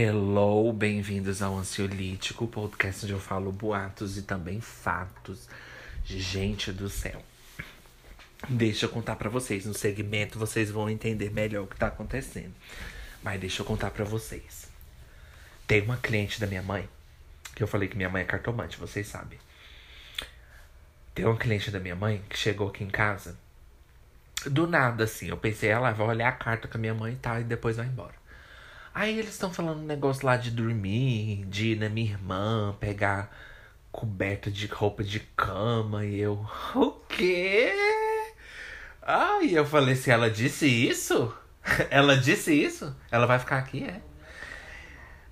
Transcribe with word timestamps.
Hello, 0.00 0.72
bem-vindos 0.72 1.42
ao 1.42 1.58
Ansiolítico, 1.58 2.46
podcast 2.46 3.04
onde 3.04 3.14
eu 3.14 3.18
falo 3.18 3.50
boatos 3.50 4.16
e 4.16 4.22
também 4.22 4.60
fatos. 4.60 5.48
Gente 6.04 6.70
do 6.70 6.88
céu. 6.88 7.20
Deixa 8.48 8.86
eu 8.86 8.90
contar 8.90 9.16
para 9.16 9.28
vocês, 9.28 9.66
no 9.66 9.74
segmento 9.74 10.38
vocês 10.38 10.70
vão 10.70 10.88
entender 10.88 11.32
melhor 11.32 11.64
o 11.64 11.66
que 11.66 11.76
tá 11.76 11.88
acontecendo. 11.88 12.54
Mas 13.24 13.40
deixa 13.40 13.60
eu 13.60 13.66
contar 13.66 13.90
para 13.90 14.04
vocês. 14.04 14.70
Tem 15.66 15.82
uma 15.82 15.96
cliente 15.96 16.40
da 16.40 16.46
minha 16.46 16.62
mãe, 16.62 16.88
que 17.56 17.60
eu 17.64 17.66
falei 17.66 17.88
que 17.88 17.96
minha 17.96 18.08
mãe 18.08 18.22
é 18.22 18.24
cartomante, 18.24 18.78
vocês 18.78 19.08
sabem. 19.08 19.40
Tem 21.12 21.24
uma 21.24 21.36
cliente 21.36 21.72
da 21.72 21.80
minha 21.80 21.96
mãe 21.96 22.22
que 22.28 22.38
chegou 22.38 22.68
aqui 22.68 22.84
em 22.84 22.88
casa. 22.88 23.36
Do 24.46 24.64
nada, 24.64 25.02
assim, 25.02 25.26
eu 25.26 25.36
pensei, 25.36 25.70
ela 25.70 25.90
vai 25.90 26.06
olhar 26.06 26.28
a 26.28 26.32
carta 26.32 26.68
com 26.68 26.78
a 26.78 26.80
minha 26.80 26.94
mãe 26.94 27.14
e 27.14 27.16
tal, 27.16 27.40
e 27.40 27.42
depois 27.42 27.76
vai 27.76 27.86
embora. 27.86 28.17
Aí 28.98 29.16
eles 29.16 29.30
estão 29.30 29.52
falando 29.52 29.78
um 29.78 29.86
negócio 29.86 30.26
lá 30.26 30.36
de 30.36 30.50
dormir, 30.50 31.44
de 31.46 31.68
ir 31.68 31.78
na 31.78 31.88
minha 31.88 32.10
irmã, 32.10 32.76
pegar 32.80 33.32
coberta 33.92 34.50
de 34.50 34.66
roupa 34.66 35.04
de 35.04 35.20
cama, 35.20 36.04
e 36.04 36.18
eu. 36.18 36.44
O 36.74 36.90
quê? 37.08 37.72
Ai, 39.00 39.50
eu 39.56 39.64
falei, 39.64 39.94
se 39.94 40.10
ela 40.10 40.28
disse 40.28 40.66
isso, 40.66 41.32
ela 41.90 42.16
disse 42.16 42.52
isso, 42.52 42.92
ela 43.08 43.24
vai 43.24 43.38
ficar 43.38 43.58
aqui, 43.58 43.84
é. 43.84 44.00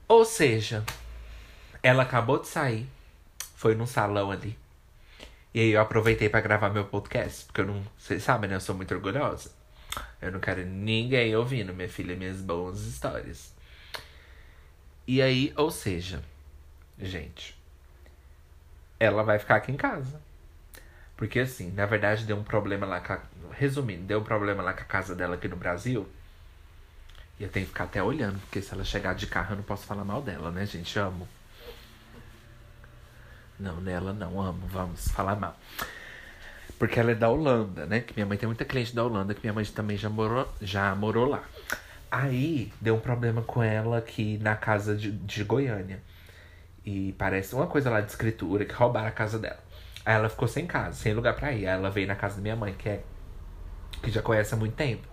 Ou 0.07 0.25
seja, 0.25 0.85
ela 1.83 2.05
acabou 2.05 2.39
de 2.39 2.47
sair, 2.47 2.87
foi 3.57 3.75
num 3.75 3.85
salão 3.85 4.31
ali. 4.31 4.57
E 5.53 5.59
aí 5.59 5.71
eu 5.71 5.81
aproveitei 5.81 6.29
para 6.29 6.41
gravar 6.41 6.71
meu 6.71 6.85
podcast, 6.85 7.47
porque 7.47 7.63
eu 7.63 7.67
não, 7.67 7.83
vocês 7.99 8.23
sabem, 8.23 8.49
né, 8.49 8.55
eu 8.55 8.61
sou 8.61 8.77
muito 8.77 8.95
orgulhosa. 8.95 9.51
Eu 10.23 10.31
não 10.31 10.39
quero 10.39 10.65
ninguém 10.65 11.35
ouvindo, 11.35 11.75
minha 11.75 11.89
filha, 11.89 12.15
minhas 12.15 12.41
boas 12.41 12.83
histórias. 12.83 13.56
E 15.07 15.23
aí, 15.23 15.53
ou 15.57 15.71
seja, 15.71 16.23
gente, 16.99 17.57
ela 18.99 19.23
vai 19.23 19.39
ficar 19.39 19.57
aqui 19.57 19.71
em 19.71 19.77
casa. 19.77 20.21
Porque 21.17 21.41
assim, 21.41 21.71
na 21.73 21.87
verdade 21.87 22.25
deu 22.25 22.37
um 22.37 22.45
problema 22.45 22.87
lá 22.87 22.99
a, 22.99 23.21
Resumindo, 23.53 24.03
deu 24.03 24.21
um 24.21 24.25
problema 24.25 24.63
lá 24.63 24.73
com 24.75 24.83
a 24.83 24.85
casa 24.85 25.15
dela 25.15 25.37
aqui 25.37 25.49
no 25.49 25.57
Brasil. 25.57 26.07
E 27.39 27.45
eu 27.45 27.49
tenho 27.49 27.67
que 27.67 27.73
ficar 27.73 27.85
até 27.85 28.03
olhando, 28.03 28.39
porque 28.41 28.61
se 28.61 28.73
ela 28.73 28.85
chegar 28.85 29.15
de 29.15 29.27
carro 29.27 29.53
eu 29.53 29.57
não 29.57 29.63
posso 29.63 29.87
falar 29.87 30.05
mal 30.05 30.23
dela, 30.23 30.51
né, 30.51 30.67
gente? 30.67 30.99
Amo. 30.99 31.29
Não, 33.59 33.81
nela 33.81 34.13
não, 34.13 34.41
amo, 34.41 34.67
vamos 34.67 35.09
falar 35.09 35.37
mal. 35.37 35.59
Porque 36.79 37.01
ela 37.01 37.13
é 37.13 37.15
da 37.15 37.31
Holanda, 37.31 37.87
né? 37.87 38.01
Que 38.01 38.15
minha 38.15 38.27
mãe 38.27 38.37
tem 38.37 38.47
muita 38.47 38.65
cliente 38.65 38.95
da 38.95 39.03
Holanda, 39.03 39.35
que 39.35 39.41
minha 39.43 39.53
mãe 39.53 39.65
também 39.67 39.97
já 39.97 40.11
morou, 40.11 40.53
já 40.61 40.95
morou 40.95 41.27
lá. 41.27 41.43
Aí 42.17 42.73
deu 42.81 42.95
um 42.95 43.01
problema 43.01 43.43
com 43.43 43.63
ela 43.63 43.99
aqui 43.99 44.39
na 44.39 44.57
casa 44.57 44.97
de, 44.97 45.13
de 45.13 45.45
Goiânia. 45.45 46.01
E 46.83 47.15
parece 47.19 47.55
uma 47.55 47.67
coisa 47.67 47.91
lá 47.91 48.01
de 48.01 48.11
escritura, 48.11 48.65
que 48.65 48.73
roubaram 48.73 49.09
a 49.09 49.11
casa 49.11 49.39
dela. 49.39 49.59
Aí 50.05 50.15
ela 50.15 50.31
ficou 50.31 50.49
sem 50.49 50.67
casa, 50.67 50.97
sem 50.97 51.13
lugar 51.13 51.37
pra 51.37 51.53
ir. 51.53 51.67
Aí 51.67 51.75
ela 51.75 51.91
veio 51.91 52.07
na 52.07 52.15
casa 52.15 52.37
da 52.37 52.43
minha 52.43 52.57
mãe, 52.57 52.73
que 52.73 52.89
é 52.89 53.03
que 54.03 54.11
já 54.11 54.23
conhece 54.23 54.55
há 54.55 54.57
muito 54.57 54.75
tempo. 54.75 55.07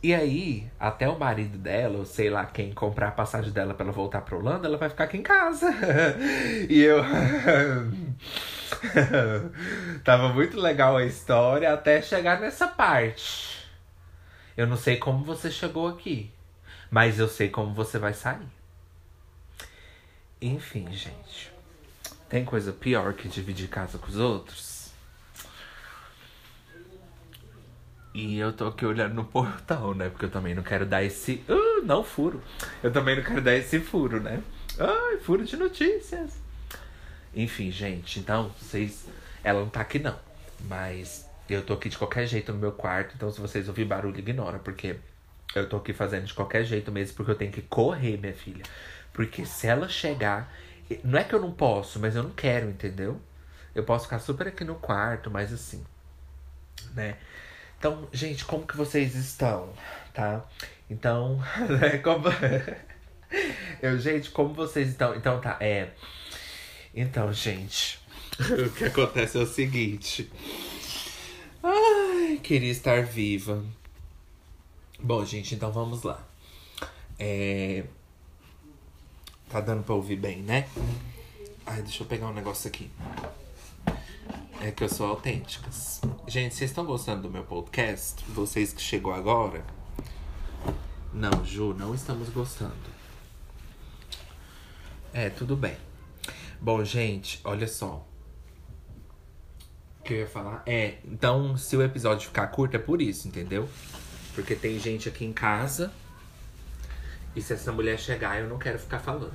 E 0.00 0.14
aí, 0.14 0.70
até 0.78 1.08
o 1.08 1.18
marido 1.18 1.58
dela, 1.58 1.98
ou 1.98 2.04
sei 2.04 2.30
lá 2.30 2.46
quem, 2.46 2.72
comprar 2.72 3.08
a 3.08 3.12
passagem 3.12 3.50
dela 3.50 3.74
pra 3.74 3.84
ela 3.84 3.92
voltar 3.92 4.20
pra 4.20 4.36
Holanda, 4.36 4.68
ela 4.68 4.76
vai 4.76 4.88
ficar 4.88 5.04
aqui 5.04 5.16
em 5.16 5.22
casa. 5.22 5.74
e 6.70 6.80
eu. 6.80 7.02
Tava 10.04 10.28
muito 10.28 10.60
legal 10.60 10.96
a 10.96 11.04
história 11.04 11.72
até 11.72 12.00
chegar 12.00 12.40
nessa 12.40 12.68
parte. 12.68 13.57
Eu 14.58 14.66
não 14.66 14.76
sei 14.76 14.96
como 14.96 15.22
você 15.22 15.52
chegou 15.52 15.86
aqui, 15.86 16.32
mas 16.90 17.20
eu 17.20 17.28
sei 17.28 17.48
como 17.48 17.72
você 17.72 17.96
vai 17.96 18.12
sair. 18.12 18.48
Enfim, 20.42 20.92
gente. 20.92 21.52
Tem 22.28 22.44
coisa 22.44 22.72
pior 22.72 23.12
que 23.14 23.28
dividir 23.28 23.68
casa 23.68 23.98
com 23.98 24.08
os 24.08 24.16
outros? 24.16 24.90
E 28.12 28.36
eu 28.36 28.52
tô 28.52 28.66
aqui 28.66 28.84
olhando 28.84 29.14
no 29.14 29.24
portão, 29.24 29.94
né? 29.94 30.08
Porque 30.08 30.24
eu 30.24 30.30
também 30.30 30.56
não 30.56 30.64
quero 30.64 30.84
dar 30.84 31.04
esse. 31.04 31.44
Uh, 31.48 31.84
não 31.84 32.02
furo. 32.02 32.42
Eu 32.82 32.92
também 32.92 33.14
não 33.14 33.22
quero 33.22 33.40
dar 33.40 33.54
esse 33.54 33.78
furo, 33.78 34.18
né? 34.20 34.42
Ai, 34.76 35.18
furo 35.18 35.44
de 35.44 35.56
notícias. 35.56 36.36
Enfim, 37.32 37.70
gente, 37.70 38.18
então, 38.18 38.50
vocês. 38.60 39.06
Ela 39.44 39.60
não 39.60 39.70
tá 39.70 39.82
aqui 39.82 40.00
não. 40.00 40.18
Mas 40.64 41.27
eu 41.54 41.62
tô 41.64 41.74
aqui 41.74 41.88
de 41.88 41.98
qualquer 41.98 42.26
jeito 42.26 42.52
no 42.52 42.58
meu 42.58 42.72
quarto. 42.72 43.14
Então, 43.16 43.30
se 43.30 43.40
vocês 43.40 43.68
ouvirem 43.68 43.88
barulho, 43.88 44.18
ignora. 44.18 44.58
Porque 44.58 44.96
eu 45.54 45.68
tô 45.68 45.76
aqui 45.76 45.92
fazendo 45.92 46.24
de 46.24 46.34
qualquer 46.34 46.64
jeito 46.64 46.92
mesmo. 46.92 47.16
Porque 47.16 47.30
eu 47.30 47.36
tenho 47.36 47.52
que 47.52 47.62
correr, 47.62 48.18
minha 48.18 48.34
filha. 48.34 48.64
Porque 49.12 49.44
se 49.44 49.66
ela 49.66 49.88
chegar. 49.88 50.52
Não 51.04 51.18
é 51.18 51.24
que 51.24 51.34
eu 51.34 51.40
não 51.40 51.52
posso, 51.52 51.98
mas 52.00 52.16
eu 52.16 52.22
não 52.22 52.30
quero, 52.30 52.70
entendeu? 52.70 53.20
Eu 53.74 53.84
posso 53.84 54.04
ficar 54.04 54.18
super 54.18 54.48
aqui 54.48 54.64
no 54.64 54.74
quarto, 54.76 55.30
mas 55.30 55.52
assim. 55.52 55.84
Né? 56.94 57.16
Então, 57.78 58.08
gente, 58.12 58.44
como 58.44 58.66
que 58.66 58.76
vocês 58.76 59.14
estão? 59.14 59.72
Tá? 60.14 60.44
Então, 60.90 61.38
né, 61.80 61.98
como. 61.98 62.24
eu, 63.82 63.98
gente, 63.98 64.30
como 64.30 64.54
vocês 64.54 64.88
estão? 64.88 65.14
Então 65.14 65.40
tá, 65.40 65.56
é. 65.60 65.90
Então, 66.94 67.32
gente, 67.32 68.00
o 68.66 68.70
que 68.70 68.84
acontece 68.84 69.38
é 69.38 69.40
o 69.42 69.46
seguinte. 69.46 70.30
Ai, 71.62 72.40
queria 72.42 72.70
estar 72.70 73.04
viva. 73.04 73.64
Bom, 75.00 75.24
gente, 75.24 75.54
então 75.54 75.72
vamos 75.72 76.02
lá. 76.02 76.22
É... 77.18 77.84
Tá 79.48 79.60
dando 79.60 79.82
pra 79.82 79.94
ouvir 79.94 80.16
bem, 80.16 80.42
né? 80.42 80.68
Ai, 81.66 81.82
deixa 81.82 82.02
eu 82.02 82.06
pegar 82.06 82.26
um 82.28 82.32
negócio 82.32 82.68
aqui. 82.68 82.90
É 84.60 84.70
que 84.70 84.82
eu 84.82 84.88
sou 84.88 85.06
autênticas. 85.06 86.00
Gente, 86.26 86.54
vocês 86.54 86.70
estão 86.70 86.84
gostando 86.84 87.22
do 87.22 87.30
meu 87.30 87.44
podcast? 87.44 88.24
Vocês 88.28 88.72
que 88.72 88.82
chegou 88.82 89.12
agora? 89.12 89.64
Não, 91.12 91.44
Ju, 91.44 91.74
não 91.74 91.94
estamos 91.94 92.28
gostando. 92.28 92.74
É, 95.12 95.30
tudo 95.30 95.56
bem. 95.56 95.76
Bom, 96.60 96.84
gente, 96.84 97.40
olha 97.44 97.68
só. 97.68 98.07
Que 100.08 100.14
eu 100.14 100.18
ia 100.20 100.26
falar? 100.26 100.62
É, 100.64 100.94
então, 101.04 101.54
se 101.58 101.76
o 101.76 101.82
episódio 101.82 102.28
ficar 102.28 102.46
curto, 102.46 102.74
é 102.74 102.78
por 102.78 103.02
isso, 103.02 103.28
entendeu? 103.28 103.68
Porque 104.34 104.54
tem 104.54 104.80
gente 104.80 105.06
aqui 105.06 105.22
em 105.22 105.34
casa. 105.34 105.92
E 107.36 107.42
se 107.42 107.52
essa 107.52 107.70
mulher 107.70 107.98
chegar, 107.98 108.40
eu 108.40 108.48
não 108.48 108.58
quero 108.58 108.78
ficar 108.78 109.00
falando. 109.00 109.34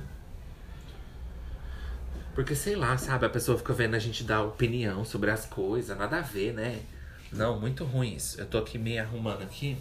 Porque, 2.34 2.56
sei 2.56 2.74
lá, 2.74 2.98
sabe? 2.98 3.24
A 3.24 3.30
pessoa 3.30 3.56
fica 3.56 3.72
vendo 3.72 3.94
a 3.94 4.00
gente 4.00 4.24
dar 4.24 4.42
opinião 4.42 5.04
sobre 5.04 5.30
as 5.30 5.46
coisas. 5.46 5.96
Nada 5.96 6.18
a 6.18 6.22
ver, 6.22 6.52
né? 6.52 6.82
Não, 7.30 7.60
muito 7.60 7.84
ruim 7.84 8.16
isso. 8.16 8.40
Eu 8.40 8.46
tô 8.46 8.58
aqui 8.58 8.76
meio 8.76 9.00
arrumando 9.00 9.42
aqui. 9.42 9.76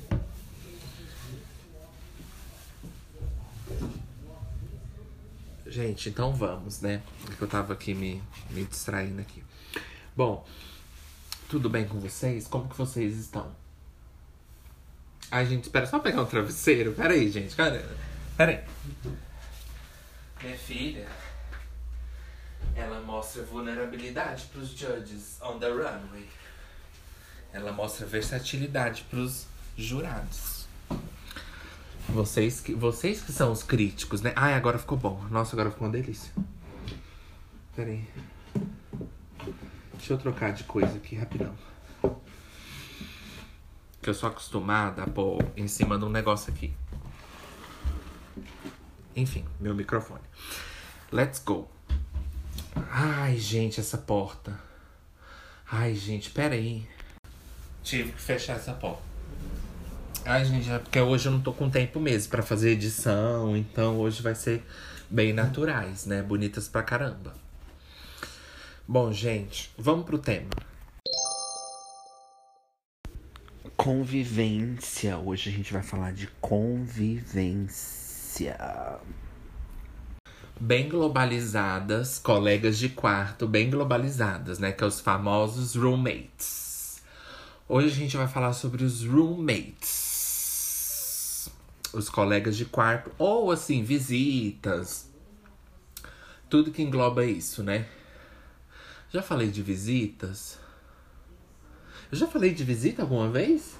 Gente, 5.65 6.09
então 6.09 6.35
vamos, 6.35 6.81
né? 6.81 7.01
Porque 7.25 7.43
eu 7.43 7.47
tava 7.47 7.73
aqui 7.73 7.95
me, 7.95 8.21
me 8.51 8.63
distraindo 8.63 9.19
aqui. 9.19 9.43
Bom, 10.15 10.45
tudo 11.49 11.69
bem 11.69 11.87
com 11.87 11.99
vocês? 11.99 12.47
Como 12.47 12.67
que 12.67 12.77
vocês 12.77 13.17
estão? 13.17 13.55
Ai, 15.31 15.45
gente, 15.45 15.63
espera 15.63 15.85
só 15.85 15.99
pegar 15.99 16.21
um 16.21 16.25
travesseiro. 16.25 16.93
Pera 16.93 17.13
aí, 17.13 17.29
gente. 17.29 17.55
Cara, 17.55 17.83
pera 18.37 18.51
aí. 18.51 18.63
Minha 20.43 20.57
filha, 20.57 21.07
ela 22.75 22.99
mostra 23.01 23.43
vulnerabilidade 23.43 24.45
pros 24.51 24.69
judges 24.69 25.39
on 25.41 25.57
the 25.59 25.69
runway. 25.69 26.27
Ela 27.51 27.71
mostra 27.71 28.05
versatilidade 28.05 29.05
pros 29.09 29.47
jurados. 29.77 30.67
Vocês 32.09 32.59
que, 32.59 32.73
vocês 32.73 33.21
que 33.21 33.31
são 33.31 33.51
os 33.51 33.63
críticos, 33.63 34.21
né? 34.21 34.33
Ai, 34.35 34.53
agora 34.53 34.77
ficou 34.77 34.97
bom. 34.97 35.23
Nossa, 35.29 35.55
agora 35.55 35.71
ficou 35.71 35.87
uma 35.87 35.93
delícia. 35.93 36.31
Pera 37.75 37.89
aí. 37.89 38.05
Deixa 40.03 40.15
eu 40.15 40.17
trocar 40.17 40.51
de 40.51 40.65
coisa 40.65 40.97
aqui 40.97 41.15
rapidão. 41.15 41.55
Que 44.01 44.09
eu 44.09 44.13
sou 44.13 44.27
acostumada 44.27 45.01
a 45.01 45.07
pôr 45.07 45.41
em 45.55 45.65
cima 45.65 45.97
de 45.97 46.03
um 46.03 46.09
negócio 46.09 46.51
aqui. 46.51 46.73
Enfim, 49.15 49.45
meu 49.61 49.73
microfone. 49.73 50.19
Let's 51.09 51.41
go. 51.41 51.71
Ai, 52.91 53.37
gente, 53.37 53.79
essa 53.79 53.97
porta. 53.97 54.59
Ai, 55.71 55.95
gente, 55.95 56.31
pera 56.31 56.53
aí. 56.53 56.85
Tive 57.81 58.11
que 58.11 58.21
fechar 58.21 58.57
essa 58.57 58.73
porta. 58.73 59.03
Ai, 60.25 60.43
gente, 60.43 60.69
é 60.69 60.79
porque 60.79 60.99
hoje 60.99 61.29
eu 61.29 61.31
não 61.31 61.39
tô 61.39 61.53
com 61.53 61.69
tempo 61.69 62.01
mesmo 62.01 62.29
para 62.29 62.43
fazer 62.43 62.71
edição, 62.71 63.55
então 63.55 63.97
hoje 63.99 64.21
vai 64.21 64.35
ser 64.35 64.67
bem 65.09 65.31
naturais, 65.31 66.05
né? 66.05 66.21
Bonitas 66.21 66.67
pra 66.67 66.83
caramba. 66.83 67.42
Bom, 68.93 69.11
gente, 69.11 69.73
vamos 69.75 70.05
pro 70.05 70.19
tema. 70.19 70.51
Convivência. 73.75 75.17
Hoje 75.17 75.49
a 75.49 75.51
gente 75.51 75.73
vai 75.73 75.81
falar 75.81 76.13
de 76.13 76.27
convivência. 76.39 77.75
bem 80.59 80.87
globalizadas, 80.87 82.19
colegas 82.19 82.77
de 82.77 82.89
quarto 82.89 83.47
bem 83.47 83.71
globalizadas, 83.71 84.59
né? 84.59 84.71
Que 84.71 84.83
é 84.83 84.87
os 84.87 84.99
famosos 84.99 85.73
roommates. 85.73 87.01
Hoje 87.67 87.87
a 87.87 87.95
gente 87.95 88.15
vai 88.15 88.27
falar 88.27 88.53
sobre 88.53 88.83
os 88.83 89.03
roommates. 89.03 89.89
Os 91.91 92.09
colegas 92.09 92.55
de 92.55 92.65
quarto, 92.65 93.11
ou 93.17 93.49
assim, 93.51 93.81
visitas. 93.81 95.09
Tudo 96.47 96.69
que 96.69 96.83
engloba 96.83 97.25
isso, 97.25 97.63
né? 97.63 97.87
Já 99.13 99.21
falei 99.21 99.51
de 99.51 99.61
visitas? 99.61 100.57
Eu 102.11 102.17
já 102.17 102.25
falei 102.25 102.51
de 102.51 102.63
visita 102.63 103.03
alguma 103.03 103.29
vez? 103.29 103.77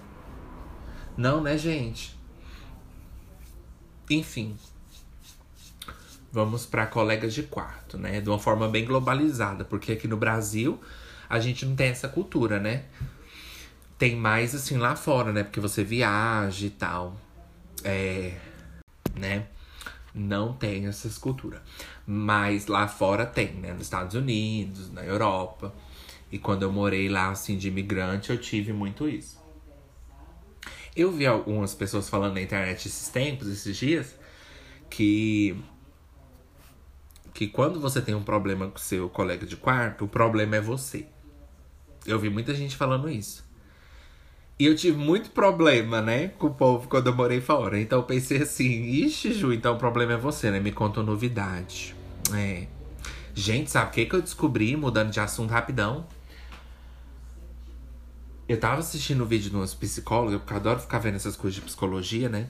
Não, 1.18 1.42
né, 1.42 1.58
gente? 1.58 2.16
Enfim, 4.08 4.56
vamos 6.32 6.68
para 6.68 6.86
colegas 6.86 7.34
de 7.34 7.42
quarto, 7.42 7.98
né? 7.98 8.22
De 8.22 8.30
uma 8.30 8.38
forma 8.38 8.70
bem 8.70 8.86
globalizada, 8.86 9.66
porque 9.66 9.94
aqui 9.94 10.08
no 10.08 10.18
Brasil 10.18 10.80
a 11.28 11.40
gente 11.40 11.66
não 11.66 11.76
tem 11.76 11.88
essa 11.88 12.08
cultura, 12.08 12.60
né? 12.60 12.86
Tem 13.98 14.16
mais 14.16 14.54
assim 14.54 14.78
lá 14.78 14.96
fora, 14.96 15.34
né? 15.34 15.44
Porque 15.44 15.60
você 15.60 15.84
viaja 15.84 16.68
e 16.68 16.70
tal. 16.70 17.20
É. 17.84 18.38
Né? 19.16 19.48
Não 20.14 20.54
tem 20.54 20.86
essas 20.86 21.18
culturas. 21.18 21.62
Mas 22.06 22.68
lá 22.68 22.88
fora 22.88 23.26
tem, 23.26 23.54
né? 23.54 23.74
Nos 23.74 23.84
Estados 23.84 24.16
Unidos, 24.16 24.92
na 24.92 25.04
Europa. 25.04 25.74
E 26.32 26.38
quando 26.38 26.64
eu 26.64 26.72
morei 26.72 27.10
lá, 27.10 27.30
assim, 27.30 27.58
de 27.58 27.68
imigrante, 27.68 28.32
eu 28.32 28.38
tive 28.38 28.74
muito 28.74 29.08
isso. 29.08 29.42
Eu 30.96 31.12
vi 31.12 31.26
algumas 31.26 31.74
pessoas 31.74 32.08
falando 32.08 32.36
na 32.36 32.42
internet 32.42 32.88
esses 32.88 33.10
tempos, 33.10 33.48
esses 33.48 33.76
dias, 33.76 34.16
que 34.90 35.58
que 37.34 37.48
quando 37.48 37.80
você 37.80 38.00
tem 38.00 38.14
um 38.14 38.24
problema 38.24 38.68
com 38.68 38.78
seu 38.78 39.10
colega 39.10 39.46
de 39.46 39.58
quarto, 39.58 40.06
o 40.06 40.08
problema 40.08 40.56
é 40.56 40.62
você. 40.62 41.08
Eu 42.06 42.20
vi 42.20 42.30
muita 42.30 42.54
gente 42.54 42.76
falando 42.76 43.10
isso. 43.10 43.43
E 44.60 44.66
eu 44.66 44.76
tive 44.76 44.98
muito 44.98 45.32
problema, 45.32 46.02
né, 46.02 46.28
com 46.28 46.48
o 46.48 46.54
povo 46.54 46.88
quando 46.88 47.08
eu 47.08 47.16
morei 47.16 47.42
fora. 47.42 47.80
Então 47.80 48.00
eu 48.00 48.04
pensei 48.04 48.42
assim, 48.42 48.84
ixi, 48.84 49.34
Ju, 49.34 49.52
então 49.52 49.76
o 49.76 49.78
problema 49.78 50.14
é 50.14 50.18
você, 50.18 50.52
né? 50.52 50.60
Me 50.60 50.72
conta 50.72 51.00
uma 51.00 51.08
novidade. 51.08 51.96
É. 52.34 52.68
Gente, 53.34 53.72
sabe 53.72 53.90
o 53.90 53.92
que, 53.92 54.06
que 54.06 54.16
eu 54.16 54.22
descobri, 54.22 54.76
mudando 54.76 55.10
de 55.10 55.20
assunto 55.20 55.50
rapidão? 55.50 56.06
Eu 58.48 58.60
tava 58.60 58.80
assistindo 58.80 59.24
um 59.24 59.28
vídeo 59.28 59.50
de 59.50 59.56
umas 59.56 59.74
psicólogas, 59.74 60.40
porque 60.40 60.54
eu 60.54 60.58
adoro 60.58 60.80
ficar 60.80 61.00
vendo 61.00 61.16
essas 61.16 61.36
coisas 61.36 61.56
de 61.56 61.62
psicologia, 61.62 62.30
né? 62.30 62.48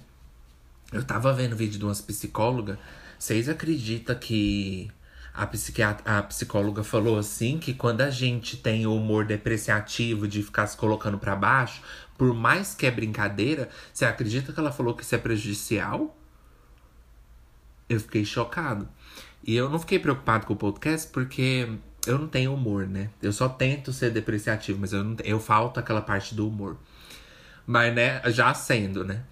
Eu 0.91 1.03
tava 1.03 1.31
vendo 1.31 1.55
vídeo 1.55 1.79
de 1.79 1.85
umas 1.85 2.01
psicólogas 2.01 2.77
vocês 3.23 3.47
acreditam 3.47 4.13
que 4.17 4.91
a, 5.33 5.47
psiquiatra, 5.47 6.19
a 6.19 6.21
psicóloga 6.23 6.83
falou 6.83 7.17
assim 7.17 7.57
que 7.57 7.73
quando 7.73 8.01
a 8.01 8.09
gente 8.09 8.55
tem 8.57 8.85
o 8.85 8.95
humor 8.95 9.25
depreciativo 9.25 10.27
de 10.27 10.43
ficar 10.43 10.67
se 10.67 10.77
colocando 10.77 11.17
para 11.17 11.35
baixo, 11.35 11.81
por 12.17 12.33
mais 12.33 12.75
que 12.75 12.85
é 12.85 12.91
brincadeira, 12.91 13.69
você 13.91 14.05
acredita 14.05 14.53
que 14.53 14.59
ela 14.59 14.71
falou 14.71 14.93
que 14.93 15.03
isso 15.03 15.15
é 15.15 15.17
prejudicial? 15.17 16.15
Eu 17.89 17.99
fiquei 17.99 18.23
chocado. 18.23 18.87
E 19.43 19.55
eu 19.55 19.69
não 19.69 19.79
fiquei 19.79 19.99
preocupado 19.99 20.45
com 20.45 20.53
o 20.53 20.57
podcast 20.57 21.09
porque 21.11 21.67
eu 22.05 22.19
não 22.19 22.27
tenho 22.27 22.53
humor, 22.53 22.87
né? 22.87 23.09
Eu 23.21 23.33
só 23.33 23.49
tento 23.49 23.91
ser 23.91 24.11
depreciativo, 24.11 24.79
mas 24.79 24.93
eu 24.93 25.03
não 25.03 25.15
eu 25.23 25.39
falto 25.39 25.79
aquela 25.79 26.01
parte 26.01 26.35
do 26.35 26.47
humor. 26.47 26.77
Mas 27.65 27.93
né, 27.93 28.21
já 28.31 28.53
sendo, 28.53 29.03
né? 29.03 29.23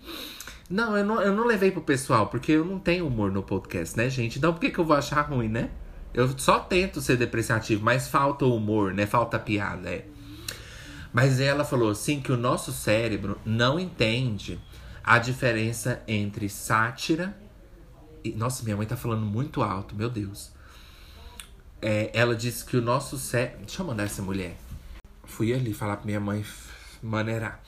Não 0.69 0.97
eu, 0.97 1.06
não, 1.06 1.21
eu 1.21 1.36
não 1.36 1.45
levei 1.45 1.69
pro 1.69 1.81
pessoal, 1.81 2.27
porque 2.27 2.54
eu 2.54 2.65
não 2.65 2.80
tenho 2.80 3.06
humor 3.06 3.31
no 3.31 3.44
podcast, 3.44 3.95
né, 3.95 4.09
gente? 4.09 4.38
Então 4.38 4.54
por 4.54 4.59
que, 4.59 4.71
que 4.71 4.80
eu 4.80 4.86
vou 4.86 4.95
achar 4.95 5.21
ruim, 5.21 5.47
né? 5.47 5.69
Eu 6.13 6.37
só 6.37 6.59
tento 6.59 6.99
ser 6.99 7.17
depreciativo, 7.17 7.83
mas 7.83 8.07
falta 8.07 8.45
humor, 8.45 8.93
né? 8.93 9.05
Falta 9.05 9.39
piada, 9.39 9.89
é. 9.89 10.05
Mas 11.13 11.39
ela 11.39 11.63
falou 11.63 11.89
assim 11.89 12.21
que 12.21 12.31
o 12.31 12.37
nosso 12.37 12.71
cérebro 12.71 13.39
não 13.45 13.79
entende 13.79 14.59
a 15.03 15.17
diferença 15.17 16.01
entre 16.07 16.49
sátira 16.49 17.35
e. 18.23 18.31
Nossa, 18.31 18.63
minha 18.63 18.77
mãe 18.77 18.85
tá 18.85 18.95
falando 18.95 19.25
muito 19.25 19.61
alto, 19.61 19.95
meu 19.95 20.09
Deus. 20.09 20.51
É, 21.81 22.11
ela 22.13 22.35
disse 22.35 22.63
que 22.65 22.77
o 22.77 22.81
nosso 22.81 23.17
cérebro. 23.17 23.65
Deixa 23.65 23.81
eu 23.81 23.87
mandar 23.87 24.03
essa 24.03 24.21
mulher. 24.21 24.55
Fui 25.23 25.53
ali 25.53 25.73
falar 25.73 25.97
pra 25.97 26.05
minha 26.05 26.19
mãe 26.19 26.45
maneirar. 27.01 27.61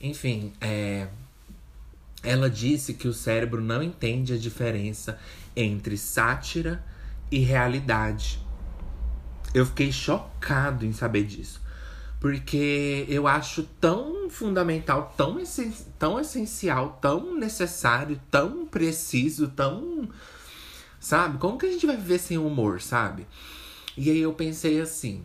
Enfim, 0.00 0.52
é. 0.60 1.08
Ela 2.22 2.50
disse 2.50 2.94
que 2.94 3.08
o 3.08 3.14
cérebro 3.14 3.62
não 3.62 3.82
entende 3.82 4.34
a 4.34 4.38
diferença 4.38 5.18
entre 5.56 5.96
sátira 5.96 6.84
e 7.30 7.38
realidade. 7.38 8.40
Eu 9.52 9.66
fiquei 9.66 9.92
chocado 9.92 10.84
em 10.84 10.92
saber 10.92 11.24
disso. 11.24 11.60
Porque 12.18 13.06
eu 13.08 13.26
acho 13.26 13.62
tão 13.80 14.28
fundamental, 14.28 15.14
tão, 15.16 15.40
essen 15.40 15.72
tão 15.98 16.20
essencial, 16.20 16.98
tão 17.00 17.34
necessário, 17.34 18.20
tão 18.30 18.66
preciso, 18.66 19.48
tão. 19.48 20.08
Sabe? 20.98 21.38
Como 21.38 21.56
que 21.56 21.66
a 21.66 21.72
gente 21.72 21.86
vai 21.86 21.96
viver 21.96 22.18
sem 22.18 22.36
humor, 22.36 22.80
sabe? 22.82 23.26
E 23.96 24.10
aí 24.10 24.20
eu 24.20 24.34
pensei 24.34 24.80
assim: 24.80 25.24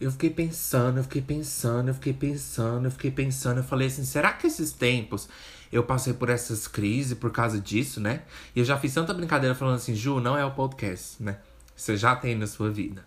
eu 0.00 0.12
fiquei 0.12 0.30
pensando, 0.30 0.98
eu 0.98 1.04
fiquei 1.04 1.22
pensando, 1.22 1.88
eu 1.88 1.94
fiquei 1.94 2.12
pensando, 2.12 2.84
eu 2.86 2.90
fiquei 2.90 3.10
pensando. 3.10 3.58
Eu 3.58 3.64
falei 3.64 3.88
assim: 3.88 4.04
será 4.04 4.32
que 4.32 4.46
esses 4.46 4.72
tempos 4.72 5.28
eu 5.72 5.82
passei 5.82 6.12
por 6.12 6.28
essas 6.28 6.66
crises 6.66 7.16
por 7.16 7.30
causa 7.30 7.60
disso, 7.60 8.00
né? 8.00 8.22
E 8.54 8.60
eu 8.60 8.64
já 8.64 8.78
fiz 8.78 8.94
tanta 8.94 9.12
brincadeira 9.14 9.54
falando 9.54 9.76
assim: 9.76 9.94
Ju, 9.94 10.20
não 10.20 10.36
é 10.36 10.44
o 10.44 10.50
podcast, 10.50 11.22
né? 11.22 11.38
Você 11.74 11.96
já 11.96 12.16
tem 12.16 12.34
na 12.34 12.46
sua 12.46 12.70
vida. 12.70 13.04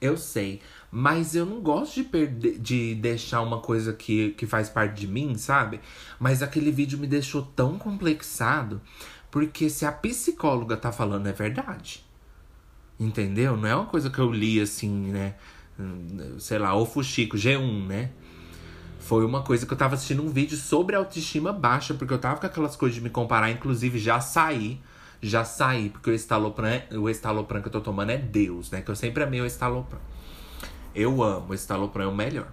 Eu 0.00 0.16
sei, 0.16 0.60
mas 0.90 1.34
eu 1.34 1.46
não 1.46 1.60
gosto 1.60 1.94
de 1.94 2.04
perder, 2.04 2.58
de 2.58 2.94
deixar 2.94 3.40
uma 3.40 3.60
coisa 3.60 3.92
que, 3.92 4.30
que 4.30 4.46
faz 4.46 4.68
parte 4.68 5.00
de 5.00 5.06
mim, 5.06 5.36
sabe? 5.36 5.80
Mas 6.18 6.42
aquele 6.42 6.70
vídeo 6.70 6.98
me 6.98 7.06
deixou 7.06 7.42
tão 7.42 7.78
complexado, 7.78 8.80
porque 9.30 9.68
se 9.70 9.84
a 9.84 9.92
psicóloga 9.92 10.76
tá 10.76 10.90
falando 10.90 11.26
é 11.26 11.32
verdade. 11.32 12.04
Entendeu? 12.98 13.56
Não 13.56 13.68
é 13.68 13.74
uma 13.74 13.86
coisa 13.86 14.08
que 14.08 14.18
eu 14.18 14.30
li 14.30 14.60
assim, 14.60 15.10
né? 15.10 15.34
sei 16.38 16.58
lá, 16.58 16.74
o 16.74 16.86
Fuxico, 16.86 17.36
G1, 17.36 17.86
né? 17.86 18.10
Foi 19.04 19.22
uma 19.22 19.42
coisa 19.42 19.66
que 19.66 19.72
eu 19.74 19.76
tava 19.76 19.96
assistindo 19.96 20.22
um 20.22 20.30
vídeo 20.30 20.56
sobre 20.56 20.96
autoestima 20.96 21.52
baixa, 21.52 21.92
porque 21.92 22.14
eu 22.14 22.18
tava 22.18 22.40
com 22.40 22.46
aquelas 22.46 22.74
coisas 22.74 22.94
de 22.94 23.02
me 23.02 23.10
comparar, 23.10 23.50
inclusive 23.50 23.98
já 23.98 24.18
saí, 24.18 24.80
já 25.20 25.44
saí, 25.44 25.90
porque 25.90 26.08
o 26.08 26.14
estalopram, 26.14 26.80
o 26.92 27.10
estalopram 27.10 27.60
que 27.60 27.68
eu 27.68 27.72
tô 27.72 27.82
tomando 27.82 28.12
é 28.12 28.16
Deus, 28.16 28.70
né? 28.70 28.80
Que 28.80 28.90
eu 28.90 28.96
sempre 28.96 29.22
amei 29.22 29.42
o 29.42 29.44
estalopram. 29.44 30.00
Eu 30.94 31.22
amo, 31.22 31.50
o 31.50 31.54
estalopram 31.54 32.04
é 32.06 32.08
o 32.08 32.14
melhor. 32.14 32.50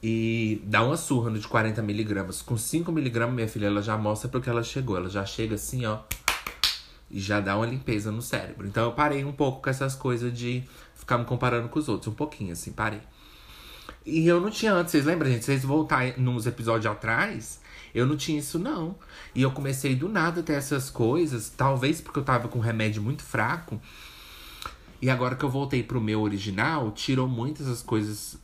E 0.00 0.62
dá 0.64 0.84
uma 0.84 0.96
surra 0.96 1.28
no 1.28 1.40
de 1.40 1.48
40 1.48 1.82
miligramas. 1.82 2.40
Com 2.40 2.56
5 2.56 2.92
miligramas, 2.92 3.34
minha 3.34 3.48
filha, 3.48 3.66
ela 3.66 3.82
já 3.82 3.98
mostra 3.98 4.28
porque 4.28 4.48
ela 4.48 4.62
chegou. 4.62 4.96
Ela 4.96 5.10
já 5.10 5.26
chega 5.26 5.56
assim, 5.56 5.84
ó. 5.86 5.98
E 7.10 7.18
já 7.18 7.40
dá 7.40 7.56
uma 7.56 7.66
limpeza 7.66 8.12
no 8.12 8.22
cérebro. 8.22 8.68
Então 8.68 8.84
eu 8.84 8.92
parei 8.92 9.24
um 9.24 9.32
pouco 9.32 9.60
com 9.60 9.70
essas 9.70 9.96
coisas 9.96 10.32
de 10.32 10.62
ficar 10.94 11.18
me 11.18 11.24
comparando 11.24 11.68
com 11.68 11.80
os 11.80 11.88
outros. 11.88 12.06
Um 12.06 12.16
pouquinho, 12.16 12.52
assim, 12.52 12.70
parei. 12.70 13.00
E 14.04 14.26
eu 14.26 14.40
não 14.40 14.50
tinha 14.50 14.72
antes, 14.72 14.90
vocês 14.90 15.04
lembram, 15.04 15.30
gente? 15.30 15.44
Vocês 15.44 15.62
voltarem 15.62 16.14
nos 16.18 16.46
episódios 16.46 16.86
atrás, 16.86 17.60
eu 17.94 18.06
não 18.06 18.16
tinha 18.16 18.38
isso, 18.38 18.58
não. 18.58 18.96
E 19.34 19.42
eu 19.42 19.50
comecei 19.52 19.94
do 19.94 20.08
nada 20.08 20.40
a 20.40 20.42
ter 20.42 20.54
essas 20.54 20.90
coisas, 20.90 21.50
talvez 21.50 22.00
porque 22.00 22.18
eu 22.18 22.24
tava 22.24 22.48
com 22.48 22.58
um 22.58 22.62
remédio 22.62 23.02
muito 23.02 23.22
fraco. 23.22 23.80
E 25.00 25.10
agora 25.10 25.36
que 25.36 25.44
eu 25.44 25.50
voltei 25.50 25.82
pro 25.82 26.00
meu 26.00 26.20
original, 26.20 26.90
tirou 26.92 27.28
muitas 27.28 27.68
as 27.68 27.82
coisas 27.82 28.38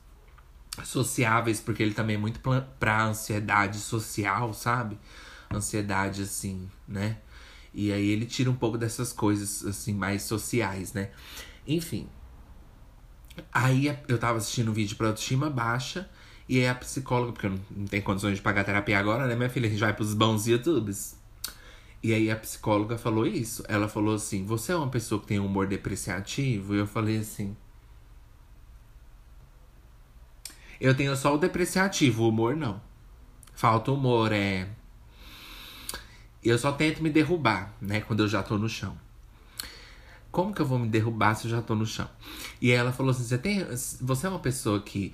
sociáveis, 0.85 1.61
porque 1.61 1.83
ele 1.83 1.95
também 1.95 2.17
é 2.17 2.19
muito 2.19 2.41
pra 2.79 3.05
ansiedade 3.05 3.79
social, 3.79 4.53
sabe? 4.55 4.99
Ansiedade, 5.53 6.23
assim, 6.23 6.69
né? 6.87 7.19
E 7.73 7.93
aí 7.93 8.09
ele 8.09 8.27
tira 8.27 8.50
um 8.50 8.55
pouco 8.55 8.79
dessas 8.79 9.12
coisas, 9.12 9.65
assim, 9.65 9.95
mais 9.95 10.23
sociais, 10.23 10.93
né? 10.93 11.11
Enfim, 11.67 12.09
Aí 13.52 13.97
eu 14.09 14.18
tava 14.18 14.38
assistindo 14.38 14.71
um 14.71 14.75
vídeo 14.75 14.97
pra 14.97 15.09
autoestima 15.09 15.50
baixa. 15.50 16.09
E 16.49 16.59
aí 16.61 16.66
a 16.66 16.75
psicóloga, 16.75 17.33
porque 17.33 17.47
eu 17.47 17.50
não, 17.50 17.87
tenho 17.87 18.02
condições 18.02 18.37
de 18.37 18.42
pagar 18.42 18.64
terapia 18.64 18.99
agora, 18.99 19.26
né, 19.26 19.37
minha 19.37 19.50
filha? 19.50 19.66
A 19.66 19.71
gente 19.71 19.80
vai 19.80 19.92
pros 19.92 20.14
bons 20.14 20.47
YouTubes. 20.47 21.18
E 22.02 22.14
aí 22.14 22.30
a 22.30 22.37
psicóloga 22.37 22.97
falou 22.97 23.26
isso. 23.26 23.64
Ela 23.68 23.88
falou 23.88 24.14
assim: 24.14 24.45
Você 24.47 24.73
é 24.73 24.76
uma 24.76 24.88
pessoa 24.88 25.21
que 25.21 25.26
tem 25.26 25.38
um 25.38 25.47
humor 25.47 25.66
depreciativo? 25.66 26.75
E 26.75 26.78
eu 26.78 26.87
falei 26.87 27.18
assim. 27.18 27.57
Eu 30.80 30.95
tenho 30.95 31.14
só 31.16 31.35
o 31.35 31.38
depreciativo, 31.38 32.23
o 32.23 32.28
humor 32.28 32.57
não. 32.57 32.80
Falta 33.52 33.90
humor, 33.90 34.33
é. 34.33 34.68
Eu 36.42 36.57
só 36.57 36.71
tento 36.71 37.02
me 37.02 37.11
derrubar, 37.11 37.75
né? 37.80 38.00
Quando 38.00 38.23
eu 38.23 38.28
já 38.28 38.42
tô 38.42 38.57
no 38.57 38.68
chão. 38.68 38.97
Como 40.38 40.54
que 40.54 40.62
eu 40.62 40.66
vou 40.66 40.78
me 40.78 40.87
derrubar 40.87 41.35
se 41.35 41.47
eu 41.47 41.50
já 41.50 41.61
tô 41.61 41.75
no 41.75 41.85
chão? 41.85 42.09
E 42.62 42.71
ela 42.71 42.92
falou 42.92 43.11
assim: 43.11 43.25
você, 43.25 43.37
tem, 43.37 43.66
você 44.00 44.25
é 44.25 44.30
uma 44.30 44.38
pessoa 44.38 44.80
que 44.80 45.12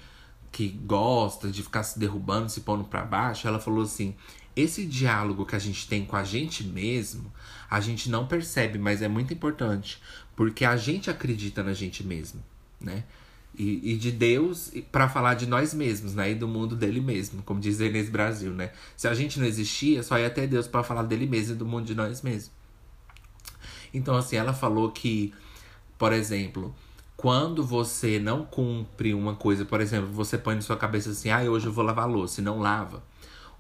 que 0.52 0.68
gosta 0.68 1.50
de 1.50 1.62
ficar 1.62 1.82
se 1.82 1.98
derrubando, 1.98 2.50
se 2.50 2.60
pondo 2.60 2.84
para 2.84 3.06
baixo, 3.06 3.48
ela 3.48 3.58
falou 3.58 3.84
assim: 3.84 4.14
esse 4.54 4.84
diálogo 4.84 5.46
que 5.46 5.56
a 5.56 5.58
gente 5.58 5.88
tem 5.88 6.04
com 6.04 6.14
a 6.14 6.22
gente 6.22 6.62
mesmo, 6.62 7.32
a 7.70 7.80
gente 7.80 8.10
não 8.10 8.26
percebe, 8.26 8.78
mas 8.78 9.00
é 9.00 9.08
muito 9.08 9.32
importante, 9.32 9.98
porque 10.36 10.62
a 10.62 10.76
gente 10.76 11.08
acredita 11.08 11.62
na 11.62 11.72
gente 11.72 12.04
mesmo, 12.04 12.44
né? 12.78 13.04
E, 13.58 13.92
e 13.92 13.96
de 13.96 14.12
Deus 14.12 14.72
para 14.92 15.08
falar 15.08 15.32
de 15.32 15.46
nós 15.46 15.72
mesmos, 15.72 16.14
né? 16.14 16.32
E 16.32 16.34
do 16.34 16.46
mundo 16.46 16.76
dele 16.76 17.00
mesmo, 17.00 17.42
como 17.44 17.60
diz 17.60 17.80
Inês 17.80 18.10
Brasil, 18.10 18.52
né? 18.52 18.72
Se 18.94 19.08
a 19.08 19.14
gente 19.14 19.40
não 19.40 19.46
existia, 19.46 20.02
só 20.02 20.18
ia 20.18 20.28
ter 20.28 20.46
Deus 20.46 20.68
para 20.68 20.82
falar 20.82 21.04
dele 21.04 21.26
mesmo 21.26 21.54
e 21.54 21.56
do 21.56 21.64
mundo 21.64 21.86
de 21.86 21.94
nós 21.94 22.20
mesmos. 22.20 22.52
Então, 23.94 24.16
assim, 24.16 24.36
ela 24.36 24.52
falou 24.52 24.90
que, 24.90 25.32
por 25.96 26.12
exemplo, 26.12 26.74
quando 27.16 27.64
você 27.64 28.18
não 28.18 28.44
cumpre 28.44 29.14
uma 29.14 29.36
coisa, 29.36 29.64
por 29.64 29.80
exemplo, 29.80 30.10
você 30.10 30.36
põe 30.36 30.56
na 30.56 30.60
sua 30.60 30.76
cabeça 30.76 31.10
assim, 31.10 31.30
ah, 31.30 31.42
hoje 31.42 31.66
eu 31.66 31.72
vou 31.72 31.84
lavar 31.84 32.08
louça 32.08 32.40
e 32.40 32.44
não 32.44 32.58
lava, 32.58 33.02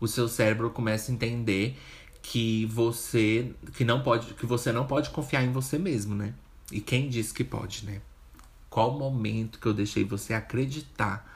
o 0.00 0.08
seu 0.08 0.28
cérebro 0.28 0.70
começa 0.70 1.10
a 1.10 1.14
entender 1.14 1.78
que 2.20 2.66
você 2.66 3.52
que 3.74 3.84
não 3.84 4.02
pode 4.02 4.32
que 4.34 4.46
você 4.46 4.72
não 4.72 4.86
pode 4.86 5.10
confiar 5.10 5.44
em 5.44 5.52
você 5.52 5.78
mesmo, 5.78 6.14
né? 6.14 6.34
E 6.72 6.80
quem 6.80 7.08
disse 7.08 7.32
que 7.32 7.44
pode, 7.44 7.84
né? 7.84 8.00
Qual 8.68 8.96
o 8.96 8.98
momento 8.98 9.60
que 9.60 9.66
eu 9.66 9.74
deixei 9.74 10.04
você 10.04 10.34
acreditar 10.34 11.30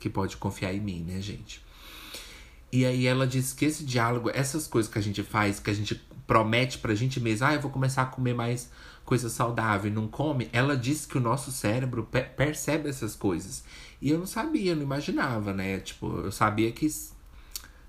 que 0.00 0.08
pode 0.08 0.36
confiar 0.36 0.72
em 0.72 0.80
mim, 0.80 1.04
né, 1.06 1.20
gente? 1.20 1.60
E 2.72 2.86
aí 2.86 3.06
ela 3.06 3.26
disse 3.26 3.54
que 3.54 3.64
esse 3.64 3.84
diálogo, 3.84 4.30
essas 4.30 4.66
coisas 4.66 4.90
que 4.90 4.98
a 4.98 5.02
gente 5.02 5.22
faz, 5.22 5.58
que 5.58 5.70
a 5.70 5.74
gente 5.74 6.00
promete 6.28 6.78
pra 6.78 6.94
gente 6.94 7.18
mesmo, 7.18 7.46
ah, 7.46 7.54
eu 7.54 7.60
vou 7.60 7.70
começar 7.70 8.02
a 8.02 8.06
comer 8.06 8.34
mais 8.34 8.70
coisa 9.04 9.30
saudável 9.30 9.90
e 9.90 9.94
não 9.94 10.06
come, 10.06 10.50
ela 10.52 10.76
disse 10.76 11.08
que 11.08 11.16
o 11.16 11.20
nosso 11.20 11.50
cérebro 11.50 12.06
percebe 12.36 12.90
essas 12.90 13.16
coisas. 13.16 13.64
E 14.00 14.10
eu 14.10 14.18
não 14.18 14.26
sabia, 14.26 14.72
eu 14.72 14.76
não 14.76 14.82
imaginava, 14.82 15.54
né? 15.54 15.78
Tipo, 15.78 16.20
eu 16.20 16.30
sabia 16.30 16.70
que 16.70 16.86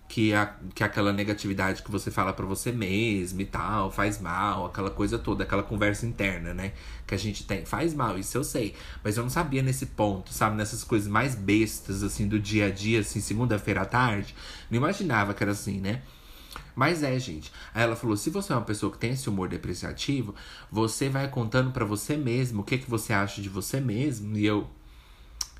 que, 0.07 0.33
a, 0.33 0.55
que 0.73 0.83
aquela 0.83 1.13
negatividade 1.13 1.83
que 1.83 1.91
você 1.91 2.09
fala 2.09 2.33
para 2.33 2.45
você 2.45 2.71
mesmo 2.71 3.41
e 3.41 3.45
tal, 3.45 3.91
faz 3.91 4.19
mal, 4.19 4.65
aquela 4.65 4.89
coisa 4.89 5.19
toda, 5.19 5.43
aquela 5.43 5.61
conversa 5.61 6.05
interna, 6.07 6.51
né? 6.51 6.71
Que 7.05 7.13
a 7.13 7.17
gente 7.17 7.45
tem, 7.45 7.63
faz 7.63 7.93
mal, 7.93 8.17
isso 8.17 8.35
eu 8.35 8.43
sei. 8.43 8.73
Mas 9.03 9.17
eu 9.17 9.23
não 9.23 9.29
sabia 9.29 9.61
nesse 9.61 9.85
ponto, 9.85 10.33
sabe? 10.33 10.55
Nessas 10.55 10.83
coisas 10.83 11.07
mais 11.07 11.35
bestas, 11.35 12.01
assim, 12.01 12.27
do 12.27 12.39
dia 12.39 12.65
a 12.65 12.71
dia, 12.71 13.01
assim, 13.01 13.21
segunda-feira 13.21 13.81
à 13.81 13.85
tarde. 13.85 14.33
Não 14.71 14.77
imaginava 14.77 15.33
que 15.33 15.43
era 15.43 15.51
assim, 15.51 15.79
né? 15.79 16.01
Mas 16.75 17.03
é, 17.03 17.17
gente. 17.19 17.51
Aí 17.73 17.83
ela 17.83 17.95
falou: 17.95 18.15
se 18.15 18.29
você 18.29 18.53
é 18.53 18.55
uma 18.55 18.65
pessoa 18.65 18.91
que 18.91 18.97
tem 18.97 19.11
esse 19.11 19.29
humor 19.29 19.49
depreciativo, 19.49 20.35
você 20.71 21.09
vai 21.09 21.27
contando 21.27 21.71
para 21.71 21.85
você 21.85 22.15
mesmo 22.15 22.61
o 22.61 22.63
que, 22.63 22.77
que 22.77 22.89
você 22.89 23.13
acha 23.13 23.41
de 23.41 23.49
você 23.49 23.79
mesmo. 23.79 24.37
E 24.37 24.45
eu. 24.45 24.69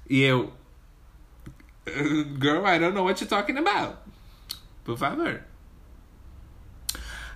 E 0.09 0.21
eu. 0.21 0.53
Girl, 1.85 2.65
I 2.65 2.79
don't 2.79 2.93
know 2.93 3.05
what 3.05 3.21
you're 3.21 3.27
talking 3.27 3.57
about. 3.57 3.97
Por 4.83 4.97
favor. 4.97 5.43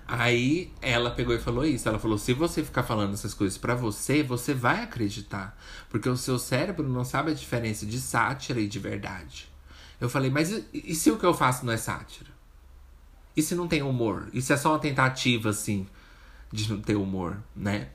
Aí 0.06 0.70
ela 0.82 1.10
pegou 1.10 1.34
e 1.34 1.38
falou 1.38 1.64
isso. 1.64 1.88
Ela 1.88 1.98
falou: 1.98 2.18
se 2.18 2.32
você 2.32 2.62
ficar 2.62 2.82
falando 2.82 3.14
essas 3.14 3.32
coisas 3.32 3.56
para 3.56 3.74
você, 3.74 4.22
você 4.22 4.52
vai 4.52 4.82
acreditar. 4.82 5.58
Porque 5.88 6.08
o 6.08 6.16
seu 6.16 6.38
cérebro 6.38 6.88
não 6.88 7.04
sabe 7.04 7.30
a 7.30 7.34
diferença 7.34 7.86
de 7.86 8.00
sátira 8.00 8.60
e 8.60 8.68
de 8.68 8.78
verdade. 8.78 9.50
Eu 10.00 10.08
falei: 10.08 10.30
mas 10.30 10.50
e, 10.50 10.66
e 10.72 10.94
se 10.94 11.10
o 11.10 11.18
que 11.18 11.24
eu 11.24 11.32
faço 11.32 11.64
não 11.64 11.72
é 11.72 11.76
sátira? 11.76 12.33
E 13.36 13.42
se 13.42 13.54
não 13.54 13.66
tem 13.66 13.82
humor? 13.82 14.28
E 14.32 14.40
se 14.40 14.52
é 14.52 14.56
só 14.56 14.70
uma 14.70 14.78
tentativa, 14.78 15.50
assim, 15.50 15.86
de 16.52 16.70
não 16.70 16.80
ter 16.80 16.96
humor, 16.96 17.36
né? 17.54 17.88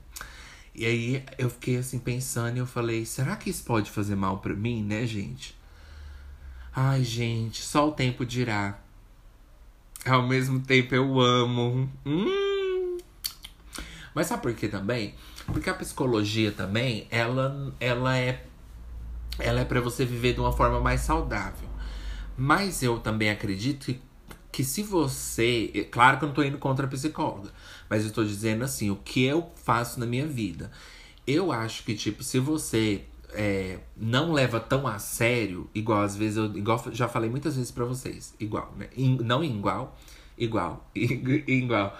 E 0.75 0.85
aí 0.85 1.23
eu 1.37 1.49
fiquei 1.49 1.77
assim 1.77 1.99
pensando 1.99 2.57
e 2.57 2.59
eu 2.59 2.67
falei: 2.67 3.05
será 3.05 3.35
que 3.35 3.49
isso 3.49 3.63
pode 3.63 3.89
fazer 3.89 4.15
mal 4.15 4.39
para 4.39 4.53
mim, 4.53 4.83
né, 4.83 5.05
gente? 5.05 5.57
Ai, 6.75 7.03
gente, 7.03 7.61
só 7.61 7.87
o 7.87 7.91
tempo 7.91 8.25
dirá. 8.25 8.79
Ao 10.05 10.25
mesmo 10.27 10.59
tempo 10.59 10.95
eu 10.95 11.19
amo. 11.19 11.89
Hum. 12.05 12.97
Mas 14.13 14.27
sabe 14.27 14.41
por 14.41 14.53
que 14.53 14.67
também? 14.67 15.15
Porque 15.47 15.69
a 15.69 15.73
psicologia 15.73 16.51
também, 16.51 17.07
ela, 17.09 17.73
ela 17.79 18.17
é 18.17 18.45
ela 19.39 19.61
é 19.61 19.65
para 19.65 19.79
você 19.79 20.05
viver 20.05 20.33
de 20.33 20.41
uma 20.41 20.51
forma 20.51 20.79
mais 20.79 21.01
saudável. 21.01 21.67
Mas 22.37 22.83
eu 22.83 22.99
também 22.99 23.29
acredito 23.29 23.85
que, 23.85 24.01
que 24.59 24.63
se 24.65 24.83
você. 24.83 25.87
Claro 25.89 26.17
que 26.17 26.25
eu 26.25 26.27
não 26.27 26.35
tô 26.35 26.43
indo 26.43 26.57
contra 26.57 26.85
a 26.85 26.89
psicóloga, 26.89 27.49
mas 27.89 28.03
eu 28.03 28.11
tô 28.11 28.25
dizendo 28.25 28.65
assim, 28.65 28.89
o 28.89 28.97
que 28.97 29.23
eu 29.23 29.49
faço 29.55 30.01
na 30.01 30.05
minha 30.05 30.27
vida. 30.27 30.69
Eu 31.25 31.49
acho 31.49 31.85
que, 31.85 31.95
tipo, 31.95 32.21
se 32.23 32.39
você 32.39 33.05
é, 33.29 33.79
não 33.95 34.33
leva 34.33 34.59
tão 34.59 34.85
a 34.85 34.99
sério, 34.99 35.69
igual 35.73 36.01
às 36.01 36.17
vezes 36.17 36.35
eu 36.35 36.57
igual 36.57 36.83
já 36.91 37.07
falei 37.07 37.29
muitas 37.29 37.55
vezes 37.55 37.71
para 37.71 37.85
vocês, 37.85 38.35
igual, 38.37 38.73
né? 38.77 38.89
In, 38.97 39.19
não 39.23 39.41
igual, 39.41 39.97
igual, 40.37 40.85
igual. 40.93 41.97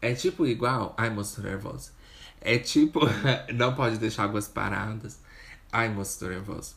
É 0.00 0.14
tipo 0.14 0.46
igual, 0.46 0.94
ai 0.96 1.10
moço 1.10 1.42
nervosa. 1.42 1.92
É 2.40 2.56
tipo, 2.56 3.00
não 3.54 3.74
pode 3.74 3.98
deixar 3.98 4.24
águas 4.24 4.48
paradas. 4.48 5.20
Ai 5.70 5.90
moço 5.90 6.26
nervosa. 6.26 6.76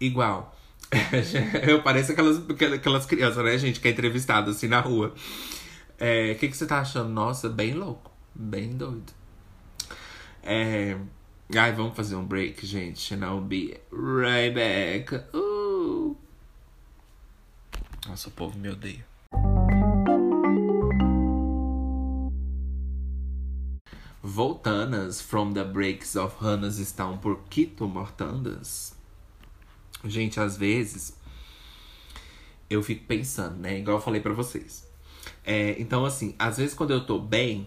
Igual. 0.00 0.57
eu 1.66 1.82
pareço 1.82 2.12
aquelas, 2.12 2.42
aquelas 2.74 3.06
crianças, 3.06 3.44
né, 3.44 3.58
gente, 3.58 3.80
que 3.80 3.88
é 3.88 3.90
entrevistada 3.90 4.50
assim 4.50 4.68
na 4.68 4.80
rua. 4.80 5.08
O 5.08 5.14
é, 5.98 6.34
que, 6.34 6.48
que 6.48 6.56
você 6.56 6.66
tá 6.66 6.80
achando? 6.80 7.10
Nossa, 7.10 7.48
bem 7.48 7.74
louco. 7.74 8.10
Bem 8.34 8.70
doido. 8.70 9.12
É, 10.42 10.96
Ai, 11.56 11.72
vamos 11.72 11.96
fazer 11.96 12.14
um 12.14 12.26
break, 12.26 12.66
gente. 12.66 13.14
And 13.14 13.24
I'll 13.24 13.40
be 13.40 13.80
right 13.90 14.54
back. 14.54 15.14
Uh. 15.34 16.14
Nossa, 18.06 18.28
o 18.28 18.32
povo 18.32 18.58
me 18.58 18.68
odeia. 18.68 19.06
Voltanas 24.22 25.22
from 25.22 25.54
the 25.54 25.64
breaks 25.64 26.16
of 26.16 26.36
Hannas 26.38 26.78
estão 26.78 27.16
por 27.16 27.40
Quito 27.48 27.88
mortandas. 27.88 28.97
Gente, 30.04 30.38
às 30.38 30.56
vezes 30.56 31.16
eu 32.70 32.82
fico 32.82 33.04
pensando, 33.06 33.56
né? 33.56 33.78
Igual 33.78 33.96
eu 33.98 34.02
falei 34.02 34.20
para 34.20 34.32
vocês. 34.32 34.86
É, 35.44 35.74
então, 35.78 36.04
assim, 36.04 36.34
às 36.38 36.58
vezes 36.58 36.74
quando 36.74 36.92
eu 36.92 37.04
tô 37.04 37.18
bem, 37.18 37.66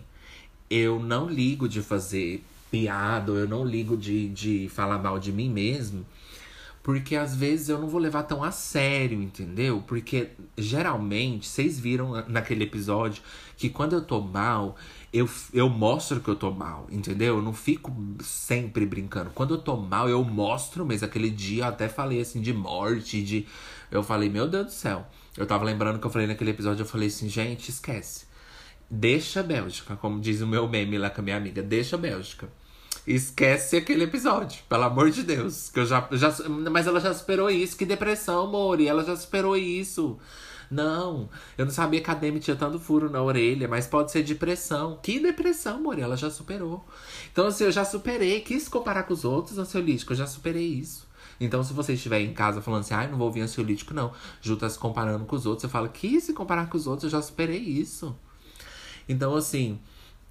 eu 0.69 1.00
não 1.00 1.27
ligo 1.29 1.67
de 1.67 1.81
fazer 1.81 2.43
piada, 2.69 3.31
eu 3.33 3.47
não 3.47 3.65
ligo 3.65 3.97
de, 3.97 4.29
de 4.29 4.69
falar 4.69 4.97
mal 4.97 5.19
de 5.19 5.31
mim 5.31 5.50
mesmo. 5.50 6.05
Porque 6.83 7.15
às 7.15 7.35
vezes 7.35 7.69
eu 7.69 7.77
não 7.77 7.88
vou 7.88 8.00
levar 8.00 8.23
tão 8.23 8.43
a 8.43 8.51
sério, 8.51 9.21
entendeu? 9.21 9.83
Porque 9.85 10.29
geralmente, 10.57 11.47
vocês 11.47 11.79
viram 11.79 12.25
naquele 12.27 12.63
episódio 12.63 13.21
que 13.55 13.69
quando 13.69 13.93
eu 13.93 14.01
tô 14.01 14.19
mal, 14.19 14.75
eu, 15.13 15.29
eu 15.53 15.69
mostro 15.69 16.19
que 16.19 16.27
eu 16.27 16.35
tô 16.35 16.50
mal, 16.50 16.88
entendeu? 16.89 17.35
Eu 17.38 17.41
não 17.41 17.53
fico 17.53 17.95
sempre 18.21 18.85
brincando. 18.85 19.29
Quando 19.29 19.53
eu 19.53 19.57
tô 19.59 19.77
mal, 19.77 20.09
eu 20.09 20.23
mostro 20.23 20.83
mesmo. 20.83 21.05
Aquele 21.05 21.29
dia 21.29 21.63
eu 21.65 21.67
até 21.67 21.88
falei 21.88 22.21
assim 22.21 22.41
de 22.41 22.51
morte, 22.51 23.21
de. 23.21 23.45
Eu 23.91 24.01
falei, 24.01 24.29
meu 24.29 24.47
Deus 24.47 24.65
do 24.65 24.71
céu. 24.71 25.05
Eu 25.38 25.45
tava 25.45 25.63
lembrando 25.63 26.00
que 26.00 26.05
eu 26.05 26.11
falei 26.11 26.27
naquele 26.27 26.51
episódio, 26.51 26.81
eu 26.83 26.88
falei 26.88 27.07
assim, 27.07 27.29
gente, 27.29 27.69
esquece. 27.69 28.25
Deixa 28.89 29.39
a 29.39 29.43
Bélgica, 29.43 29.95
como 29.95 30.19
diz 30.19 30.41
o 30.41 30.47
meu 30.47 30.67
meme 30.67 30.97
lá 30.97 31.09
com 31.09 31.21
a 31.21 31.23
minha 31.23 31.38
amiga, 31.38 31.61
deixa 31.61 31.95
a 31.95 32.00
Bélgica. 32.00 32.50
Esquece 33.05 33.77
aquele 33.77 34.03
episódio, 34.03 34.62
pelo 34.70 34.84
amor 34.84 35.10
de 35.10 35.24
Deus. 35.24 35.70
Que 35.70 35.79
eu 35.79 35.86
já, 35.86 36.08
já, 36.12 36.34
mas 36.72 36.86
ela 36.86 37.00
já 37.00 37.13
superou 37.13 37.50
isso. 37.50 37.75
Que 37.75 37.86
depressão, 37.86 38.48
Mori. 38.48 38.88
Ela 38.88 39.03
já 39.03 39.15
superou 39.15 39.58
isso. 39.58 40.20
Não, 40.72 41.29
eu 41.58 41.65
não 41.65 41.72
sabia 41.72 42.00
que 42.00 42.10
a 42.10 42.13
Demi 42.13 42.39
tinha 42.39 42.55
tanto 42.55 42.79
furo 42.79 43.10
na 43.10 43.22
orelha, 43.22 43.67
mas 43.67 43.88
pode 43.88 44.10
ser 44.10 44.24
depressão. 44.24 44.98
Que 45.03 45.20
depressão, 45.20 45.81
Mori? 45.81 46.01
Ela 46.01 46.15
já 46.15 46.29
superou. 46.29 46.86
Então, 47.29 47.48
assim, 47.48 47.65
eu 47.65 47.72
já 47.72 47.84
superei. 47.84 48.39
Quis 48.39 48.70
comparar 48.70 49.03
com 49.03 49.13
os 49.13 49.25
outros 49.25 49.58
ansiolíticos, 49.58 50.17
eu 50.17 50.25
já 50.25 50.31
superei 50.31 50.65
isso. 50.65 51.05
Então, 51.41 51.62
se 51.62 51.74
você 51.74 51.93
estiver 51.93 52.22
em 52.22 52.34
casa 52.34 52.62
falando 52.62 52.81
assim, 52.81 52.93
ai, 52.93 53.05
ah, 53.05 53.10
não 53.10 53.17
vou 53.17 53.27
ouvir 53.27 53.41
ansiolítico, 53.41 53.93
não. 53.93 54.13
Ju 54.41 54.55
tá 54.55 54.70
se 54.70 54.79
comparando 54.79 55.25
com 55.25 55.36
os 55.36 55.46
outros. 55.46 55.65
Eu 55.65 55.70
falo, 55.70 55.89
que 55.89 56.22
se 56.22 56.34
comparar 56.34 56.70
com 56.70 56.77
os 56.77 56.88
outros, 56.88 57.05
eu 57.05 57.20
já 57.20 57.22
superei 57.22 57.60
isso. 57.60 58.15
Então, 59.10 59.36
assim, 59.36 59.77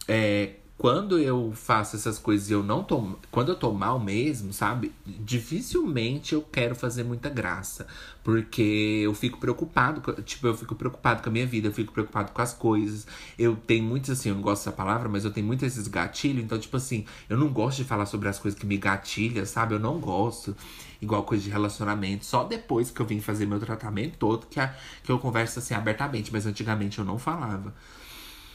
é, 0.08 0.54
quando 0.80 1.18
eu 1.18 1.52
faço 1.54 1.94
essas 1.94 2.18
coisas 2.18 2.48
e 2.48 2.54
eu 2.54 2.62
não 2.62 2.82
tô. 2.82 3.14
Quando 3.30 3.50
eu 3.50 3.54
tô 3.54 3.70
mal 3.70 4.00
mesmo, 4.00 4.50
sabe? 4.50 4.90
Dificilmente 5.04 6.34
eu 6.34 6.40
quero 6.40 6.74
fazer 6.74 7.04
muita 7.04 7.28
graça. 7.28 7.86
Porque 8.24 9.02
eu 9.04 9.12
fico 9.12 9.38
preocupado. 9.38 10.00
Tipo, 10.22 10.46
eu 10.46 10.56
fico 10.56 10.74
preocupado 10.74 11.22
com 11.22 11.28
a 11.28 11.32
minha 11.32 11.46
vida, 11.46 11.68
eu 11.68 11.72
fico 11.74 11.92
preocupado 11.92 12.32
com 12.32 12.40
as 12.40 12.54
coisas. 12.54 13.06
Eu 13.38 13.56
tenho 13.56 13.84
muitos, 13.84 14.08
assim, 14.08 14.30
eu 14.30 14.34
não 14.34 14.40
gosto 14.40 14.64
dessa 14.64 14.72
palavra, 14.74 15.06
mas 15.06 15.26
eu 15.26 15.30
tenho 15.30 15.46
muitos 15.46 15.66
esses 15.66 15.86
gatilhos. 15.86 16.42
Então, 16.42 16.58
tipo 16.58 16.78
assim, 16.78 17.04
eu 17.28 17.36
não 17.36 17.48
gosto 17.48 17.76
de 17.76 17.84
falar 17.84 18.06
sobre 18.06 18.30
as 18.30 18.38
coisas 18.38 18.58
que 18.58 18.64
me 18.64 18.78
gatilham, 18.78 19.44
sabe? 19.44 19.74
Eu 19.74 19.78
não 19.78 20.00
gosto. 20.00 20.56
Igual 20.98 21.24
coisa 21.24 21.44
de 21.44 21.50
relacionamento. 21.50 22.24
Só 22.24 22.42
depois 22.42 22.90
que 22.90 23.02
eu 23.02 23.04
vim 23.04 23.20
fazer 23.20 23.44
meu 23.44 23.60
tratamento 23.60 24.16
todo 24.16 24.46
que, 24.46 24.58
a, 24.58 24.74
que 25.04 25.12
eu 25.12 25.18
converso 25.18 25.58
assim 25.58 25.74
abertamente. 25.74 26.32
Mas 26.32 26.46
antigamente 26.46 26.98
eu 26.98 27.04
não 27.04 27.18
falava. 27.18 27.74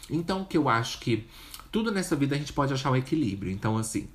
Então, 0.10 0.42
o 0.42 0.46
que 0.46 0.58
eu 0.58 0.68
acho 0.68 1.00
que 1.00 1.28
tudo 1.76 1.92
nessa 1.92 2.16
vida 2.16 2.36
a 2.36 2.38
gente 2.38 2.54
pode 2.54 2.74
achar 2.74 2.90
um 2.90 2.96
equilíbrio. 2.96 3.52
Então, 3.52 3.78
assim, 3.78 4.08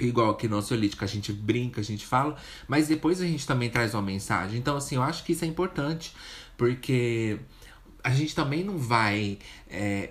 Igual 0.00 0.30
aqui 0.30 0.48
no 0.48 0.56
ansiolítico, 0.56 1.04
a 1.04 1.06
gente 1.06 1.32
brinca, 1.32 1.80
a 1.80 1.84
gente 1.84 2.04
fala, 2.04 2.36
mas 2.66 2.88
depois 2.88 3.20
a 3.20 3.24
gente 3.24 3.46
também 3.46 3.70
traz 3.70 3.94
uma 3.94 4.02
mensagem. 4.02 4.58
Então, 4.58 4.76
assim, 4.76 4.96
eu 4.96 5.02
acho 5.04 5.22
que 5.22 5.30
isso 5.30 5.44
é 5.44 5.46
importante, 5.46 6.12
porque 6.56 7.38
a 8.02 8.10
gente 8.10 8.34
também 8.34 8.64
não 8.64 8.76
vai 8.76 9.38
é, 9.70 10.10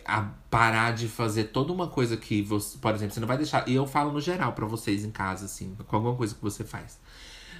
parar 0.50 0.94
de 0.94 1.10
fazer 1.10 1.50
toda 1.50 1.74
uma 1.74 1.90
coisa 1.90 2.16
que 2.16 2.42
você, 2.42 2.78
por 2.78 2.96
exemplo, 2.96 3.14
você 3.14 3.20
não 3.20 3.28
vai 3.28 3.36
deixar. 3.36 3.68
E 3.68 3.76
eu 3.76 3.86
falo 3.86 4.14
no 4.14 4.22
geral 4.22 4.54
para 4.54 4.66
vocês 4.66 5.04
em 5.04 5.12
casa, 5.12 5.48
assim, 5.48 5.76
com 5.86 5.96
alguma 5.98 6.16
coisa 6.16 6.34
que 6.34 6.42
você 6.42 6.64
faz. 6.64 6.98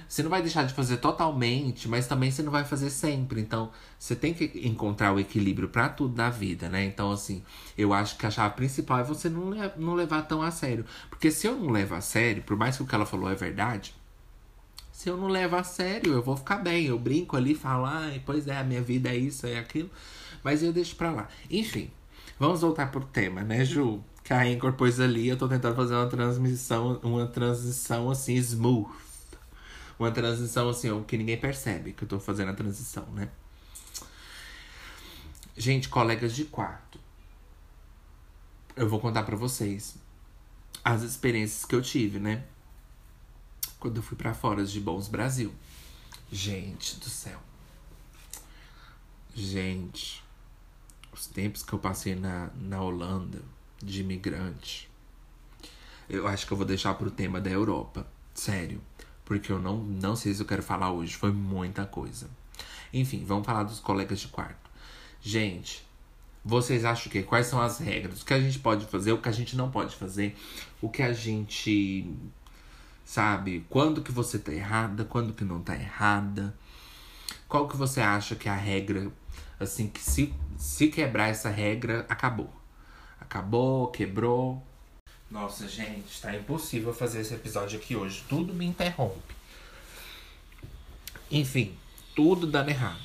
Você 0.08 0.22
não 0.22 0.30
vai 0.30 0.42
deixar 0.42 0.64
de 0.64 0.74
fazer 0.74 0.98
totalmente, 0.98 1.88
mas 1.88 2.06
também 2.06 2.30
você 2.30 2.42
não 2.42 2.52
vai 2.52 2.64
fazer 2.64 2.90
sempre. 2.90 3.40
Então, 3.40 3.70
você 3.98 4.14
tem 4.14 4.34
que 4.34 4.44
encontrar 4.66 5.12
o 5.12 5.18
equilíbrio 5.18 5.68
para 5.68 5.88
tudo 5.88 6.16
na 6.16 6.30
vida, 6.30 6.68
né? 6.68 6.84
Então, 6.84 7.10
assim, 7.10 7.42
eu 7.76 7.92
acho 7.92 8.16
que 8.16 8.26
a 8.26 8.30
chave 8.30 8.54
principal 8.54 9.00
é 9.00 9.04
você 9.04 9.28
não, 9.28 9.50
não 9.76 9.94
levar 9.94 10.22
tão 10.22 10.42
a 10.42 10.50
sério. 10.50 10.84
Porque 11.08 11.30
se 11.30 11.46
eu 11.46 11.56
não 11.56 11.70
levo 11.70 11.94
a 11.94 12.00
sério, 12.00 12.42
por 12.42 12.56
mais 12.56 12.76
que 12.76 12.82
o 12.82 12.86
que 12.86 12.94
ela 12.94 13.06
falou 13.06 13.30
é 13.30 13.34
verdade, 13.34 13.94
se 14.92 15.08
eu 15.08 15.16
não 15.16 15.28
levo 15.28 15.56
a 15.56 15.64
sério, 15.64 16.12
eu 16.12 16.22
vou 16.22 16.36
ficar 16.36 16.58
bem. 16.58 16.86
Eu 16.86 16.98
brinco 16.98 17.36
ali, 17.36 17.54
falo, 17.54 17.86
ah, 17.86 18.12
pois 18.24 18.46
é, 18.46 18.56
a 18.56 18.64
minha 18.64 18.82
vida 18.82 19.08
é 19.08 19.16
isso, 19.16 19.46
é 19.46 19.58
aquilo. 19.58 19.90
Mas 20.42 20.62
eu 20.62 20.72
deixo 20.72 20.94
pra 20.96 21.10
lá. 21.10 21.28
Enfim, 21.50 21.90
vamos 22.38 22.60
voltar 22.60 22.90
pro 22.90 23.04
tema, 23.04 23.42
né, 23.42 23.64
Ju? 23.64 24.02
Que 24.22 24.32
a 24.32 24.42
Anchor 24.42 24.72
pôs 24.74 25.00
ali, 25.00 25.28
eu 25.28 25.36
tô 25.36 25.48
tentando 25.48 25.74
fazer 25.74 25.94
uma 25.94 26.06
transmissão, 26.06 26.98
uma 27.02 27.26
transição 27.26 28.10
assim, 28.10 28.36
smooth 28.36 28.88
uma 29.98 30.10
transição 30.10 30.68
assim, 30.68 31.02
que 31.04 31.16
ninguém 31.16 31.38
percebe 31.38 31.92
que 31.92 32.04
eu 32.04 32.08
tô 32.08 32.18
fazendo 32.20 32.50
a 32.50 32.54
transição, 32.54 33.06
né? 33.12 33.28
Gente, 35.56 35.88
colegas 35.88 36.34
de 36.34 36.44
quarto. 36.44 36.98
Eu 38.74 38.88
vou 38.88 38.98
contar 38.98 39.22
para 39.22 39.36
vocês 39.36 39.96
as 40.84 41.02
experiências 41.02 41.64
que 41.64 41.74
eu 41.74 41.80
tive, 41.80 42.18
né? 42.18 42.44
Quando 43.78 43.98
eu 43.98 44.02
fui 44.02 44.16
para 44.16 44.34
fora 44.34 44.64
de 44.64 44.80
Bons 44.80 45.06
Brasil. 45.06 45.54
Gente 46.32 46.96
do 46.98 47.08
céu. 47.08 47.40
Gente, 49.34 50.24
os 51.12 51.26
tempos 51.26 51.62
que 51.62 51.72
eu 51.72 51.78
passei 51.78 52.14
na, 52.14 52.50
na 52.56 52.82
Holanda 52.82 53.40
de 53.82 54.00
imigrante. 54.00 54.90
Eu 56.08 56.26
acho 56.26 56.46
que 56.46 56.52
eu 56.52 56.56
vou 56.56 56.66
deixar 56.66 56.94
pro 56.94 57.10
tema 57.10 57.40
da 57.40 57.50
Europa. 57.50 58.06
Sério. 58.34 58.80
Porque 59.24 59.50
eu 59.50 59.58
não, 59.58 59.78
não 59.78 60.14
sei 60.14 60.34
se 60.34 60.40
eu 60.40 60.46
quero 60.46 60.62
falar 60.62 60.90
hoje. 60.90 61.16
Foi 61.16 61.32
muita 61.32 61.86
coisa. 61.86 62.28
Enfim, 62.92 63.24
vamos 63.24 63.46
falar 63.46 63.62
dos 63.62 63.80
colegas 63.80 64.20
de 64.20 64.28
quarto. 64.28 64.70
Gente, 65.20 65.84
vocês 66.44 66.84
acham 66.84 67.10
que 67.10 67.22
quais 67.22 67.46
são 67.46 67.60
as 67.60 67.78
regras? 67.78 68.22
O 68.22 68.26
que 68.26 68.34
a 68.34 68.40
gente 68.40 68.58
pode 68.58 68.84
fazer, 68.86 69.12
o 69.12 69.18
que 69.18 69.28
a 69.28 69.32
gente 69.32 69.56
não 69.56 69.70
pode 69.70 69.96
fazer, 69.96 70.36
o 70.80 70.88
que 70.88 71.02
a 71.02 71.12
gente 71.12 72.06
sabe, 73.04 73.64
quando 73.68 74.02
que 74.02 74.12
você 74.12 74.38
tá 74.38 74.52
errada, 74.52 75.04
quando 75.04 75.32
que 75.32 75.44
não 75.44 75.60
tá 75.60 75.74
errada. 75.74 76.54
Qual 77.48 77.68
que 77.68 77.76
você 77.76 78.00
acha 78.00 78.34
que 78.34 78.48
é 78.48 78.52
a 78.52 78.56
regra, 78.56 79.10
assim, 79.58 79.88
que 79.88 80.00
se, 80.00 80.34
se 80.56 80.88
quebrar 80.88 81.28
essa 81.28 81.48
regra, 81.48 82.04
acabou. 82.08 82.52
Acabou, 83.20 83.88
quebrou, 83.88 84.62
nossa, 85.34 85.66
gente, 85.66 86.20
tá 86.22 86.32
impossível 86.32 86.94
fazer 86.94 87.20
esse 87.20 87.34
episódio 87.34 87.76
aqui 87.76 87.96
hoje. 87.96 88.22
Tudo 88.28 88.54
me 88.54 88.64
interrompe. 88.64 89.34
Enfim, 91.28 91.74
tudo 92.14 92.46
dando 92.46 92.68
errado. 92.68 93.02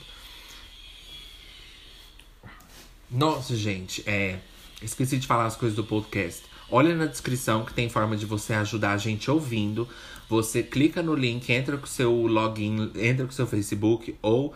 Nossa, 3.09 3.55
gente, 3.55 4.07
é. 4.07 4.37
Esqueci 4.79 5.17
de 5.17 5.25
falar 5.25 5.47
as 5.47 5.55
coisas 5.55 5.75
do 5.75 5.83
podcast. 5.83 6.43
Olha 6.69 6.93
na 6.93 7.07
descrição 7.07 7.65
que 7.65 7.73
tem 7.73 7.89
forma 7.89 8.15
de 8.15 8.27
você 8.27 8.53
ajudar 8.53 8.91
a 8.91 8.97
gente 8.97 9.31
ouvindo. 9.31 9.89
Você 10.29 10.61
clica 10.61 11.01
no 11.01 11.15
link, 11.15 11.51
entra 11.51 11.79
com 11.79 11.87
seu 11.87 12.27
login, 12.27 12.91
entra 12.95 13.25
com 13.25 13.31
seu 13.31 13.47
Facebook 13.47 14.15
ou 14.21 14.53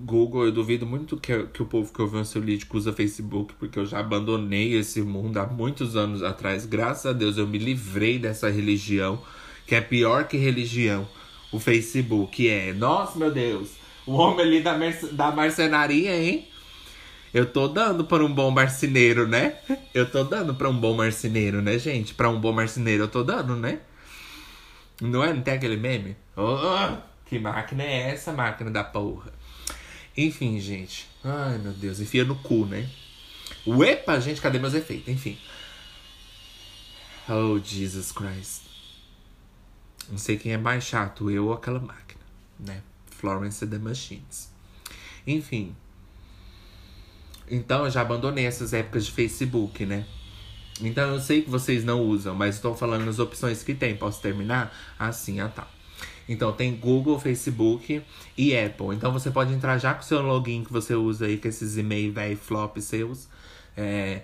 Google, 0.00 0.44
eu 0.44 0.52
duvido 0.52 0.86
muito 0.86 1.16
que, 1.16 1.44
que 1.46 1.60
o 1.60 1.66
povo 1.66 1.92
que 1.92 2.00
ouve 2.00 2.16
o 2.18 2.24
seu 2.24 2.40
lítico 2.40 2.76
usa 2.76 2.92
Facebook, 2.92 3.54
porque 3.58 3.80
eu 3.80 3.84
já 3.84 3.98
abandonei 3.98 4.78
esse 4.78 5.02
mundo 5.02 5.38
há 5.38 5.46
muitos 5.46 5.96
anos 5.96 6.22
atrás. 6.22 6.64
Graças 6.64 7.06
a 7.06 7.12
Deus 7.12 7.36
eu 7.36 7.48
me 7.48 7.58
livrei 7.58 8.16
dessa 8.16 8.48
religião, 8.48 9.20
que 9.66 9.74
é 9.74 9.80
pior 9.80 10.28
que 10.28 10.36
religião. 10.36 11.08
O 11.50 11.58
Facebook 11.58 12.48
é. 12.48 12.72
Nossa, 12.72 13.18
meu 13.18 13.32
Deus! 13.32 13.70
O 14.06 14.12
homem 14.12 14.46
ali 14.46 14.60
da, 14.62 14.78
da 15.12 15.32
marcenaria, 15.32 16.16
hein? 16.16 16.46
Eu 17.34 17.44
tô 17.44 17.66
dando 17.66 18.04
para 18.04 18.24
um 18.24 18.32
bom 18.32 18.50
marceneiro, 18.52 19.26
né? 19.26 19.56
Eu 19.92 20.08
tô 20.08 20.22
dando 20.22 20.54
para 20.54 20.68
um 20.68 20.78
bom 20.78 20.94
marceneiro, 20.94 21.60
né, 21.60 21.76
gente? 21.76 22.14
Para 22.14 22.28
um 22.28 22.40
bom 22.40 22.52
marceneiro 22.52 23.04
eu 23.04 23.08
tô 23.08 23.24
dando, 23.24 23.56
né? 23.56 23.80
Não 25.02 25.24
é? 25.24 25.32
Não 25.32 25.42
tem 25.42 25.54
aquele 25.54 25.76
meme? 25.76 26.16
Oh, 26.36 26.96
que 27.26 27.38
máquina 27.38 27.82
é 27.82 28.10
essa, 28.10 28.32
máquina 28.32 28.70
da 28.70 28.84
porra? 28.84 29.37
Enfim, 30.20 30.58
gente. 30.58 31.08
Ai, 31.22 31.58
meu 31.58 31.72
Deus. 31.72 32.00
Enfia 32.00 32.24
no 32.24 32.34
cu, 32.34 32.66
né? 32.66 32.90
Uepa, 33.64 34.20
gente, 34.20 34.40
cadê 34.40 34.58
meus 34.58 34.74
efeitos? 34.74 35.06
Enfim. 35.06 35.38
Oh, 37.28 37.60
Jesus 37.62 38.10
Christ. 38.10 38.62
Não 40.10 40.18
sei 40.18 40.36
quem 40.36 40.52
é 40.52 40.56
mais 40.56 40.82
chato, 40.82 41.30
eu 41.30 41.46
ou 41.46 41.52
aquela 41.52 41.78
máquina, 41.78 42.20
né? 42.58 42.82
Florence 43.12 43.64
and 43.64 43.68
the 43.68 43.78
Machines. 43.78 44.50
Enfim. 45.24 45.76
Então, 47.48 47.84
eu 47.84 47.90
já 47.90 48.00
abandonei 48.00 48.44
essas 48.44 48.72
épocas 48.72 49.06
de 49.06 49.12
Facebook, 49.12 49.86
né? 49.86 50.04
Então, 50.80 51.14
eu 51.14 51.20
sei 51.20 51.42
que 51.42 51.50
vocês 51.50 51.84
não 51.84 52.02
usam, 52.02 52.34
mas 52.34 52.56
estou 52.56 52.74
falando 52.74 53.08
as 53.08 53.20
opções 53.20 53.62
que 53.62 53.72
tem. 53.72 53.96
Posso 53.96 54.20
terminar? 54.20 54.76
Assim, 54.98 55.38
ah 55.38 55.48
tá. 55.48 55.68
Então 56.28 56.52
tem 56.52 56.76
Google, 56.76 57.18
Facebook 57.18 58.02
e 58.36 58.56
Apple. 58.56 58.94
Então 58.94 59.12
você 59.12 59.30
pode 59.30 59.52
entrar 59.52 59.78
já 59.78 59.94
com 59.94 60.00
o 60.00 60.04
seu 60.04 60.20
login 60.20 60.62
que 60.64 60.72
você 60.72 60.94
usa 60.94 61.26
aí, 61.26 61.38
com 61.38 61.48
esses 61.48 61.76
e-mail 61.76 62.12
velho 62.12 62.36
flop 62.36 62.76
seus. 62.78 63.28
É, 63.76 64.22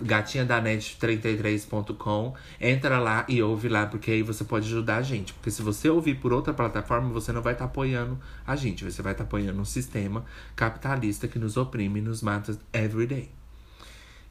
gatinha 0.00 0.44
da 0.44 0.62
net33.com 0.62 2.34
entra 2.60 2.98
lá 2.98 3.24
e 3.28 3.42
ouve 3.42 3.68
lá 3.68 3.86
porque 3.86 4.10
aí 4.10 4.22
você 4.22 4.44
pode 4.44 4.66
ajudar 4.66 4.96
a 4.96 5.02
gente 5.02 5.34
porque 5.34 5.50
se 5.50 5.62
você 5.62 5.88
ouvir 5.88 6.14
por 6.14 6.32
outra 6.32 6.54
plataforma 6.54 7.10
você 7.10 7.30
não 7.30 7.42
vai 7.42 7.52
estar 7.52 7.66
tá 7.66 7.70
apoiando 7.70 8.18
a 8.46 8.56
gente 8.56 8.84
você 8.84 9.02
vai 9.02 9.12
estar 9.12 9.24
tá 9.24 9.28
apoiando 9.28 9.60
um 9.60 9.64
sistema 9.64 10.24
capitalista 10.56 11.28
que 11.28 11.38
nos 11.38 11.56
oprime 11.56 11.98
e 11.98 12.02
nos 12.02 12.22
mata 12.22 12.58
every 12.72 13.06
day 13.06 13.41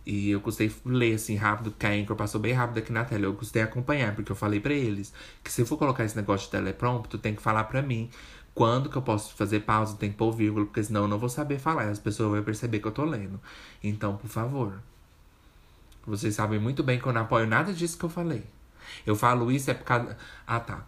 e 0.06 0.32
eu 0.32 0.42
custei 0.42 0.72
ler 0.86 1.14
assim 1.14 1.36
rápido, 1.36 1.72
porque 1.72 1.86
a 1.86 1.92
Anchor 1.92 2.16
passou 2.16 2.42
bem 2.42 2.54
rápido 2.54 2.80
aqui 2.80 2.92
na 2.92 3.06
tela. 3.06 3.26
Eu 3.26 3.34
custei 3.34 3.62
acompanhar, 3.62 4.16
porque 4.16 4.32
eu 4.32 4.36
falei 4.36 4.60
para 4.60 4.74
eles 4.74 5.14
que 5.44 5.52
se 5.52 5.62
eu 5.62 5.66
for 5.66 5.78
colocar 5.78 6.04
esse 6.04 6.16
negócio 6.16 6.46
de 6.46 6.52
teleprompto, 6.52 7.18
tem 7.18 7.36
que 7.36 7.42
falar 7.42 7.66
para 7.66 7.82
mim 7.82 8.10
quando 8.54 8.90
que 8.90 8.98
eu 8.98 9.02
posso 9.02 9.34
fazer 9.36 9.62
pausa, 9.62 9.96
tem 9.96 10.12
que 10.12 10.18
pôr 10.18 10.32
vírgula, 10.32 10.66
porque 10.66 10.84
senão 10.84 11.04
eu 11.04 11.08
não 11.08 11.18
vou 11.18 11.30
saber 11.30 11.60
falar. 11.60 11.90
As 11.90 12.00
pessoas 12.00 12.32
vão 12.32 12.44
perceber 12.44 12.80
que 12.80 12.88
eu 12.88 12.92
tô 12.92 13.06
lendo. 13.06 13.40
Então, 13.84 14.18
por 14.18 14.30
favor. 14.30 14.74
Vocês 16.06 16.36
sabem 16.36 16.60
muito 16.60 16.84
bem 16.84 17.00
que 17.00 17.06
eu 17.06 17.14
não 17.14 17.22
apoio 17.22 17.48
nada 17.48 17.72
disso 17.72 17.98
que 17.98 18.04
eu 18.04 18.10
falei. 18.10 18.44
Eu 19.06 19.16
falo 19.16 19.52
isso 19.52 19.72
é 19.72 19.74
por 19.74 19.86
causa. 19.86 20.18
Ah, 20.46 20.60
tá. 20.60 20.86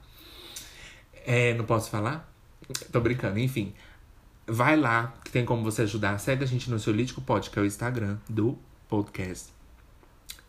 É, 1.25 1.53
não 1.53 1.65
posso 1.65 1.89
falar? 1.89 2.29
Tô 2.91 2.99
brincando, 2.99 3.39
enfim. 3.39 3.73
Vai 4.45 4.75
lá, 4.75 5.13
que 5.23 5.31
tem 5.31 5.45
como 5.45 5.63
você 5.63 5.83
ajudar. 5.83 6.17
Segue 6.17 6.43
a 6.43 6.47
gente 6.47 6.69
no 6.69 6.79
Solítico 6.79 7.21
Pod, 7.21 7.49
que 7.49 7.57
é 7.57 7.61
o 7.61 7.65
Instagram 7.65 8.17
do 8.27 8.57
podcast. 8.93 9.51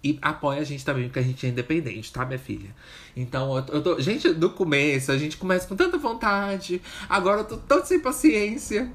E 0.03 0.19
apoia 0.21 0.61
a 0.61 0.65
gente 0.65 0.85
também, 0.85 1.05
porque 1.05 1.19
a 1.19 1.23
gente 1.23 1.47
é 1.47 1.49
independente, 1.49 2.13
tá, 2.13 2.27
minha 2.27 2.39
filha? 2.39 2.75
Então, 3.17 3.57
eu 3.73 3.83
tô. 3.83 3.99
Gente, 3.99 4.29
no 4.29 4.51
começo, 4.51 5.11
a 5.11 5.17
gente 5.17 5.39
começa 5.39 5.67
com 5.67 5.75
tanta 5.75 5.97
vontade. 5.97 6.83
Agora 7.09 7.41
eu 7.41 7.45
tô 7.47 7.57
tão 7.57 7.85
sem 7.85 7.99
paciência. 7.99 8.93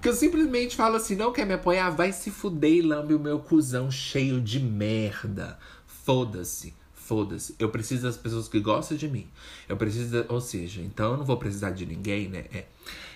Que 0.00 0.08
eu 0.08 0.14
simplesmente 0.14 0.76
falo 0.76 0.96
assim: 0.96 1.16
não 1.16 1.32
quer 1.32 1.44
me 1.44 1.54
apoiar? 1.54 1.90
Vai 1.90 2.12
se 2.12 2.30
fuder 2.30 2.70
e 2.70 2.82
lambe 2.82 3.12
o 3.12 3.18
meu 3.18 3.40
cuzão 3.40 3.90
cheio 3.90 4.40
de 4.40 4.60
merda. 4.60 5.58
Foda-se. 5.84 6.74
Foda-se. 7.04 7.54
Eu 7.58 7.68
preciso 7.68 8.04
das 8.04 8.16
pessoas 8.16 8.48
que 8.48 8.60
gostam 8.60 8.96
de 8.96 9.08
mim. 9.08 9.26
Eu 9.68 9.76
preciso. 9.76 10.24
Ou 10.28 10.40
seja, 10.40 10.80
então 10.80 11.12
eu 11.12 11.16
não 11.16 11.24
vou 11.24 11.36
precisar 11.36 11.70
de 11.70 11.84
ninguém, 11.84 12.28
né? 12.28 12.44
É. 12.52 12.66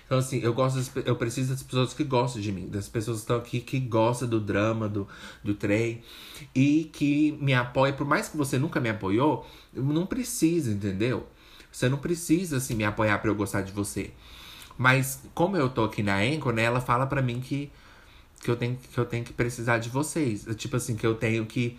Então, 0.05 0.17
assim, 0.17 0.39
eu 0.39 0.53
gosto 0.53 0.77
das, 0.77 0.91
eu 1.05 1.15
preciso 1.15 1.51
das 1.51 1.61
pessoas 1.61 1.93
que 1.93 2.03
gostam 2.03 2.41
de 2.41 2.49
mim, 2.51 2.67
das 2.69 2.87
pessoas 2.87 3.17
que 3.17 3.23
estão 3.23 3.37
aqui 3.37 3.59
que 3.59 3.77
gostam 3.79 4.27
do 4.27 4.39
drama, 4.39 4.87
do, 4.87 5.05
do 5.43 5.53
trem 5.53 6.01
e 6.55 6.89
que 6.93 7.37
me 7.41 7.53
apoia. 7.53 7.91
Por 7.91 8.07
mais 8.07 8.29
que 8.29 8.37
você 8.37 8.57
nunca 8.57 8.79
me 8.79 8.89
apoiou, 8.89 9.45
não 9.73 10.05
precisa, 10.05 10.71
entendeu? 10.71 11.27
Você 11.71 11.89
não 11.89 11.97
precisa, 11.97 12.57
assim, 12.57 12.73
me 12.73 12.85
apoiar 12.85 13.19
para 13.19 13.29
eu 13.29 13.35
gostar 13.35 13.61
de 13.61 13.71
você. 13.71 14.11
Mas, 14.77 15.21
como 15.33 15.57
eu 15.57 15.69
tô 15.69 15.83
aqui 15.83 16.01
na 16.01 16.17
Anchor, 16.17 16.53
né, 16.53 16.63
ela 16.63 16.79
fala 16.79 17.05
para 17.05 17.21
mim 17.21 17.41
que, 17.41 17.69
que, 18.41 18.49
eu 18.49 18.55
tenho, 18.55 18.77
que 18.77 18.97
eu 18.97 19.05
tenho 19.05 19.25
que 19.25 19.33
precisar 19.33 19.77
de 19.77 19.89
vocês. 19.89 20.45
Tipo 20.55 20.77
assim, 20.77 20.95
que 20.95 21.05
eu 21.05 21.15
tenho 21.15 21.45
que 21.45 21.77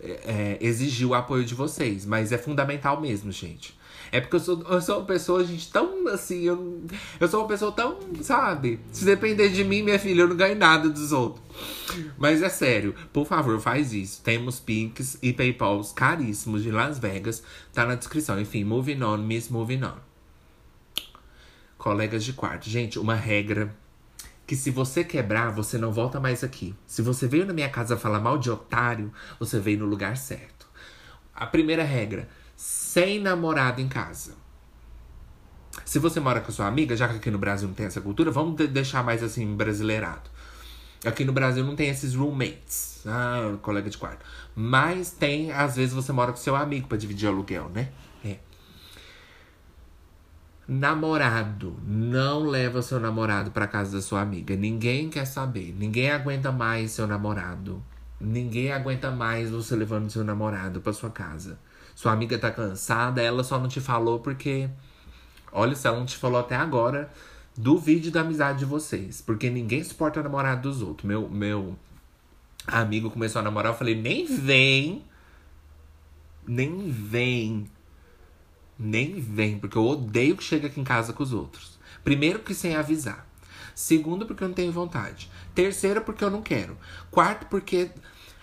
é, 0.00 0.58
exigir 0.60 1.06
o 1.06 1.14
apoio 1.14 1.44
de 1.44 1.54
vocês, 1.54 2.04
mas 2.04 2.32
é 2.32 2.38
fundamental 2.38 3.00
mesmo, 3.00 3.32
gente. 3.32 3.76
É 4.12 4.20
porque 4.20 4.36
eu 4.36 4.40
sou, 4.40 4.62
eu 4.62 4.80
sou 4.80 4.98
uma 4.98 5.04
pessoa, 5.04 5.44
gente, 5.44 5.70
tão 5.70 6.06
assim. 6.08 6.42
Eu, 6.42 6.84
eu 7.18 7.28
sou 7.28 7.40
uma 7.40 7.48
pessoa 7.48 7.72
tão, 7.72 7.98
sabe? 8.22 8.78
Se 8.92 9.04
depender 9.04 9.48
de 9.48 9.64
mim, 9.64 9.82
minha 9.82 9.98
filha, 9.98 10.22
eu 10.22 10.28
não 10.28 10.36
ganho 10.36 10.56
nada 10.56 10.88
dos 10.88 11.12
outros. 11.12 11.44
Mas 12.16 12.42
é 12.42 12.48
sério, 12.48 12.94
por 13.12 13.26
favor, 13.26 13.60
faz 13.60 13.92
isso. 13.92 14.22
Temos 14.22 14.60
Pinks 14.60 15.18
e 15.22 15.32
Paypals 15.32 15.92
caríssimos 15.92 16.62
de 16.62 16.70
Las 16.70 16.98
Vegas. 16.98 17.42
Tá 17.72 17.84
na 17.84 17.94
descrição. 17.94 18.40
Enfim, 18.40 18.64
moving 18.64 19.02
on, 19.02 19.18
miss 19.18 19.48
moving 19.48 19.82
on. 19.82 19.96
Colegas 21.76 22.24
de 22.24 22.32
quarto. 22.32 22.68
Gente, 22.68 22.98
uma 22.98 23.14
regra 23.14 23.74
que 24.46 24.54
se 24.54 24.70
você 24.70 25.02
quebrar, 25.02 25.50
você 25.50 25.76
não 25.76 25.92
volta 25.92 26.20
mais 26.20 26.44
aqui. 26.44 26.74
Se 26.86 27.02
você 27.02 27.26
veio 27.26 27.44
na 27.44 27.52
minha 27.52 27.68
casa 27.68 27.96
falar 27.96 28.20
mal 28.20 28.38
de 28.38 28.50
otário, 28.50 29.12
você 29.40 29.58
veio 29.58 29.80
no 29.80 29.86
lugar 29.86 30.16
certo. 30.16 30.66
A 31.34 31.46
primeira 31.46 31.82
regra: 31.82 32.28
sem 32.56 33.20
namorado 33.20 33.80
em 33.80 33.88
casa. 33.88 34.34
Se 35.84 35.98
você 35.98 36.20
mora 36.20 36.40
com 36.40 36.50
sua 36.50 36.66
amiga, 36.66 36.96
já 36.96 37.08
que 37.08 37.16
aqui 37.16 37.30
no 37.30 37.38
Brasil 37.38 37.68
não 37.68 37.74
tem 37.74 37.86
essa 37.86 38.00
cultura, 38.00 38.30
vamos 38.30 38.56
deixar 38.68 39.02
mais 39.02 39.22
assim 39.22 39.54
brasileirado. 39.54 40.30
Aqui 41.04 41.24
no 41.24 41.32
Brasil 41.32 41.62
não 41.62 41.76
tem 41.76 41.88
esses 41.88 42.14
roommates, 42.14 43.02
ah, 43.06 43.56
colega 43.60 43.90
de 43.90 43.98
quarto. 43.98 44.24
Mas 44.54 45.10
tem, 45.10 45.52
às 45.52 45.76
vezes 45.76 45.94
você 45.94 46.12
mora 46.12 46.32
com 46.32 46.38
seu 46.38 46.56
amigo 46.56 46.88
para 46.88 46.96
dividir 46.96 47.28
aluguel, 47.28 47.68
né? 47.68 47.90
Namorado, 50.68 51.76
não 51.86 52.44
leva 52.44 52.82
seu 52.82 52.98
namorado 52.98 53.52
para 53.52 53.68
casa 53.68 53.96
da 53.98 54.02
sua 54.02 54.20
amiga. 54.20 54.56
Ninguém 54.56 55.08
quer 55.08 55.24
saber. 55.24 55.72
Ninguém 55.78 56.10
aguenta 56.10 56.50
mais 56.50 56.90
seu 56.90 57.06
namorado. 57.06 57.80
Ninguém 58.20 58.72
aguenta 58.72 59.10
mais 59.12 59.48
você 59.48 59.76
levando 59.76 60.10
seu 60.10 60.24
namorado 60.24 60.80
para 60.80 60.92
sua 60.92 61.10
casa. 61.10 61.56
Sua 61.94 62.10
amiga 62.12 62.36
tá 62.36 62.50
cansada, 62.50 63.22
ela 63.22 63.44
só 63.44 63.60
não 63.60 63.68
te 63.68 63.80
falou 63.80 64.18
porque. 64.18 64.68
Olha, 65.52 65.76
se 65.76 65.86
ela 65.86 65.98
não 65.98 66.06
te 66.06 66.16
falou 66.16 66.40
até 66.40 66.56
agora, 66.56 67.12
duvide 67.56 68.10
da 68.10 68.22
amizade 68.22 68.58
de 68.58 68.64
vocês. 68.64 69.20
Porque 69.20 69.48
ninguém 69.48 69.84
suporta 69.84 70.20
namorado 70.20 70.68
dos 70.68 70.82
outros. 70.82 71.06
Meu, 71.06 71.28
meu 71.28 71.78
amigo 72.66 73.08
começou 73.08 73.38
a 73.38 73.42
namorar, 73.44 73.72
eu 73.72 73.78
falei, 73.78 73.94
nem 73.94 74.26
vem. 74.26 75.04
Nem 76.44 76.90
vem. 76.90 77.70
Nem 78.78 79.18
vem, 79.20 79.58
porque 79.58 79.78
eu 79.78 79.84
odeio 79.84 80.36
que 80.36 80.44
chegue 80.44 80.66
aqui 80.66 80.80
em 80.80 80.84
casa 80.84 81.12
com 81.12 81.22
os 81.22 81.32
outros. 81.32 81.78
Primeiro, 82.04 82.40
que 82.40 82.54
sem 82.54 82.76
avisar. 82.76 83.26
Segundo, 83.74 84.26
porque 84.26 84.44
eu 84.44 84.48
não 84.48 84.54
tenho 84.54 84.72
vontade. 84.72 85.30
Terceiro, 85.54 86.00
porque 86.02 86.22
eu 86.24 86.30
não 86.30 86.42
quero. 86.42 86.76
Quarto, 87.10 87.46
porque 87.46 87.90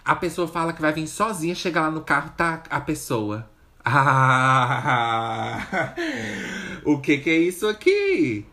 a 0.03 0.15
pessoa 0.15 0.47
fala 0.47 0.73
que 0.73 0.81
vai 0.81 0.91
vir 0.91 1.07
sozinha, 1.07 1.55
chega 1.55 1.81
lá 1.81 1.91
no 1.91 2.01
carro, 2.01 2.31
tá 2.35 2.63
a 2.69 2.81
pessoa. 2.81 3.49
Ah, 3.85 5.59
o 6.85 6.99
que 6.99 7.17
que 7.17 7.29
é 7.29 7.37
isso 7.37 7.67
aqui? 7.67 8.45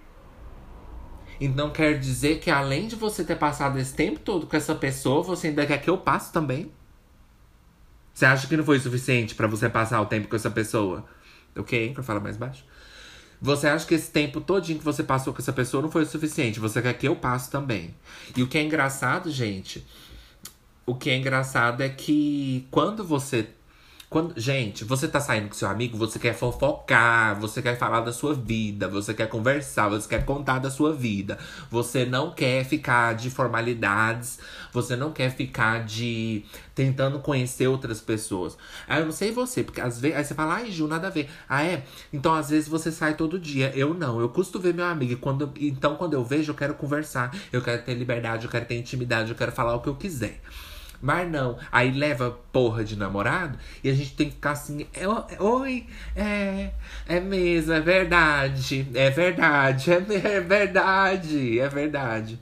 Então 1.40 1.70
quer 1.70 1.98
dizer 1.98 2.40
que 2.40 2.50
além 2.50 2.86
de 2.86 2.96
você 2.96 3.24
ter 3.24 3.36
passado 3.36 3.78
esse 3.78 3.94
tempo 3.94 4.20
todo 4.20 4.46
com 4.46 4.56
essa 4.56 4.74
pessoa, 4.74 5.22
você 5.22 5.48
ainda 5.48 5.66
quer 5.66 5.78
que 5.78 5.88
eu 5.88 5.96
passe 5.96 6.32
também? 6.32 6.70
Você 8.12 8.26
acha 8.26 8.46
que 8.46 8.56
não 8.56 8.64
foi 8.64 8.78
suficiente 8.78 9.34
para 9.34 9.46
você 9.46 9.68
passar 9.68 10.00
o 10.00 10.06
tempo 10.06 10.28
com 10.28 10.36
essa 10.36 10.50
pessoa? 10.50 11.06
Ok, 11.56 11.92
pra 11.92 12.02
falar 12.02 12.20
mais 12.20 12.36
baixo. 12.36 12.64
Você 13.40 13.66
acha 13.66 13.86
que 13.86 13.94
esse 13.94 14.10
tempo 14.10 14.40
todinho 14.40 14.78
que 14.78 14.84
você 14.84 15.02
passou 15.02 15.32
com 15.32 15.40
essa 15.40 15.52
pessoa 15.52 15.82
não 15.82 15.90
foi 15.90 16.02
o 16.02 16.06
suficiente? 16.06 16.60
Você 16.60 16.82
quer 16.82 16.92
que 16.94 17.08
eu 17.08 17.16
passe 17.16 17.50
também. 17.50 17.94
E 18.36 18.42
o 18.42 18.46
que 18.46 18.58
é 18.58 18.62
engraçado, 18.62 19.30
gente, 19.30 19.86
o 20.84 20.94
que 20.94 21.08
é 21.08 21.16
engraçado 21.16 21.82
é 21.82 21.88
que 21.88 22.66
quando 22.70 23.02
você. 23.04 23.48
Quando, 24.10 24.34
gente, 24.36 24.82
você 24.82 25.06
tá 25.06 25.20
saindo 25.20 25.46
com 25.46 25.54
seu 25.54 25.68
amigo, 25.68 25.96
você 25.96 26.18
quer 26.18 26.34
fofocar, 26.34 27.38
você 27.38 27.62
quer 27.62 27.78
falar 27.78 28.00
da 28.00 28.12
sua 28.12 28.34
vida, 28.34 28.88
você 28.88 29.14
quer 29.14 29.28
conversar, 29.28 29.88
você 29.88 30.08
quer 30.08 30.24
contar 30.24 30.58
da 30.58 30.68
sua 30.68 30.92
vida. 30.92 31.38
Você 31.70 32.04
não 32.04 32.32
quer 32.32 32.64
ficar 32.64 33.14
de 33.14 33.30
formalidades, 33.30 34.40
você 34.72 34.96
não 34.96 35.12
quer 35.12 35.30
ficar 35.30 35.84
de 35.84 36.44
tentando 36.74 37.20
conhecer 37.20 37.68
outras 37.68 38.00
pessoas. 38.00 38.58
Ah, 38.88 38.98
eu 38.98 39.04
não 39.04 39.12
sei 39.12 39.30
você, 39.30 39.62
porque 39.62 39.80
às 39.80 40.00
vezes 40.00 40.16
aí 40.16 40.24
você 40.24 40.34
fala, 40.34 40.54
ai, 40.54 40.72
Ju, 40.72 40.88
nada 40.88 41.06
a 41.06 41.10
ver. 41.10 41.30
Ah, 41.48 41.62
é? 41.62 41.84
Então 42.12 42.34
às 42.34 42.50
vezes 42.50 42.68
você 42.68 42.90
sai 42.90 43.14
todo 43.14 43.38
dia. 43.38 43.70
Eu 43.76 43.94
não, 43.94 44.20
eu 44.20 44.28
custo 44.28 44.58
ver 44.58 44.74
meu 44.74 44.86
amigo. 44.86 45.12
E 45.12 45.16
quando, 45.16 45.52
então 45.56 45.94
quando 45.94 46.14
eu 46.14 46.24
vejo, 46.24 46.50
eu 46.50 46.56
quero 46.56 46.74
conversar, 46.74 47.32
eu 47.52 47.62
quero 47.62 47.84
ter 47.84 47.94
liberdade, 47.94 48.44
eu 48.44 48.50
quero 48.50 48.64
ter 48.64 48.76
intimidade, 48.76 49.30
eu 49.30 49.36
quero 49.36 49.52
falar 49.52 49.76
o 49.76 49.80
que 49.80 49.88
eu 49.88 49.94
quiser. 49.94 50.40
Mas 51.00 51.30
não. 51.30 51.58
Aí 51.72 51.90
leva 51.90 52.30
porra 52.52 52.84
de 52.84 52.96
namorado 52.96 53.58
e 53.82 53.88
a 53.88 53.94
gente 53.94 54.14
tem 54.14 54.28
que 54.28 54.34
ficar 54.34 54.52
assim. 54.52 54.86
É, 54.92 55.06
Oi, 55.42 55.86
é. 56.14 56.70
É 57.08 57.20
mesmo, 57.20 57.72
é 57.72 57.80
verdade. 57.80 58.86
É 58.94 59.10
verdade, 59.10 59.90
é, 59.90 59.96
é 59.96 60.40
verdade, 60.40 61.58
é 61.58 61.68
verdade. 61.68 62.38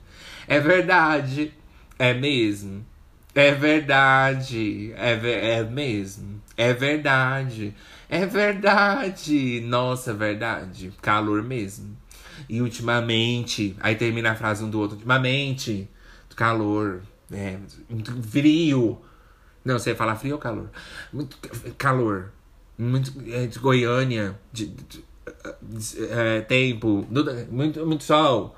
É 0.47 0.59
verdade. 0.59 1.53
É 1.97 2.13
mesmo. 2.13 2.85
É 3.33 3.51
verdade. 3.51 4.93
É, 4.97 5.59
é 5.59 5.63
mesmo. 5.63 6.41
É 6.57 6.73
verdade. 6.73 7.73
É 8.09 8.25
verdade. 8.25 9.61
Nossa, 9.65 10.11
é 10.11 10.13
verdade. 10.13 10.91
Calor 11.01 11.43
mesmo. 11.43 11.95
E 12.49 12.61
ultimamente. 12.61 13.75
Aí 13.79 13.95
termina 13.95 14.31
a 14.31 14.35
frase 14.35 14.63
um 14.63 14.69
do 14.69 14.79
outro. 14.79 14.95
Ultimamente. 14.95 15.87
Calor. 16.35 17.01
É, 17.31 17.57
muito 17.89 18.11
frio. 18.23 18.99
Não, 19.63 19.77
ia 19.77 19.95
falar 19.95 20.15
frio 20.15 20.35
ou 20.35 20.39
calor? 20.39 20.69
Muito 21.11 21.37
calor. 21.77 22.31
Muito 22.77 23.13
é, 23.27 23.45
de 23.45 23.59
Goiânia. 23.59 24.39
De, 24.51 24.67
de, 24.67 25.03
de 25.61 26.03
é, 26.11 26.41
tempo. 26.41 27.05
Muito, 27.51 27.85
muito 27.85 28.03
sol. 28.03 28.55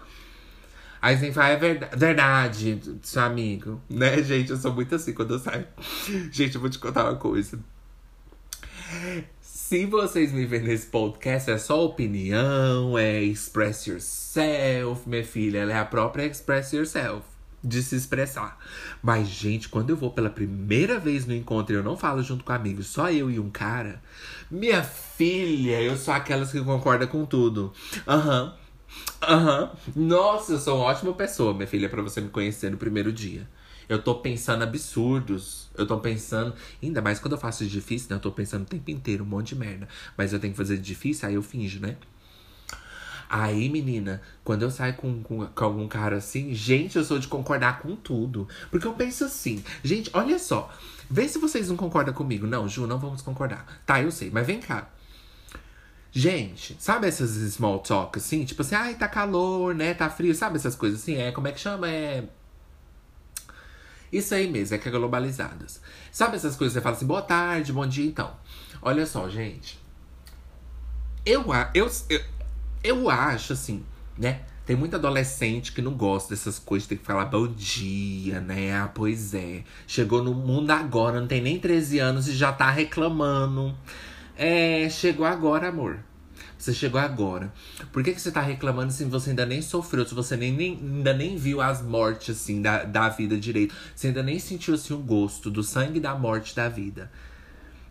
Aí 1.02 1.18
você 1.18 1.32
fala, 1.32 1.50
é 1.50 1.58
verdade, 1.58 1.98
verdade, 1.98 2.82
seu 3.02 3.24
amigo. 3.24 3.82
Né, 3.90 4.22
gente? 4.22 4.52
Eu 4.52 4.58
sou 4.58 4.72
muito 4.72 4.94
assim 4.94 5.14
quando 5.14 5.34
eu 5.34 5.40
saio. 5.40 5.66
Gente, 6.32 6.54
eu 6.54 6.62
vou 6.62 6.70
te 6.70 6.78
contar 6.78 7.06
uma 7.06 7.16
coisa. 7.16 7.60
Se 9.42 9.86
vocês 9.88 10.32
me 10.32 10.46
verem 10.46 10.68
nesse 10.68 10.86
podcast, 10.86 11.50
é 11.50 11.58
só 11.58 11.84
opinião, 11.84 12.96
é 13.00 13.20
express 13.24 13.88
yourself, 13.88 15.10
minha 15.10 15.24
filha. 15.24 15.60
Ela 15.60 15.72
é 15.72 15.80
a 15.80 15.86
própria 15.86 16.24
express 16.24 16.72
yourself 16.72 17.31
de 17.64 17.82
se 17.84 17.96
expressar. 17.96 18.58
Mas, 19.02 19.28
gente, 19.28 19.70
quando 19.70 19.90
eu 19.92 19.98
vou 19.98 20.12
pela 20.12 20.30
primeira 20.30 21.00
vez 21.00 21.26
no 21.26 21.34
encontro 21.34 21.74
e 21.74 21.78
eu 21.78 21.84
não 21.84 21.98
falo 21.98 22.24
junto 22.24 22.44
com 22.44 22.52
amigos, 22.52 22.88
só 22.88 23.12
eu 23.12 23.30
e 23.30 23.40
um 23.40 23.50
cara, 23.50 24.02
minha 24.50 24.84
filha, 24.84 25.82
eu 25.82 25.96
sou 25.96 26.14
aquelas 26.14 26.52
que 26.52 26.62
concorda 26.62 27.08
com 27.08 27.26
tudo. 27.26 27.74
Aham. 28.08 28.46
Uhum. 28.46 28.62
Aham. 29.22 29.72
Uhum. 29.96 30.08
Nossa, 30.08 30.54
eu 30.54 30.60
sou 30.60 30.78
uma 30.78 30.86
ótima 30.86 31.14
pessoa, 31.14 31.54
minha 31.54 31.68
filha, 31.68 31.88
para 31.90 32.02
você 32.02 32.20
me 32.22 32.30
conhecer 32.30 32.70
no 32.72 32.78
primeiro 32.78 33.12
dia. 33.12 33.48
Eu 33.88 34.02
tô 34.02 34.16
pensando 34.16 34.64
absurdos. 34.64 35.70
Eu 35.78 35.86
tô 35.86 36.00
pensando. 36.00 36.54
Ainda 36.82 37.02
mais 37.02 37.20
quando 37.20 37.34
eu 37.34 37.38
faço 37.38 37.66
difícil, 37.66 38.10
né? 38.10 38.16
Eu 38.16 38.22
tô 38.22 38.32
pensando 38.32 38.64
o 38.64 38.66
tempo 38.66 38.90
inteiro, 38.90 39.24
um 39.24 39.28
monte 39.28 39.50
de 39.50 39.56
merda. 39.56 39.88
Mas 40.18 40.32
eu 40.32 40.40
tenho 40.40 40.54
que 40.54 40.58
fazer 40.58 40.78
difícil, 40.78 41.28
aí 41.28 41.36
eu 41.36 41.42
finjo, 41.42 41.82
né? 41.82 41.98
Aí, 43.34 43.70
menina, 43.70 44.22
quando 44.44 44.64
eu 44.64 44.70
saio 44.70 44.94
com, 44.96 45.24
com, 45.24 45.46
com, 45.46 45.64
algum 45.64 45.88
cara 45.88 46.18
assim, 46.18 46.54
gente, 46.54 46.98
eu 46.98 47.04
sou 47.06 47.18
de 47.18 47.30
concordar 47.30 47.80
com 47.80 47.96
tudo. 47.96 48.46
Porque 48.70 48.86
eu 48.86 48.92
penso 48.92 49.24
assim, 49.24 49.64
gente, 49.82 50.10
olha 50.12 50.38
só. 50.38 50.70
Vê 51.10 51.26
se 51.30 51.40
vocês 51.40 51.70
não 51.70 51.78
concordam 51.78 52.14
comigo. 52.14 52.46
Não, 52.46 52.68
Ju, 52.68 52.86
não 52.86 53.00
vamos 53.00 53.22
concordar. 53.22 53.66
Tá, 53.86 54.02
eu 54.02 54.12
sei, 54.12 54.30
mas 54.30 54.46
vem 54.46 54.60
cá. 54.60 54.90
Gente, 56.12 56.76
sabe 56.78 57.08
essas 57.08 57.54
small 57.54 57.80
talk 57.80 58.20
assim? 58.20 58.44
Tipo 58.44 58.64
assim, 58.64 58.76
ai, 58.76 58.96
tá 58.96 59.08
calor, 59.08 59.74
né? 59.74 59.94
Tá 59.94 60.10
frio, 60.10 60.36
sabe 60.36 60.58
essas 60.58 60.76
coisas 60.76 61.00
assim? 61.00 61.16
É, 61.16 61.32
como 61.32 61.48
é 61.48 61.54
que 61.54 61.60
chama? 61.62 61.90
É. 61.90 62.26
Isso 64.12 64.36
aí 64.36 64.52
mesmo, 64.52 64.76
é 64.76 64.78
que 64.78 64.90
é 64.90 64.92
globalizadas. 64.92 65.82
Sabe 66.12 66.36
essas 66.36 66.58
coisas 66.58 66.74
você 66.74 66.82
fala 66.82 66.98
assim, 66.98 67.08
boa 67.08 67.22
tarde, 67.22 67.72
bom 67.72 67.88
dia, 67.88 68.06
então. 68.06 68.36
Olha 68.82 69.06
só, 69.06 69.30
gente. 69.30 69.80
Eu, 71.26 71.46
eu, 71.74 71.90
eu, 72.10 72.22
eu 72.84 73.10
acho, 73.10 73.54
assim, 73.54 73.84
né? 74.18 74.42
Tem 74.66 74.76
muito 74.76 74.96
adolescente 74.96 75.72
que 75.72 75.82
não 75.82 75.94
gosta 75.94 76.30
dessas 76.34 76.60
coisas, 76.60 76.88
tem 76.88 76.98
que 76.98 77.04
falar 77.04 77.26
bom 77.26 77.48
dia, 77.48 78.40
né? 78.40 78.74
Ah, 78.74 78.90
pois 78.94 79.34
é. 79.34 79.64
Chegou 79.88 80.24
no 80.24 80.34
mundo 80.34 80.72
agora, 80.72 81.20
não 81.20 81.28
tem 81.28 81.42
nem 81.42 81.60
13 81.60 82.00
anos 82.00 82.28
e 82.28 82.34
já 82.34 82.54
tá 82.54 82.70
reclamando. 82.70 83.76
É, 84.38 84.88
chegou 84.90 85.26
agora, 85.26 85.70
amor. 85.70 86.00
Você 86.58 86.74
chegou 86.74 87.02
agora. 87.02 87.52
Por 87.92 88.04
que, 88.04 88.14
que 88.14 88.22
você 88.22 88.32
tá 88.32 88.40
reclamando 88.40 88.94
se 88.94 89.04
você 89.04 89.32
ainda 89.32 89.48
nem 89.48 89.64
sofreu, 89.64 90.06
se 90.06 90.14
você 90.14 90.38
nem, 90.38 90.52
nem, 90.52 90.80
ainda 90.80 91.12
nem 91.12 91.36
viu 91.36 91.60
as 91.60 91.82
mortes, 91.82 92.38
assim, 92.38 92.62
da, 92.62 92.84
da 92.84 93.10
vida 93.10 93.36
direito? 93.36 93.74
Você 93.96 94.08
ainda 94.08 94.22
nem 94.22 94.38
sentiu, 94.38 94.76
assim, 94.76 94.94
o 94.94 95.00
gosto 95.00 95.50
do 95.50 95.64
sangue 95.64 96.00
da 96.00 96.14
morte 96.14 96.56
da 96.56 96.70
vida. 96.70 97.12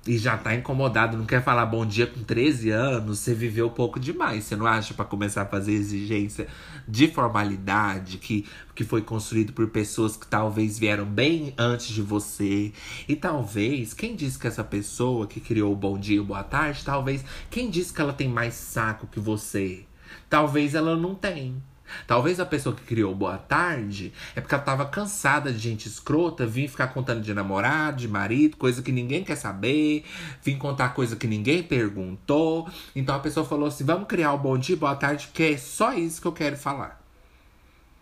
E 0.07 0.17
já 0.17 0.37
tá 0.37 0.55
incomodado, 0.55 1.17
não 1.17 1.27
quer 1.27 1.43
falar 1.43 1.67
bom 1.67 1.85
dia 1.85 2.07
com 2.07 2.23
13 2.23 2.71
anos, 2.71 3.19
você 3.19 3.35
viveu 3.35 3.69
pouco 3.71 4.01
demais. 4.01 4.45
Você 4.45 4.57
não 4.57 4.67
acha 4.67 4.95
para 4.95 5.05
começar 5.05 5.43
a 5.43 5.47
fazer 5.47 5.73
exigência 5.73 6.47
de 6.89 7.07
formalidade 7.09 8.17
que, 8.17 8.47
que 8.75 8.83
foi 8.83 9.03
construído 9.03 9.53
por 9.53 9.69
pessoas 9.69 10.17
que 10.17 10.27
talvez 10.27 10.79
vieram 10.79 11.05
bem 11.05 11.53
antes 11.59 11.89
de 11.89 12.01
você? 12.01 12.73
E 13.07 13.15
talvez, 13.15 13.93
quem 13.93 14.17
disse 14.17 14.39
que 14.39 14.47
essa 14.47 14.65
pessoa 14.65 15.27
que 15.27 15.39
criou 15.39 15.73
o 15.73 15.77
bom 15.77 15.99
dia 15.99 16.17
e 16.17 16.25
boa 16.25 16.43
tarde, 16.43 16.83
talvez, 16.83 17.23
quem 17.51 17.69
disse 17.69 17.93
que 17.93 18.01
ela 18.01 18.13
tem 18.13 18.29
mais 18.29 18.55
saco 18.55 19.07
que 19.07 19.21
você? 19.21 19.85
Talvez 20.31 20.75
ela 20.75 20.97
não 20.97 21.15
tem. 21.15 21.63
Talvez 22.07 22.40
a 22.40 22.46
pessoa 22.46 22.74
que 22.74 22.83
criou 22.83 23.14
Boa 23.14 23.38
Tarde 23.38 24.12
é 24.35 24.40
porque 24.40 24.55
ela 24.55 24.62
tava 24.62 24.87
cansada 24.87 25.53
de 25.53 25.59
gente 25.59 25.87
escrota, 25.87 26.46
vir 26.46 26.68
ficar 26.68 26.88
contando 26.88 27.20
de 27.22 27.33
namorado, 27.33 27.98
de 27.98 28.09
marido, 28.09 28.57
coisa 28.57 28.83
que 28.83 28.92
ninguém 28.92 29.24
quer 29.24 29.37
saber, 29.37 30.05
vir 30.42 30.57
contar 30.57 30.90
coisa 30.90 31.16
que 31.16 31.26
ninguém 31.26 31.62
perguntou. 31.62 32.68
Então 32.94 33.14
a 33.14 33.20
pessoa 33.20 33.46
falou 33.46 33.68
assim: 33.68 33.85
vamos 33.85 34.09
criar 34.09 34.33
o 34.33 34.38
Bom 34.38 34.59
Dia 34.59 34.76
Boa 34.76 34.94
Tarde, 34.94 35.29
que 35.33 35.42
é 35.42 35.57
só 35.57 35.92
isso 35.92 36.20
que 36.20 36.26
eu 36.26 36.33
quero 36.33 36.57
falar. 36.57 37.00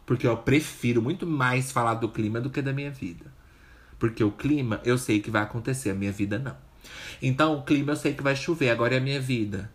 Porque 0.07 0.27
eu 0.27 0.37
prefiro 0.37 1.03
muito 1.03 1.27
mais 1.27 1.71
falar 1.71 1.95
do 1.95 2.09
clima 2.09 2.41
do 2.41 2.49
que 2.49 2.63
da 2.63 2.73
minha 2.73 2.91
vida. 2.91 3.27
Porque 3.99 4.25
o 4.25 4.31
clima 4.31 4.81
eu 4.85 4.97
sei 4.97 5.21
que 5.21 5.31
vai 5.31 5.43
acontecer, 5.43 5.91
a 5.91 5.95
minha 5.95 6.13
vida 6.13 6.39
não. 6.39 6.57
Então 7.21 7.59
o 7.59 7.63
clima 7.63 7.93
eu 7.93 7.97
sei 7.97 8.15
que 8.15 8.23
vai 8.23 8.35
chover, 8.35 8.71
agora 8.71 8.95
é 8.95 8.99
a 8.99 9.03
minha 9.03 9.21
vida. 9.21 9.71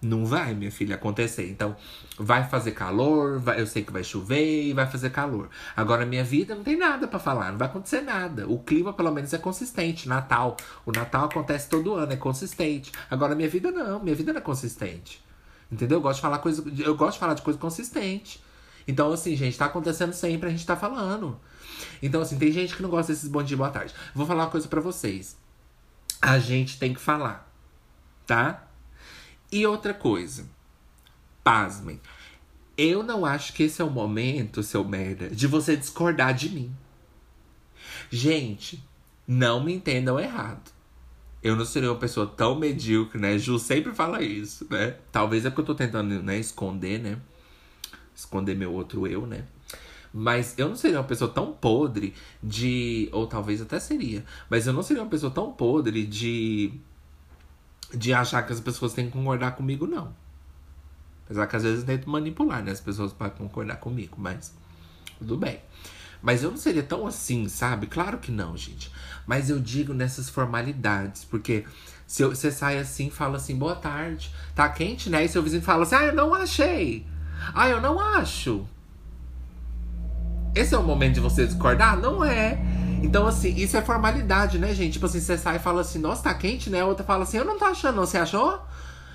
Não 0.00 0.26
vai, 0.26 0.54
minha 0.54 0.70
filha, 0.70 0.94
acontecer. 0.94 1.50
Então, 1.50 1.74
vai 2.18 2.46
fazer 2.48 2.72
calor, 2.72 3.38
vai, 3.38 3.60
eu 3.60 3.66
sei 3.66 3.82
que 3.82 3.92
vai 3.92 4.04
chover 4.04 4.64
e 4.64 4.72
vai 4.72 4.86
fazer 4.86 5.10
calor. 5.10 5.48
Agora, 5.74 6.04
minha 6.04 6.22
vida 6.22 6.54
não 6.54 6.62
tem 6.62 6.76
nada 6.76 7.08
para 7.08 7.18
falar, 7.18 7.50
não 7.50 7.58
vai 7.58 7.66
acontecer 7.66 8.02
nada. 8.02 8.46
O 8.46 8.58
clima, 8.58 8.92
pelo 8.92 9.10
menos, 9.10 9.32
é 9.32 9.38
consistente. 9.38 10.08
Natal. 10.08 10.56
O 10.84 10.92
Natal 10.92 11.24
acontece 11.24 11.68
todo 11.68 11.94
ano, 11.94 12.12
é 12.12 12.16
consistente. 12.16 12.92
Agora, 13.10 13.34
minha 13.34 13.48
vida 13.48 13.70
não, 13.70 14.02
minha 14.02 14.14
vida 14.14 14.32
não 14.32 14.38
é 14.38 14.42
consistente. 14.42 15.24
Entendeu? 15.72 15.98
Eu 15.98 16.02
gosto 16.02 16.16
de 16.16 16.22
falar 16.22 16.38
coisa. 16.38 16.62
Eu 16.78 16.94
gosto 16.94 17.14
de 17.14 17.20
falar 17.20 17.34
de 17.34 17.42
coisa 17.42 17.58
consistente. 17.58 18.40
Então, 18.86 19.12
assim, 19.12 19.34
gente, 19.34 19.58
tá 19.58 19.66
acontecendo 19.66 20.12
sempre, 20.12 20.48
a 20.48 20.52
gente 20.52 20.64
tá 20.64 20.76
falando. 20.76 21.40
Então, 22.02 22.20
assim, 22.20 22.38
tem 22.38 22.52
gente 22.52 22.76
que 22.76 22.82
não 22.82 22.90
gosta 22.90 23.12
desses 23.12 23.28
bom 23.28 23.42
dia, 23.42 23.56
boa 23.56 23.70
tarde. 23.70 23.92
Vou 24.14 24.26
falar 24.26 24.44
uma 24.44 24.50
coisa 24.50 24.68
para 24.68 24.80
vocês. 24.80 25.36
A 26.22 26.38
gente 26.38 26.78
tem 26.78 26.94
que 26.94 27.00
falar, 27.00 27.50
tá? 28.26 28.65
E 29.50 29.66
outra 29.66 29.94
coisa, 29.94 30.46
pasmem. 31.42 32.00
Eu 32.76 33.02
não 33.02 33.24
acho 33.24 33.52
que 33.52 33.62
esse 33.62 33.80
é 33.80 33.84
o 33.84 33.90
momento, 33.90 34.62
seu 34.62 34.84
merda, 34.84 35.30
de 35.30 35.46
você 35.46 35.76
discordar 35.76 36.34
de 36.34 36.50
mim. 36.50 36.74
Gente, 38.10 38.82
não 39.26 39.62
me 39.62 39.72
entendam 39.72 40.20
errado. 40.20 40.70
Eu 41.42 41.54
não 41.54 41.64
seria 41.64 41.90
uma 41.90 41.98
pessoa 41.98 42.26
tão 42.26 42.58
medíocre, 42.58 43.20
né? 43.20 43.38
Ju 43.38 43.58
sempre 43.58 43.94
fala 43.94 44.22
isso, 44.22 44.66
né? 44.68 44.96
Talvez 45.12 45.44
é 45.44 45.50
porque 45.50 45.62
eu 45.62 45.66
tô 45.66 45.74
tentando, 45.74 46.22
né, 46.22 46.38
esconder, 46.38 46.98
né? 46.98 47.18
Esconder 48.14 48.56
meu 48.56 48.72
outro 48.72 49.06
eu, 49.06 49.26
né? 49.26 49.44
Mas 50.12 50.58
eu 50.58 50.68
não 50.68 50.76
seria 50.76 50.98
uma 50.98 51.04
pessoa 51.06 51.30
tão 51.30 51.52
podre 51.52 52.14
de. 52.42 53.08
Ou 53.12 53.26
talvez 53.26 53.60
até 53.60 53.78
seria. 53.78 54.24
Mas 54.48 54.66
eu 54.66 54.72
não 54.72 54.82
seria 54.82 55.02
uma 55.02 55.10
pessoa 55.10 55.30
tão 55.30 55.52
podre 55.52 56.04
de 56.06 56.72
de 57.94 58.12
achar 58.12 58.42
que 58.42 58.52
as 58.52 58.60
pessoas 58.60 58.92
têm 58.92 59.06
que 59.06 59.12
concordar 59.12 59.52
comigo, 59.52 59.86
não. 59.86 60.14
Apesar 61.24 61.46
que 61.46 61.56
às 61.56 61.62
vezes 61.62 61.84
tento 61.84 62.08
manipular, 62.08 62.62
né? 62.62 62.70
As 62.70 62.80
pessoas 62.80 63.12
para 63.12 63.30
concordar 63.30 63.76
comigo, 63.76 64.16
mas 64.18 64.54
tudo 65.18 65.36
bem. 65.36 65.60
Mas 66.22 66.42
eu 66.42 66.50
não 66.50 66.56
seria 66.56 66.82
tão 66.82 67.06
assim, 67.06 67.48
sabe? 67.48 67.86
Claro 67.86 68.18
que 68.18 68.30
não, 68.30 68.56
gente. 68.56 68.90
Mas 69.26 69.50
eu 69.50 69.58
digo 69.58 69.92
nessas 69.92 70.28
formalidades, 70.28 71.24
porque 71.24 71.64
se 72.06 72.24
você 72.24 72.50
sai 72.50 72.78
assim 72.78 73.10
fala 73.10 73.36
assim, 73.36 73.56
boa 73.56 73.74
tarde, 73.74 74.32
tá 74.54 74.68
quente, 74.68 75.10
né? 75.10 75.24
E 75.24 75.28
seu 75.28 75.42
vizinho 75.42 75.62
fala 75.62 75.82
assim, 75.82 75.96
ah, 75.96 76.04
eu 76.04 76.14
não 76.14 76.32
achei. 76.34 77.04
Ah, 77.54 77.68
eu 77.68 77.80
não 77.80 78.00
acho. 78.00 78.66
Esse 80.54 80.74
é 80.74 80.78
o 80.78 80.82
momento 80.82 81.14
de 81.14 81.20
você 81.20 81.46
discordar? 81.46 81.98
Não 81.98 82.24
é. 82.24 82.58
Então, 83.02 83.26
assim, 83.26 83.54
isso 83.54 83.76
é 83.76 83.82
formalidade, 83.82 84.58
né, 84.58 84.74
gente? 84.74 84.94
Tipo 84.94 85.06
assim, 85.06 85.20
você 85.20 85.36
sai 85.36 85.56
e 85.56 85.60
fala 85.60 85.80
assim, 85.80 85.98
nossa, 85.98 86.24
tá 86.24 86.34
quente, 86.34 86.70
né? 86.70 86.80
A 86.80 86.86
outra 86.86 87.04
fala 87.04 87.22
assim, 87.22 87.38
eu 87.38 87.44
não 87.44 87.58
tô 87.58 87.64
achando, 87.64 87.96
não. 87.96 88.06
Você 88.06 88.18
achou? 88.18 88.60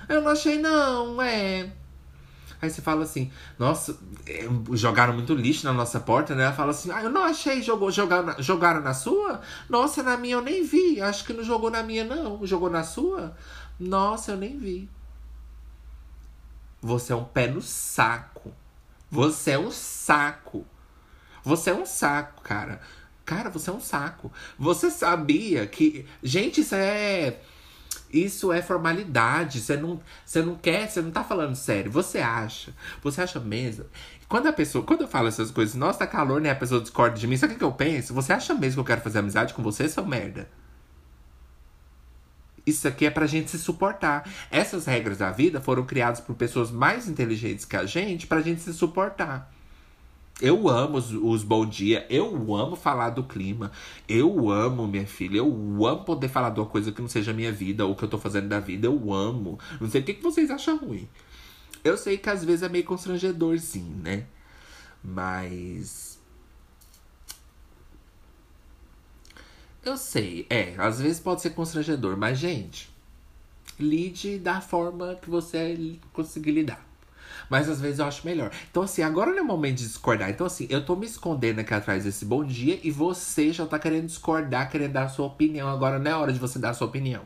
Eu 0.08 0.22
não 0.22 0.30
achei, 0.30 0.58
não, 0.58 1.20
é. 1.20 1.70
Aí 2.60 2.70
você 2.70 2.80
fala 2.80 3.02
assim, 3.02 3.30
nossa, 3.58 3.98
é, 4.24 4.48
jogaram 4.74 5.12
muito 5.14 5.34
lixo 5.34 5.66
na 5.66 5.72
nossa 5.72 5.98
porta, 5.98 6.32
né? 6.32 6.44
Ela 6.44 6.52
fala 6.52 6.70
assim, 6.70 6.92
ah, 6.92 7.02
eu 7.02 7.10
não 7.10 7.24
achei, 7.24 7.60
jogou, 7.60 7.90
jogaram, 7.90 8.40
jogaram 8.40 8.80
na 8.80 8.94
sua? 8.94 9.40
Nossa, 9.68 10.00
na 10.02 10.16
minha 10.16 10.36
eu 10.36 10.42
nem 10.42 10.64
vi. 10.64 11.00
Acho 11.00 11.24
que 11.24 11.32
não 11.32 11.42
jogou 11.42 11.70
na 11.70 11.82
minha, 11.82 12.04
não. 12.04 12.46
Jogou 12.46 12.70
na 12.70 12.84
sua? 12.84 13.36
Nossa, 13.80 14.30
eu 14.30 14.36
nem 14.36 14.56
vi. 14.56 14.88
Você 16.80 17.12
é 17.12 17.16
um 17.16 17.24
pé 17.24 17.48
no 17.48 17.60
saco. 17.60 18.52
Você 19.10 19.52
é 19.52 19.58
um 19.58 19.72
saco. 19.72 20.64
Você 21.44 21.70
é 21.70 21.74
um 21.74 21.84
saco, 21.84 22.42
cara. 22.42 22.80
Cara, 23.32 23.48
você 23.48 23.70
é 23.70 23.72
um 23.72 23.80
saco. 23.80 24.30
Você 24.58 24.90
sabia 24.90 25.66
que. 25.66 26.04
Gente, 26.22 26.60
isso 26.60 26.74
é. 26.74 27.38
Isso 28.12 28.52
é 28.52 28.60
formalidade. 28.60 29.58
Você 29.58 29.74
não, 29.74 29.98
você 30.24 30.42
não 30.42 30.54
quer, 30.54 30.90
você 30.90 31.00
não 31.00 31.10
tá 31.10 31.24
falando 31.24 31.56
sério. 31.56 31.90
Você 31.90 32.18
acha. 32.18 32.74
Você 33.02 33.22
acha 33.22 33.40
mesmo. 33.40 33.86
Quando 34.28 34.48
a 34.48 34.52
pessoa. 34.52 34.84
Quando 34.84 35.02
eu 35.02 35.08
falo 35.08 35.28
essas 35.28 35.50
coisas, 35.50 35.74
nossa, 35.74 36.00
tá 36.00 36.06
calor, 36.06 36.42
né? 36.42 36.50
A 36.50 36.54
pessoa 36.54 36.82
discorda 36.82 37.16
de 37.16 37.26
mim. 37.26 37.38
Sabe 37.38 37.54
o 37.54 37.58
que 37.58 37.64
eu 37.64 37.72
penso? 37.72 38.12
Você 38.12 38.34
acha 38.34 38.52
mesmo 38.52 38.74
que 38.74 38.80
eu 38.80 38.96
quero 38.96 39.00
fazer 39.00 39.20
amizade 39.20 39.54
com 39.54 39.62
você, 39.62 39.88
seu 39.88 40.04
merda? 40.04 40.46
Isso 42.66 42.86
aqui 42.86 43.06
é 43.06 43.10
pra 43.10 43.26
gente 43.26 43.50
se 43.50 43.58
suportar. 43.58 44.28
Essas 44.50 44.84
regras 44.84 45.18
da 45.18 45.30
vida 45.30 45.58
foram 45.58 45.86
criadas 45.86 46.20
por 46.20 46.36
pessoas 46.36 46.70
mais 46.70 47.08
inteligentes 47.08 47.64
que 47.64 47.76
a 47.76 47.86
gente 47.86 48.26
pra 48.26 48.42
gente 48.42 48.60
se 48.60 48.74
suportar. 48.74 49.50
Eu 50.42 50.68
amo 50.68 50.98
os, 50.98 51.12
os 51.12 51.44
bom 51.44 51.64
dia, 51.64 52.04
eu 52.10 52.52
amo 52.52 52.74
falar 52.74 53.10
do 53.10 53.22
clima, 53.22 53.70
eu 54.08 54.50
amo, 54.50 54.88
minha 54.88 55.06
filha, 55.06 55.36
eu 55.36 55.46
amo 55.86 56.04
poder 56.04 56.26
falar 56.26 56.50
de 56.50 56.58
uma 56.58 56.66
coisa 56.66 56.90
que 56.90 57.00
não 57.00 57.06
seja 57.06 57.32
minha 57.32 57.52
vida 57.52 57.86
ou 57.86 57.94
que 57.94 58.02
eu 58.02 58.08
tô 58.08 58.18
fazendo 58.18 58.48
da 58.48 58.58
vida, 58.58 58.88
eu 58.88 59.12
amo. 59.12 59.56
Não 59.80 59.88
sei 59.88 60.00
o 60.00 60.04
que, 60.04 60.14
que 60.14 60.22
vocês 60.22 60.50
acham 60.50 60.78
ruim. 60.78 61.08
Eu 61.84 61.96
sei 61.96 62.18
que 62.18 62.28
às 62.28 62.44
vezes 62.44 62.64
é 62.64 62.68
meio 62.68 62.84
constrangedor, 62.84 63.56
sim, 63.60 63.84
né? 64.02 64.26
Mas. 65.02 66.18
Eu 69.84 69.96
sei, 69.96 70.44
é, 70.50 70.74
às 70.76 71.00
vezes 71.00 71.20
pode 71.20 71.40
ser 71.40 71.50
constrangedor, 71.50 72.16
mas, 72.16 72.36
gente, 72.36 72.90
lide 73.78 74.38
da 74.38 74.60
forma 74.60 75.14
que 75.22 75.30
você 75.30 75.96
conseguir 76.12 76.50
lidar. 76.50 76.91
Mas 77.52 77.68
às 77.68 77.82
vezes 77.82 77.98
eu 77.98 78.06
acho 78.06 78.24
melhor. 78.24 78.50
Então, 78.70 78.82
assim, 78.82 79.02
agora 79.02 79.30
não 79.30 79.40
é 79.40 79.42
momento 79.42 79.76
de 79.76 79.86
discordar. 79.86 80.30
Então, 80.30 80.46
assim, 80.46 80.66
eu 80.70 80.82
tô 80.82 80.96
me 80.96 81.04
escondendo 81.04 81.58
aqui 81.58 81.74
atrás 81.74 82.04
desse 82.04 82.24
bom 82.24 82.42
dia 82.42 82.80
e 82.82 82.90
você 82.90 83.52
já 83.52 83.66
tá 83.66 83.78
querendo 83.78 84.06
discordar, 84.06 84.70
querendo 84.70 84.92
dar 84.92 85.02
a 85.02 85.08
sua 85.10 85.26
opinião. 85.26 85.68
Agora 85.68 85.98
não 85.98 86.10
é 86.10 86.14
hora 86.14 86.32
de 86.32 86.38
você 86.38 86.58
dar 86.58 86.70
a 86.70 86.72
sua 86.72 86.86
opinião. 86.86 87.20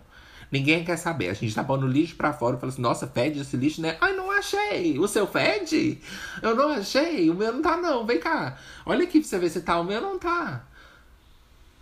Ninguém 0.50 0.84
quer 0.84 0.96
saber. 0.96 1.28
A 1.28 1.32
gente 1.32 1.54
tá 1.54 1.62
pondo 1.62 1.86
lixo 1.86 2.16
pra 2.16 2.32
fora 2.32 2.56
e 2.56 2.58
fala 2.58 2.72
assim: 2.72 2.82
nossa, 2.82 3.06
fede 3.06 3.38
esse 3.38 3.56
lixo, 3.56 3.80
né? 3.80 3.96
Ai, 4.00 4.14
não 4.16 4.32
achei. 4.32 4.98
O 4.98 5.06
seu 5.06 5.28
fede? 5.28 6.00
Eu 6.42 6.56
não 6.56 6.70
achei. 6.70 7.30
O 7.30 7.34
meu 7.34 7.52
não 7.52 7.62
tá, 7.62 7.76
não. 7.76 8.04
Vem 8.04 8.18
cá. 8.18 8.58
Olha 8.84 9.04
aqui 9.04 9.20
pra 9.20 9.28
você 9.28 9.38
ver 9.38 9.50
se 9.50 9.60
tá. 9.60 9.78
O 9.78 9.84
meu 9.84 10.00
não 10.00 10.18
tá. 10.18 10.64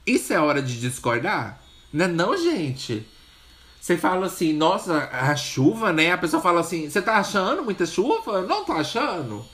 Isso 0.07 0.35
é 0.35 0.39
hora 0.39 0.61
de 0.61 0.79
discordar? 0.79 1.59
Não 1.91 2.05
é, 2.05 2.09
não, 2.09 2.37
gente? 2.37 3.09
Você 3.85 3.99
fala 3.99 4.25
assim, 4.25 4.55
nossa, 4.55 5.11
a 5.13 5.37
chuva, 5.37 5.93
né? 5.93 6.11
A 6.11 6.17
pessoa 6.17 6.41
fala 6.41 6.61
assim, 6.61 6.89
você 6.89 7.03
tá 7.03 7.17
achando 7.17 7.63
muita 7.63 7.85
chuva? 7.85 8.41
Não 8.41 8.65
tô 8.65 8.73
achando. 8.73 9.45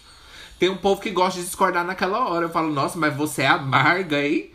Tem 0.57 0.69
um 0.69 0.77
povo 0.77 1.01
que 1.01 1.11
gosta 1.11 1.41
de 1.41 1.47
discordar 1.47 1.85
naquela 1.85 2.31
hora. 2.31 2.45
Eu 2.45 2.49
falo, 2.49 2.73
nossa, 2.73 2.97
mas 2.97 3.13
você 3.17 3.43
é 3.43 3.49
amarga, 3.49 4.25
hein? 4.25 4.53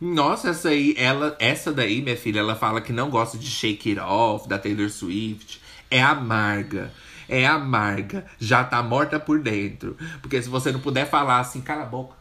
Nossa, 0.00 0.50
essa 0.50 0.68
aí, 0.68 0.94
ela, 0.96 1.34
essa 1.40 1.72
daí, 1.72 2.00
minha 2.00 2.16
filha, 2.16 2.38
ela 2.38 2.54
fala 2.54 2.80
que 2.80 2.92
não 2.92 3.10
gosta 3.10 3.36
de 3.36 3.50
Shake 3.50 3.90
It 3.90 4.00
Off, 4.00 4.48
da 4.48 4.56
Taylor 4.56 4.88
Swift. 4.88 5.60
É 5.90 6.00
amarga. 6.00 6.92
É 7.28 7.44
amarga. 7.44 8.24
Já 8.38 8.62
tá 8.62 8.80
morta 8.84 9.18
por 9.18 9.40
dentro. 9.40 9.96
Porque 10.20 10.40
se 10.40 10.48
você 10.48 10.70
não 10.70 10.78
puder 10.78 11.10
falar 11.10 11.40
assim, 11.40 11.60
cala 11.60 11.82
a 11.82 11.86
boca. 11.86 12.14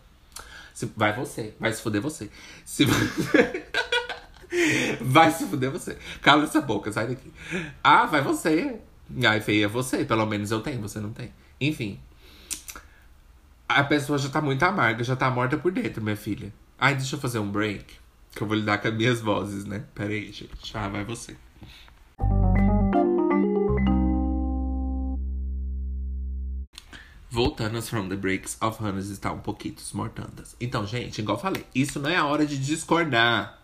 Vai 0.98 1.16
você. 1.16 1.54
Vai 1.60 1.72
se 1.74 1.80
fuder 1.80 2.02
você. 2.02 2.28
Se 2.66 2.86
você... 2.86 3.66
Vai 5.02 5.32
se 5.32 5.46
fuder 5.46 5.72
você. 5.72 5.98
Cala 6.22 6.44
essa 6.44 6.62
boca, 6.62 6.92
sai 6.92 7.08
daqui. 7.08 7.32
Ah, 7.84 8.06
vai 8.06 8.22
você. 8.22 8.80
Ai, 9.26 9.42
feia 9.42 9.66
é 9.66 9.68
você. 9.68 10.06
Pelo 10.06 10.26
menos 10.26 10.52
eu 10.52 10.62
tenho, 10.62 10.82
você 10.82 11.00
não 11.00 11.12
tem. 11.12 11.34
Enfim. 11.60 12.00
A 13.68 13.84
pessoa 13.84 14.18
já 14.18 14.30
tá 14.30 14.42
muito 14.42 14.64
amarga, 14.64 15.04
já 15.04 15.16
tá 15.16 15.30
morta 15.30 15.58
por 15.58 15.72
dentro, 15.72 16.04
minha 16.04 16.18
filha. 16.18 16.54
Ai, 16.78 16.96
deixa 16.96 17.16
eu 17.16 17.20
fazer 17.20 17.40
um 17.40 17.50
break. 17.50 17.86
Que 18.36 18.42
eu 18.42 18.48
vou 18.48 18.56
lidar 18.56 18.80
com 18.80 18.88
as 18.88 18.94
minhas 18.94 19.22
vozes, 19.22 19.66
né? 19.66 19.84
Pera 19.94 20.12
aí, 20.12 20.32
gente. 20.32 20.76
Ah, 20.76 20.90
vai 20.90 21.04
você. 21.04 21.36
Voltando 27.30 27.82
From 27.82 28.10
the 28.10 28.18
Breaks 28.18 28.58
of 28.62 28.84
Hannes 28.84 29.08
está 29.08 29.32
um 29.32 29.40
pouquinho 29.40 29.76
mortandas. 29.94 30.54
Então, 30.60 30.86
gente, 30.86 31.20
igual 31.20 31.38
eu 31.38 31.42
falei, 31.42 31.66
isso 31.74 31.98
não 31.98 32.10
é 32.10 32.18
a 32.18 32.26
hora 32.26 32.46
de 32.46 32.58
discordar. 32.58 33.61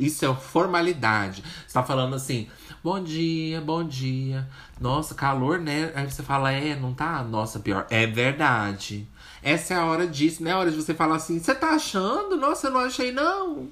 Isso 0.00 0.24
é 0.24 0.34
formalidade. 0.34 1.44
Você 1.66 1.74
tá 1.74 1.82
falando 1.82 2.16
assim, 2.16 2.48
bom 2.82 3.02
dia, 3.04 3.60
bom 3.60 3.84
dia. 3.84 4.48
Nossa, 4.80 5.14
calor, 5.14 5.58
né? 5.58 5.92
Aí 5.94 6.10
você 6.10 6.22
fala, 6.22 6.50
é, 6.50 6.74
não 6.74 6.94
tá? 6.94 7.22
Nossa, 7.22 7.60
pior. 7.60 7.86
É 7.90 8.06
verdade. 8.06 9.06
Essa 9.42 9.74
é 9.74 9.76
a 9.76 9.84
hora 9.84 10.06
disso, 10.06 10.42
né? 10.42 10.52
A 10.52 10.58
hora 10.58 10.70
de 10.70 10.76
você 10.78 10.94
falar 10.94 11.16
assim, 11.16 11.38
você 11.38 11.54
tá 11.54 11.72
achando? 11.72 12.34
Nossa, 12.34 12.68
eu 12.68 12.70
não 12.70 12.80
achei, 12.80 13.12
não. 13.12 13.68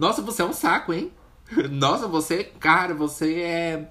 Nossa, 0.00 0.20
você 0.20 0.42
é 0.42 0.44
um 0.44 0.52
saco, 0.52 0.92
hein? 0.92 1.12
Nossa, 1.70 2.08
você, 2.08 2.42
cara, 2.42 2.92
você 2.92 3.40
é. 3.40 3.90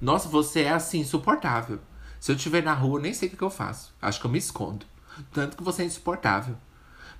Nossa, 0.00 0.28
você 0.28 0.62
é 0.62 0.70
assim, 0.70 1.00
insuportável. 1.00 1.80
Se 2.20 2.30
eu 2.30 2.36
estiver 2.36 2.62
na 2.62 2.74
rua, 2.74 3.00
nem 3.00 3.12
sei 3.12 3.26
o 3.26 3.30
que, 3.32 3.36
que 3.36 3.42
eu 3.42 3.50
faço. 3.50 3.92
Acho 4.00 4.20
que 4.20 4.26
eu 4.26 4.30
me 4.30 4.38
escondo. 4.38 4.86
Tanto 5.32 5.56
que 5.56 5.64
você 5.64 5.82
é 5.82 5.86
insuportável. 5.86 6.56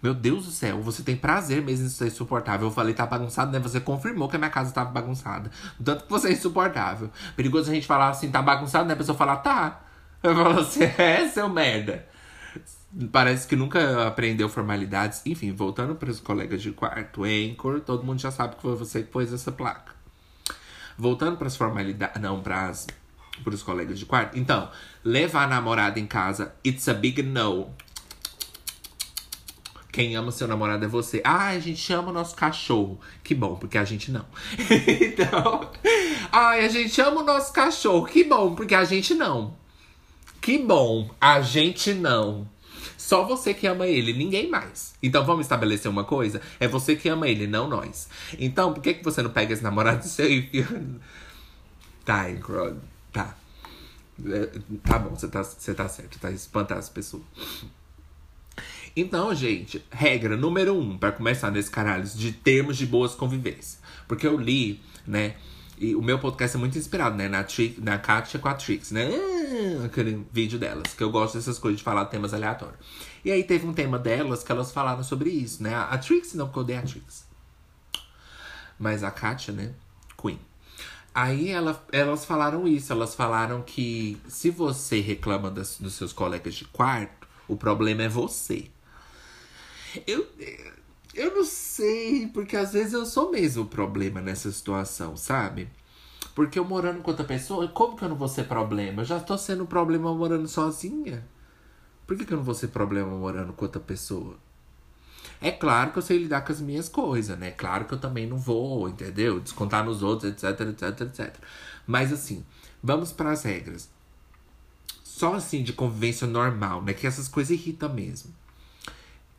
Meu 0.02 0.12
Deus 0.12 0.46
do 0.46 0.50
céu, 0.50 0.82
você 0.82 1.00
tem 1.02 1.14
prazer 1.14 1.62
mesmo 1.62 1.86
em 1.86 1.88
ser 1.88 2.08
insuportável. 2.08 2.66
Eu 2.66 2.72
falei, 2.72 2.92
tá 2.92 3.06
bagunçado, 3.06 3.52
né? 3.52 3.60
Você 3.60 3.78
confirmou 3.78 4.28
que 4.28 4.34
a 4.34 4.38
minha 4.38 4.50
casa 4.50 4.72
tava 4.72 4.90
bagunçada. 4.90 5.48
Tanto 5.82 6.04
que 6.04 6.10
você 6.10 6.28
é 6.28 6.32
insuportável. 6.32 7.08
Perigoso 7.36 7.70
a 7.70 7.74
gente 7.74 7.86
falar 7.86 8.08
assim, 8.08 8.28
tá 8.28 8.42
bagunçado, 8.42 8.86
né? 8.86 8.94
A 8.94 8.96
pessoa 8.96 9.16
falar, 9.16 9.36
tá. 9.36 9.80
Eu 10.20 10.34
falo 10.34 10.58
assim, 10.58 10.82
é, 10.98 11.28
seu 11.28 11.48
merda. 11.48 12.04
Parece 13.12 13.46
que 13.46 13.54
nunca 13.54 14.08
aprendeu 14.08 14.48
formalidades. 14.48 15.22
Enfim, 15.24 15.52
voltando 15.52 15.94
para 15.94 16.10
os 16.10 16.18
colegas 16.18 16.60
de 16.60 16.72
quarto, 16.72 17.22
Anchor, 17.22 17.80
todo 17.80 18.04
mundo 18.04 18.20
já 18.20 18.32
sabe 18.32 18.56
que 18.56 18.62
foi 18.62 18.74
você 18.74 19.04
que 19.04 19.08
pôs 19.08 19.32
essa 19.32 19.52
placa. 19.52 19.92
Voltando 20.98 21.36
para 21.36 21.46
as 21.46 21.56
formalidades. 21.56 22.20
Não, 22.20 22.42
para 22.42 22.74
os 23.46 23.62
colegas 23.62 24.00
de 24.00 24.04
quarto. 24.04 24.36
Então, 24.36 24.68
levar 25.04 25.44
a 25.44 25.46
namorada 25.46 26.00
em 26.00 26.06
casa, 26.06 26.54
it's 26.66 26.88
a 26.88 26.94
big 26.94 27.22
no. 27.22 27.70
Quem 29.92 30.16
ama 30.16 30.33
seu 30.33 30.48
namorado 30.48 30.87
é 30.87 30.88
você. 30.88 31.20
Ah, 31.22 31.48
a 31.48 31.59
gente 31.59 31.92
ama 31.92 32.09
o 32.09 32.14
nosso 32.14 32.35
cachorro. 32.35 32.98
Que 33.22 33.35
bom, 33.35 33.57
porque 33.57 33.76
a 33.76 33.85
gente 33.85 34.11
não. 34.11 34.24
então. 34.59 35.70
Ai, 36.33 36.64
a 36.64 36.68
gente 36.68 36.98
ama 37.02 37.20
o 37.20 37.24
nosso 37.24 37.52
cachorro. 37.52 38.07
Que 38.07 38.24
bom, 38.24 38.55
porque 38.55 38.74
a 38.74 38.85
gente 38.85 39.14
não. 39.14 39.55
Que 40.40 40.59
bom, 40.59 41.11
a 41.20 41.42
gente 41.42 41.92
não. 41.92 42.48
Só 42.96 43.22
você 43.24 43.52
que 43.52 43.66
ama 43.66 43.87
ele, 43.87 44.14
ninguém 44.14 44.48
mais. 44.48 44.94
Então 45.02 45.26
vamos 45.26 45.44
estabelecer 45.44 45.90
uma 45.90 46.05
coisa? 46.05 46.40
É 46.59 46.66
você 46.66 46.96
que 46.96 47.11
ama 47.11 47.28
ele, 47.28 47.46
não 47.46 47.68
nós. 47.68 48.09
Então, 48.38 48.72
por 48.72 48.83
que, 48.83 48.94
que 48.94 49.05
você 49.05 49.20
não 49.20 49.31
pega 49.31 49.52
esse 49.52 49.62
namorado 49.62 50.05
seu 50.09 50.26
e 50.26 50.40
fica. 50.40 50.83
Tá, 52.02 52.24
tá. 53.12 53.37
É, 54.24 54.59
tá 54.88 54.98
bom, 54.98 55.11
você 55.11 55.28
tá, 55.28 55.42
você 55.42 55.74
tá 55.74 55.87
certo, 55.87 56.18
tá 56.18 56.31
espantar 56.31 56.78
as 56.78 56.88
pessoas. 56.88 57.22
Então, 58.94 59.35
gente, 59.35 59.83
regra 59.90 60.37
número 60.37 60.76
um, 60.78 60.98
para 60.98 61.12
começar 61.12 61.50
nesse 61.50 61.70
caralho, 61.70 62.05
de 62.05 62.31
termos 62.31 62.76
de 62.76 62.85
boas 62.85 63.14
convivências. 63.14 63.81
Porque 64.07 64.26
eu 64.26 64.38
li, 64.38 64.81
né? 65.07 65.35
E 65.78 65.96
o 65.96 66.02
meu 66.02 66.18
podcast 66.18 66.57
é 66.57 66.61
muito 66.61 66.78
inspirado, 66.78 67.16
né? 67.16 67.26
Na, 67.28 67.42
Tri 67.42 67.76
na 67.83 67.98
Katia 67.98 68.38
com 68.38 68.48
a 68.48 68.55
Trix, 68.55 68.90
né? 68.90 69.11
Ah, 69.11 69.87
aquele 69.87 70.24
vídeo 70.31 70.59
delas, 70.59 70.94
que 70.94 71.02
eu 71.02 71.11
gosto 71.11 71.35
dessas 71.35 71.59
coisas 71.59 71.78
de 71.78 71.85
falar 71.85 72.05
temas 72.05 72.35
aleatórios. 72.35 72.78
E 73.24 73.33
aí 73.33 73.42
teve 73.42 73.66
um 73.66 73.72
tema 73.72 73.98
delas 73.98 74.44
que 74.44 74.52
elas 74.52 74.70
falaram 74.70 75.02
sobre 75.02 75.31
isso, 75.31 75.62
né? 75.62 75.74
A 75.74 75.96
Trix, 75.96 76.35
não, 76.35 76.46
porque 76.46 76.59
eu 76.59 76.62
odeio 76.62 76.78
a 76.78 76.83
Trix. 76.83 77.26
Mas 78.78 79.02
a 79.02 79.11
Katia, 79.11 79.55
né? 79.55 79.72
Queen. 80.20 80.38
Aí 81.14 81.50
ela, 81.50 81.83
elas 81.90 82.24
falaram 82.24 82.68
isso, 82.68 82.92
elas 82.92 83.14
falaram 83.14 83.62
que 83.62 84.20
se 84.28 84.50
você 84.50 85.00
reclama 85.00 85.50
das, 85.50 85.78
dos 85.78 85.94
seus 85.94 86.12
colegas 86.12 86.55
de 86.55 86.64
quarto, 86.66 87.26
o 87.48 87.57
problema 87.57 88.02
é 88.02 88.09
você. 88.09 88.70
Eu, 90.07 90.26
eu 91.14 91.35
não 91.35 91.44
sei, 91.44 92.26
porque 92.28 92.57
às 92.57 92.72
vezes 92.72 92.92
eu 92.92 93.05
sou 93.05 93.31
mesmo 93.31 93.64
o 93.64 93.66
problema 93.66 94.20
nessa 94.20 94.50
situação, 94.50 95.16
sabe? 95.16 95.68
Porque 96.35 96.59
eu 96.59 96.64
morando 96.64 97.02
com 97.02 97.11
outra 97.11 97.26
pessoa, 97.26 97.68
como 97.68 97.96
que 97.96 98.05
eu 98.05 98.09
não 98.09 98.16
vou 98.16 98.28
ser 98.28 98.44
problema? 98.44 99.02
Eu 99.02 99.07
já 99.07 99.20
tô 99.20 99.37
sendo 99.37 99.66
problema 99.66 100.14
morando 100.14 100.48
sozinha. 100.48 101.24
Por 102.07 102.16
que, 102.16 102.24
que 102.24 102.33
eu 102.33 102.38
não 102.38 102.44
vou 102.44 102.55
ser 102.55 102.68
problema 102.68 103.11
morando 103.11 103.52
com 103.52 103.64
outra 103.64 103.81
pessoa? 103.81 104.37
É 105.40 105.50
claro 105.50 105.92
que 105.92 105.98
eu 105.98 106.02
sei 106.02 106.18
lidar 106.18 106.42
com 106.42 106.52
as 106.52 106.61
minhas 106.61 106.88
coisas, 106.88 107.38
né? 107.38 107.50
Claro 107.50 107.85
que 107.85 107.94
eu 107.94 107.98
também 107.98 108.26
não 108.26 108.38
vou, 108.38 108.88
entendeu? 108.88 109.40
Descontar 109.40 109.85
nos 109.85 110.02
outros, 110.02 110.33
etc, 110.33 110.68
etc, 110.68 111.00
etc. 111.02 111.37
Mas 111.87 112.12
assim, 112.12 112.44
vamos 112.83 113.12
para 113.12 113.33
as 113.33 113.42
regras. 113.42 113.90
Só 115.02 115.35
assim 115.35 115.62
de 115.62 115.72
convivência 115.72 116.26
normal, 116.26 116.83
né? 116.83 116.94
Que 116.94 117.07
essas 117.07 117.28
coisas 117.28 117.50
irritam 117.50 117.92
mesmo. 117.92 118.33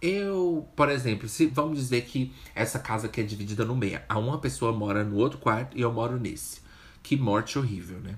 Eu, 0.06 0.68
por 0.76 0.90
exemplo, 0.90 1.30
se 1.30 1.46
vamos 1.46 1.78
dizer 1.78 2.02
que 2.02 2.34
essa 2.54 2.78
casa 2.78 3.08
aqui 3.08 3.22
é 3.22 3.24
dividida 3.24 3.64
no 3.64 3.74
meio, 3.74 4.02
a 4.10 4.20
uma 4.20 4.38
pessoa 4.38 4.74
mora 4.74 5.02
no 5.02 5.16
outro 5.16 5.40
quarto 5.40 5.78
e 5.78 5.82
eu 5.82 5.94
moro 5.94 6.20
nesse. 6.20 6.60
Que 7.02 7.16
morte 7.16 7.58
horrível, 7.58 8.02
né? 8.02 8.18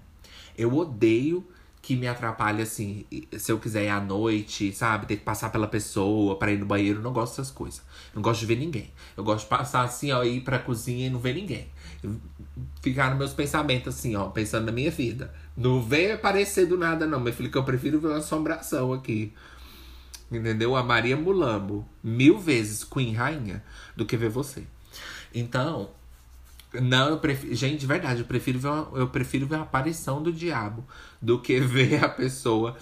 Eu 0.57 0.73
odeio 0.73 1.47
que 1.83 1.95
me 1.95 2.07
atrapalhe 2.07 2.63
assim, 2.63 3.05
se 3.37 3.51
eu 3.51 3.59
quiser 3.59 3.83
ir 3.83 3.89
à 3.89 4.01
noite, 4.01 4.73
sabe, 4.73 5.05
ter 5.05 5.17
que 5.17 5.23
passar 5.23 5.51
pela 5.51 5.67
pessoa 5.67 6.35
para 6.39 6.51
ir 6.51 6.57
no 6.57 6.65
banheiro, 6.65 7.03
não 7.03 7.13
gosto 7.13 7.33
dessas 7.33 7.51
coisas. 7.51 7.83
Não 8.15 8.21
gosto 8.23 8.39
de 8.39 8.47
ver 8.47 8.55
ninguém. 8.55 8.91
Eu 9.15 9.23
gosto 9.23 9.43
de 9.43 9.49
passar 9.49 9.83
assim, 9.83 10.11
ó, 10.11 10.23
ir 10.23 10.41
pra 10.41 10.57
cozinha 10.57 11.05
e 11.05 11.09
não 11.11 11.19
ver 11.19 11.35
ninguém. 11.35 11.67
Ficar 12.81 13.09
nos 13.09 13.19
meus 13.19 13.33
pensamentos 13.33 13.93
assim, 13.95 14.15
ó, 14.15 14.29
pensando 14.29 14.65
na 14.65 14.71
minha 14.71 14.89
vida. 14.89 15.31
Não 15.55 15.79
vem 15.83 16.13
aparecer 16.13 16.65
do 16.65 16.79
nada, 16.79 17.05
não, 17.05 17.19
meu 17.19 17.31
filho, 17.31 17.51
que 17.51 17.57
eu 17.59 17.63
prefiro 17.63 17.99
ver 17.99 18.07
uma 18.07 18.17
assombração 18.17 18.91
aqui. 18.91 19.31
Entendeu? 20.31 20.75
A 20.75 20.83
Maria 20.83 21.15
Mulambo, 21.15 21.87
mil 22.03 22.39
vezes 22.39 22.83
Queen 22.83 23.13
Rainha, 23.13 23.63
do 23.95 24.05
que 24.05 24.17
ver 24.17 24.29
você. 24.29 24.63
Então, 25.33 25.89
não, 26.73 27.09
eu 27.09 27.19
prefiro. 27.19 27.53
Gente, 27.55 27.79
de 27.79 27.85
verdade, 27.85 28.21
eu 28.21 28.25
prefiro 28.25 28.59
ver 28.59 28.67
uma, 28.69 28.89
eu 28.95 29.07
prefiro 29.07 29.45
ver 29.45 29.55
a 29.55 29.61
aparição 29.61 30.21
do 30.21 30.31
diabo 30.31 30.83
do 31.21 31.39
que 31.39 31.59
ver 31.61 32.03
a 32.03 32.09
pessoa 32.09 32.75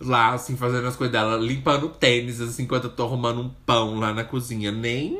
lá, 0.00 0.34
assim, 0.34 0.56
fazendo 0.56 0.86
as 0.86 0.96
coisas 0.96 1.12
dela, 1.12 1.36
limpando 1.36 1.88
tênis, 1.88 2.40
assim, 2.40 2.64
enquanto 2.64 2.84
eu 2.84 2.90
tô 2.90 3.04
arrumando 3.04 3.40
um 3.40 3.48
pão 3.48 3.98
lá 3.98 4.12
na 4.12 4.24
cozinha. 4.24 4.72
Nem. 4.72 5.18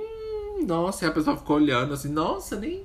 Nossa, 0.67 1.05
e 1.05 1.09
a 1.09 1.13
pessoa 1.13 1.37
ficou 1.37 1.57
olhando 1.57 1.93
assim, 1.93 2.09
nossa, 2.09 2.57
nem 2.57 2.85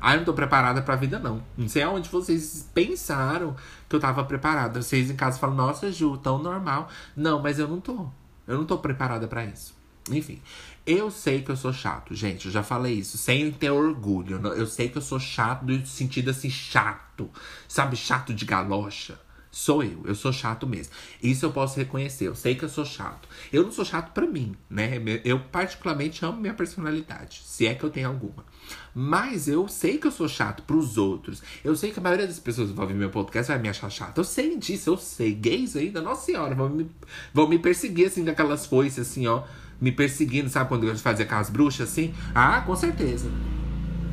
ah, 0.00 0.14
eu 0.14 0.18
não 0.18 0.24
tô 0.24 0.32
preparada 0.32 0.80
pra 0.82 0.96
vida, 0.96 1.18
não. 1.18 1.42
Não 1.56 1.68
sei 1.68 1.82
aonde 1.82 2.08
vocês 2.08 2.68
pensaram 2.72 3.54
que 3.88 3.94
eu 3.94 4.00
tava 4.00 4.24
preparada. 4.24 4.80
Vocês 4.80 5.10
em 5.10 5.16
casa 5.16 5.38
falam, 5.38 5.56
nossa, 5.56 5.92
Ju, 5.92 6.16
tão 6.16 6.42
normal. 6.42 6.88
Não, 7.14 7.40
mas 7.42 7.58
eu 7.58 7.68
não 7.68 7.80
tô. 7.80 8.08
Eu 8.46 8.58
não 8.58 8.64
tô 8.64 8.78
preparada 8.78 9.28
para 9.28 9.44
isso. 9.44 9.74
Enfim, 10.10 10.40
eu 10.86 11.10
sei 11.10 11.42
que 11.42 11.50
eu 11.50 11.56
sou 11.56 11.72
chato, 11.72 12.14
gente. 12.14 12.46
Eu 12.46 12.52
já 12.52 12.62
falei 12.62 12.94
isso, 12.94 13.18
sem 13.18 13.52
ter 13.52 13.70
orgulho. 13.70 14.40
Eu 14.54 14.66
sei 14.66 14.88
que 14.88 14.96
eu 14.96 15.02
sou 15.02 15.20
chato 15.20 15.64
no 15.64 15.86
sentido 15.86 16.30
assim, 16.30 16.48
chato. 16.48 17.30
Sabe, 17.68 17.96
chato 17.96 18.32
de 18.32 18.44
galocha. 18.44 19.18
Sou 19.50 19.82
eu, 19.82 20.02
eu 20.04 20.14
sou 20.14 20.32
chato 20.32 20.66
mesmo. 20.66 20.92
Isso 21.20 21.44
eu 21.44 21.52
posso 21.52 21.76
reconhecer, 21.76 22.28
eu 22.28 22.36
sei 22.36 22.54
que 22.54 22.64
eu 22.64 22.68
sou 22.68 22.84
chato. 22.84 23.28
Eu 23.52 23.64
não 23.64 23.72
sou 23.72 23.84
chato 23.84 24.12
para 24.12 24.26
mim, 24.26 24.54
né? 24.68 24.92
Eu 25.24 25.40
particularmente 25.40 26.24
amo 26.24 26.40
minha 26.40 26.54
personalidade, 26.54 27.42
se 27.44 27.66
é 27.66 27.74
que 27.74 27.82
eu 27.82 27.90
tenho 27.90 28.08
alguma. 28.08 28.44
Mas 28.94 29.46
eu 29.46 29.68
sei 29.68 29.98
que 29.98 30.06
eu 30.06 30.10
sou 30.10 30.28
chato 30.28 30.62
pros 30.62 30.98
outros. 30.98 31.42
Eu 31.64 31.76
sei 31.76 31.90
que 31.90 31.98
a 31.98 32.02
maioria 32.02 32.26
das 32.26 32.40
pessoas 32.40 32.70
que 32.70 32.76
vão 32.76 32.86
ver 32.86 32.94
meu 32.94 33.10
podcast 33.10 33.50
vai 33.52 33.60
me 33.60 33.68
achar 33.68 33.90
chato. 33.90 34.18
Eu 34.18 34.24
sei 34.24 34.56
disso, 34.56 34.90
eu 34.90 34.96
sei. 34.96 35.32
Gays 35.32 35.76
ainda, 35.76 36.00
nossa 36.00 36.26
senhora, 36.26 36.54
vão 36.54 36.68
me, 36.68 36.90
vão 37.32 37.48
me 37.48 37.58
perseguir 37.58 38.06
assim 38.06 38.24
com 38.24 38.30
aquelas 38.30 38.66
foices 38.66 39.08
assim, 39.08 39.26
ó. 39.26 39.44
Me 39.80 39.92
perseguindo, 39.92 40.50
sabe 40.50 40.68
quando 40.68 40.86
eu 40.86 40.96
fazia 40.96 41.24
aquelas 41.24 41.48
bruxas 41.48 41.88
assim? 41.88 42.12
Ah, 42.34 42.60
com 42.60 42.76
certeza. 42.76 43.30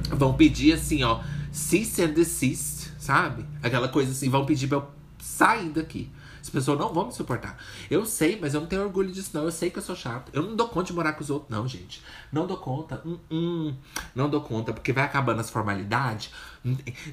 Vão 0.10 0.34
pedir 0.34 0.74
assim, 0.74 1.04
ó, 1.04 1.22
cease 1.52 2.02
and 2.02 2.14
desist, 2.14 2.92
sabe? 2.98 3.46
Aquela 3.62 3.90
coisa 3.90 4.12
assim, 4.12 4.30
vão 4.30 4.46
pedir 4.46 4.68
pra 4.68 4.78
eu 4.78 4.88
sair 5.20 5.70
daqui. 5.70 6.10
As 6.48 6.52
pessoas 6.52 6.80
não 6.80 6.94
vão 6.94 7.08
me 7.08 7.12
suportar. 7.12 7.62
Eu 7.92 8.06
sei, 8.06 8.40
mas 8.40 8.54
eu 8.54 8.62
não 8.62 8.68
tenho 8.68 8.82
orgulho 8.84 9.12
disso, 9.12 9.32
não. 9.34 9.44
Eu 9.44 9.52
sei 9.52 9.70
que 9.70 9.80
eu 9.80 9.84
sou 9.84 9.98
chato. 9.98 10.32
Eu 10.32 10.42
não 10.42 10.56
dou 10.56 10.70
conta 10.70 10.88
de 10.88 10.94
morar 10.94 11.12
com 11.12 11.22
os 11.22 11.30
outros, 11.30 11.52
não, 11.52 11.68
gente. 11.68 12.02
Não 12.32 12.48
dou 12.48 12.56
conta. 12.56 13.02
Hum, 13.06 13.20
hum. 13.30 13.76
Não 14.16 14.30
dou 14.30 14.40
conta, 14.40 14.72
porque 14.72 14.94
vai 14.94 15.04
acabando 15.04 15.42
as 15.42 15.50
formalidades. 15.50 16.32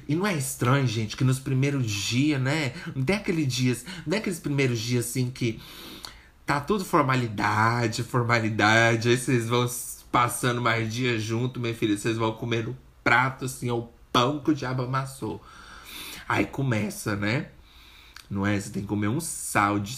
E 0.07 0.15
não 0.15 0.25
é 0.25 0.33
estranho, 0.33 0.87
gente, 0.87 1.17
que 1.17 1.25
nos 1.25 1.37
primeiros 1.37 1.91
dias, 1.91 2.41
né? 2.41 2.71
Não 2.95 3.03
tem 3.03 3.17
aqueles 3.17 3.53
dias, 3.53 3.85
não 4.07 4.15
é 4.15 4.19
aqueles 4.21 4.39
primeiros 4.39 4.79
dias 4.79 5.05
assim 5.05 5.29
que 5.29 5.61
tá 6.45 6.61
tudo 6.61 6.85
formalidade, 6.85 8.03
formalidade. 8.03 9.09
Aí 9.09 9.17
vocês 9.17 9.49
vão 9.49 9.67
passando 10.09 10.61
mais 10.61 10.93
dias 10.93 11.21
junto, 11.21 11.59
minha 11.59 11.75
filha. 11.75 11.97
Vocês 11.97 12.15
vão 12.15 12.31
comer 12.31 12.63
no 12.63 12.77
prato, 13.03 13.43
assim, 13.43 13.69
o 13.69 13.89
pão 14.13 14.39
que 14.39 14.51
o 14.51 14.55
diabo 14.55 14.83
amassou. 14.83 15.43
Aí 16.25 16.45
começa, 16.45 17.17
né? 17.17 17.47
Não 18.29 18.45
é? 18.45 18.59
Você 18.59 18.71
tem 18.71 18.81
que 18.81 18.87
comer 18.87 19.07
um 19.07 19.19
sal 19.19 19.79
de, 19.79 19.95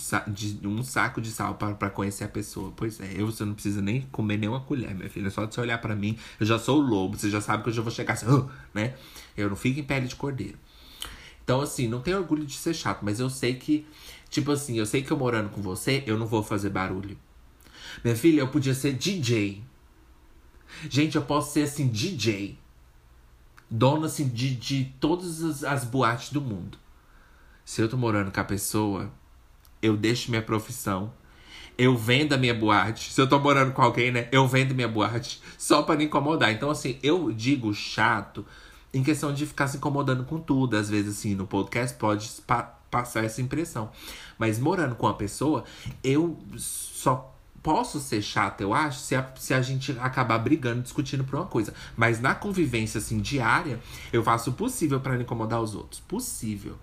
de 0.54 0.68
um 0.68 0.84
saco 0.84 1.22
de 1.22 1.32
sal 1.32 1.56
para 1.56 1.90
conhecer 1.90 2.26
a 2.26 2.28
pessoa. 2.28 2.74
Pois 2.76 3.00
é, 3.00 3.14
eu 3.16 3.26
você 3.26 3.46
não 3.46 3.54
precisa 3.54 3.82
nem 3.82 4.02
comer 4.12 4.38
nenhuma 4.38 4.60
colher, 4.60 4.94
minha 4.94 5.10
filha. 5.10 5.30
Só 5.30 5.46
de 5.46 5.56
você 5.56 5.62
olhar 5.62 5.78
para 5.78 5.96
mim, 5.96 6.18
eu 6.40 6.46
já 6.46 6.60
sou 6.60 6.80
o 6.80 6.86
lobo, 6.86 7.18
você 7.18 7.30
já 7.30 7.40
sabe 7.40 7.64
que 7.64 7.70
eu 7.70 7.74
já 7.74 7.82
vou 7.82 7.92
chegar 7.92 8.14
assim, 8.14 8.28
uh, 8.28 8.50
né? 8.74 8.96
Eu 9.36 9.50
não 9.50 9.56
fico 9.56 9.80
em 9.80 9.84
pele 9.84 10.08
de 10.08 10.16
cordeiro. 10.16 10.58
Então, 11.44 11.62
assim, 11.62 11.88
não 11.88 12.02
tenho 12.02 12.18
orgulho 12.18 12.46
de 12.46 12.54
ser 12.54 12.74
chato, 12.74 13.00
mas 13.04 13.22
eu 13.22 13.30
sei 13.30 13.56
que, 13.56 13.88
tipo 14.30 14.52
assim, 14.52 14.78
eu 14.78 14.86
sei 14.86 15.02
que 15.02 15.12
eu 15.12 15.18
morando 15.18 15.50
com 15.50 15.62
você, 15.62 16.04
eu 16.06 16.18
não 16.18 16.28
vou 16.28 16.44
fazer 16.44 16.70
barulho. 16.70 17.18
Minha 18.04 18.18
filha, 18.18 18.42
eu 18.42 18.50
podia 18.50 18.74
ser 18.74 18.94
DJ. 18.94 19.64
Gente, 20.90 21.16
eu 21.16 21.22
posso 21.22 21.54
ser 21.54 21.64
assim, 21.64 21.88
DJ. 21.88 22.58
Dono 23.70 24.06
assim 24.06 24.28
de, 24.28 24.56
de 24.56 24.94
todas 25.00 25.42
as, 25.42 25.64
as 25.64 25.86
boates 25.86 26.32
do 26.32 26.42
mundo. 26.42 26.78
Se 27.68 27.82
eu 27.82 27.90
tô 27.90 27.98
morando 27.98 28.32
com 28.32 28.40
a 28.40 28.46
pessoa, 28.46 29.12
eu 29.82 29.98
deixo 29.98 30.30
minha 30.30 30.42
profissão. 30.42 31.12
Eu 31.78 31.98
vendo 31.98 32.32
a 32.32 32.38
minha 32.38 32.54
boate. 32.54 33.12
Se 33.12 33.20
eu 33.20 33.28
tô 33.28 33.38
morando 33.40 33.74
com 33.74 33.82
alguém, 33.82 34.10
né? 34.10 34.30
Eu 34.32 34.48
vendo 34.48 34.74
minha 34.74 34.88
boate. 34.88 35.42
Só 35.58 35.84
para 35.84 35.96
não 35.96 36.04
incomodar. 36.04 36.50
Então, 36.54 36.72
assim, 36.72 36.98
eu 37.04 37.30
digo 37.30 37.74
chato 37.74 38.46
em 38.94 39.04
questão 39.04 39.34
de 39.34 39.46
ficar 39.46 39.68
se 39.68 39.76
incomodando 39.76 40.24
com 40.24 40.40
tudo. 40.40 40.78
Às 40.78 40.90
vezes, 40.90 41.18
assim, 41.18 41.36
no 41.36 41.46
podcast 41.46 41.98
pode 41.98 42.30
pa 42.48 42.64
passar 42.90 43.26
essa 43.26 43.42
impressão. 43.42 43.92
Mas 44.40 44.58
morando 44.58 44.96
com 44.96 45.06
a 45.06 45.14
pessoa, 45.14 45.66
eu 46.02 46.38
só 46.56 47.36
posso 47.62 48.00
ser 48.00 48.22
chato, 48.22 48.62
eu 48.62 48.74
acho, 48.74 49.02
se 49.02 49.14
a, 49.14 49.30
se 49.36 49.54
a 49.54 49.62
gente 49.62 49.92
acabar 50.00 50.40
brigando, 50.40 50.84
discutindo 50.84 51.26
por 51.26 51.36
uma 51.36 51.48
coisa. 51.48 51.74
Mas 51.98 52.22
na 52.22 52.34
convivência, 52.34 53.00
assim, 53.00 53.20
diária, 53.20 53.78
eu 54.14 54.24
faço 54.24 54.52
o 54.52 54.54
possível 54.54 55.02
para 55.02 55.16
não 55.16 55.22
incomodar 55.24 55.62
os 55.62 55.76
outros. 55.76 56.00
Possível. 56.00 56.78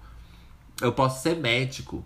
Eu 0.81 0.93
posso 0.93 1.23
ser 1.23 1.37
médico. 1.37 2.05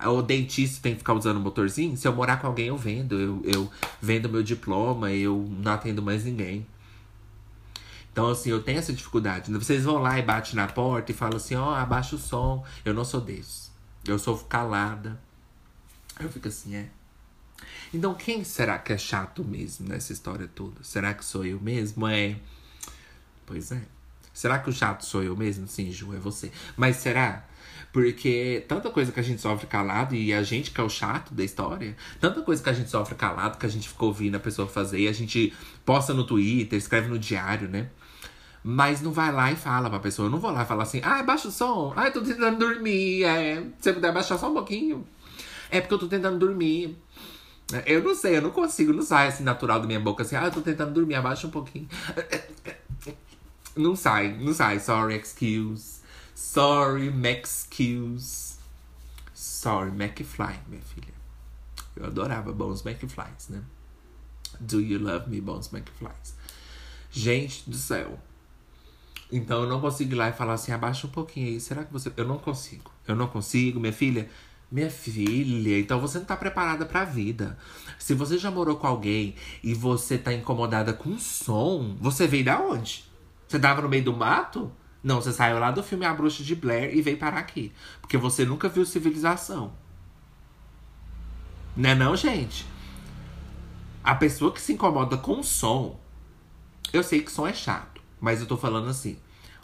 O 0.00 0.22
dentista 0.22 0.80
tem 0.80 0.92
que 0.92 0.98
ficar 0.98 1.14
usando 1.14 1.40
motorzinho. 1.40 1.96
Se 1.96 2.06
eu 2.06 2.12
morar 2.12 2.36
com 2.36 2.46
alguém, 2.46 2.68
eu 2.68 2.76
vendo. 2.76 3.18
Eu, 3.18 3.42
eu 3.44 3.70
vendo 4.00 4.28
meu 4.28 4.42
diploma, 4.42 5.10
eu 5.10 5.48
não 5.50 5.72
atendo 5.72 6.00
mais 6.00 6.24
ninguém. 6.24 6.66
Então, 8.12 8.28
assim, 8.28 8.50
eu 8.50 8.62
tenho 8.62 8.78
essa 8.78 8.92
dificuldade. 8.92 9.52
Vocês 9.52 9.84
vão 9.84 9.98
lá 9.98 10.18
e 10.18 10.22
batem 10.22 10.54
na 10.54 10.66
porta 10.66 11.10
e 11.10 11.14
falam 11.14 11.36
assim: 11.36 11.54
ó, 11.54 11.70
oh, 11.72 11.74
abaixa 11.74 12.16
o 12.16 12.18
som. 12.18 12.64
Eu 12.84 12.94
não 12.94 13.04
sou 13.04 13.20
desses. 13.20 13.70
Eu 14.06 14.18
sou 14.18 14.38
calada. 14.38 15.20
Eu 16.18 16.28
fico 16.28 16.48
assim, 16.48 16.74
é. 16.74 16.88
Então, 17.92 18.14
quem 18.14 18.44
será 18.44 18.78
que 18.78 18.92
é 18.92 18.98
chato 18.98 19.44
mesmo 19.44 19.88
nessa 19.88 20.12
história 20.12 20.48
toda? 20.52 20.82
Será 20.82 21.14
que 21.14 21.24
sou 21.24 21.44
eu 21.44 21.60
mesmo? 21.60 22.06
É. 22.06 22.36
Pois 23.46 23.72
é. 23.72 23.82
Será 24.32 24.58
que 24.58 24.70
o 24.70 24.72
chato 24.72 25.04
sou 25.04 25.22
eu 25.22 25.36
mesmo? 25.36 25.66
Sim, 25.66 25.90
Ju, 25.90 26.14
é 26.14 26.18
você. 26.18 26.52
Mas 26.76 26.96
será? 26.96 27.47
Porque 27.92 28.64
tanta 28.68 28.90
coisa 28.90 29.10
que 29.10 29.18
a 29.18 29.22
gente 29.22 29.40
sofre 29.40 29.66
calado 29.66 30.14
e 30.14 30.32
a 30.32 30.42
gente 30.42 30.70
que 30.70 30.80
é 30.80 30.84
o 30.84 30.90
chato 30.90 31.32
da 31.32 31.42
história, 31.42 31.96
tanta 32.20 32.42
coisa 32.42 32.62
que 32.62 32.68
a 32.68 32.72
gente 32.72 32.90
sofre 32.90 33.14
calado 33.14 33.58
que 33.58 33.64
a 33.64 33.68
gente 33.68 33.88
ficou 33.88 34.08
ouvindo 34.08 34.36
a 34.36 34.40
pessoa 34.40 34.68
fazer 34.68 35.00
e 35.00 35.08
a 35.08 35.12
gente 35.12 35.54
posta 35.84 36.12
no 36.12 36.24
Twitter, 36.24 36.78
escreve 36.78 37.08
no 37.08 37.18
diário, 37.18 37.68
né? 37.68 37.88
Mas 38.62 39.00
não 39.00 39.12
vai 39.12 39.32
lá 39.32 39.50
e 39.50 39.56
fala 39.56 39.88
pra 39.88 39.98
pessoa. 39.98 40.26
Eu 40.26 40.30
não 40.30 40.38
vou 40.38 40.50
lá 40.50 40.62
e 40.62 40.66
falar 40.66 40.82
assim, 40.82 41.00
ah, 41.02 41.22
baixa 41.22 41.48
o 41.48 41.50
som. 41.50 41.92
Ah, 41.96 42.06
eu 42.06 42.12
tô 42.12 42.20
tentando 42.20 42.58
dormir. 42.58 43.24
É, 43.24 43.56
se 43.56 43.72
você 43.80 43.92
puder 43.94 44.12
baixar 44.12 44.36
só 44.36 44.50
um 44.50 44.54
pouquinho. 44.54 45.06
É 45.70 45.80
porque 45.80 45.94
eu 45.94 45.98
tô 45.98 46.08
tentando 46.08 46.38
dormir. 46.38 46.96
Eu 47.86 48.02
não 48.02 48.14
sei, 48.14 48.36
eu 48.38 48.42
não 48.42 48.50
consigo, 48.50 48.92
não 48.92 49.02
sai 49.02 49.28
assim 49.28 49.44
natural 49.44 49.80
da 49.80 49.86
minha 49.86 50.00
boca 50.00 50.22
assim, 50.22 50.36
ah, 50.36 50.44
eu 50.44 50.50
tô 50.50 50.62
tentando 50.62 50.92
dormir, 50.92 51.14
abaixa 51.14 51.46
um 51.46 51.50
pouquinho. 51.50 51.88
Não 53.76 53.94
sai, 53.94 54.36
não 54.38 54.52
sai. 54.52 54.80
Sorry, 54.80 55.14
excuse. 55.16 55.97
Sorry, 56.38 57.12
excuse. 57.24 58.58
Sorry, 59.34 59.90
McFly, 59.90 60.60
minha 60.68 60.80
filha. 60.80 61.12
Eu 61.96 62.06
adorava 62.06 62.52
bons 62.52 62.86
McFlys, 62.86 63.48
né? 63.48 63.60
Do 64.60 64.80
you 64.80 65.00
love 65.00 65.28
me, 65.28 65.40
bons 65.40 65.72
McFlys? 65.72 66.36
Gente 67.10 67.68
do 67.68 67.76
céu. 67.76 68.20
Então 69.32 69.64
eu 69.64 69.68
não 69.68 69.80
consigo 69.80 70.12
ir 70.12 70.14
lá 70.14 70.28
e 70.28 70.32
falar 70.32 70.54
assim, 70.54 70.70
abaixa 70.70 71.08
um 71.08 71.10
pouquinho 71.10 71.48
aí. 71.48 71.60
Será 71.60 71.84
que 71.84 71.92
você. 71.92 72.12
Eu 72.16 72.24
não 72.24 72.38
consigo. 72.38 72.92
Eu 73.08 73.16
não 73.16 73.26
consigo, 73.26 73.80
minha 73.80 73.92
filha. 73.92 74.30
Minha 74.70 74.90
filha, 74.90 75.80
então 75.80 75.98
você 75.98 76.18
não 76.18 76.26
tá 76.26 76.36
preparada 76.36 76.86
pra 76.86 77.04
vida. 77.04 77.58
Se 77.98 78.14
você 78.14 78.38
já 78.38 78.50
morou 78.50 78.76
com 78.76 78.86
alguém 78.86 79.34
e 79.62 79.74
você 79.74 80.16
tá 80.16 80.32
incomodada 80.32 80.92
com 80.92 81.18
som, 81.18 81.96
você 81.98 82.28
veio 82.28 82.44
da 82.44 82.60
onde? 82.60 83.04
Você 83.48 83.58
tava 83.58 83.82
no 83.82 83.88
meio 83.88 84.04
do 84.04 84.12
mato? 84.12 84.70
Não, 85.02 85.20
você 85.20 85.32
saiu 85.32 85.58
lá 85.58 85.70
do 85.70 85.82
filme 85.82 86.04
A 86.04 86.12
Bruxa 86.12 86.42
de 86.42 86.54
Blair 86.54 86.96
e 86.96 87.00
veio 87.00 87.18
parar 87.18 87.38
aqui. 87.38 87.72
Porque 88.00 88.16
você 88.16 88.44
nunca 88.44 88.68
viu 88.68 88.84
civilização. 88.84 89.72
Né 91.76 91.94
não, 91.94 92.16
gente? 92.16 92.66
A 94.02 94.14
pessoa 94.14 94.52
que 94.52 94.60
se 94.60 94.72
incomoda 94.72 95.16
com 95.16 95.42
som. 95.42 95.98
Eu 96.92 97.02
sei 97.02 97.22
que 97.22 97.30
som 97.30 97.46
é 97.46 97.52
chato. 97.52 98.02
Mas 98.20 98.40
eu 98.40 98.46
tô 98.46 98.56
falando 98.56 98.88
assim. 98.88 99.18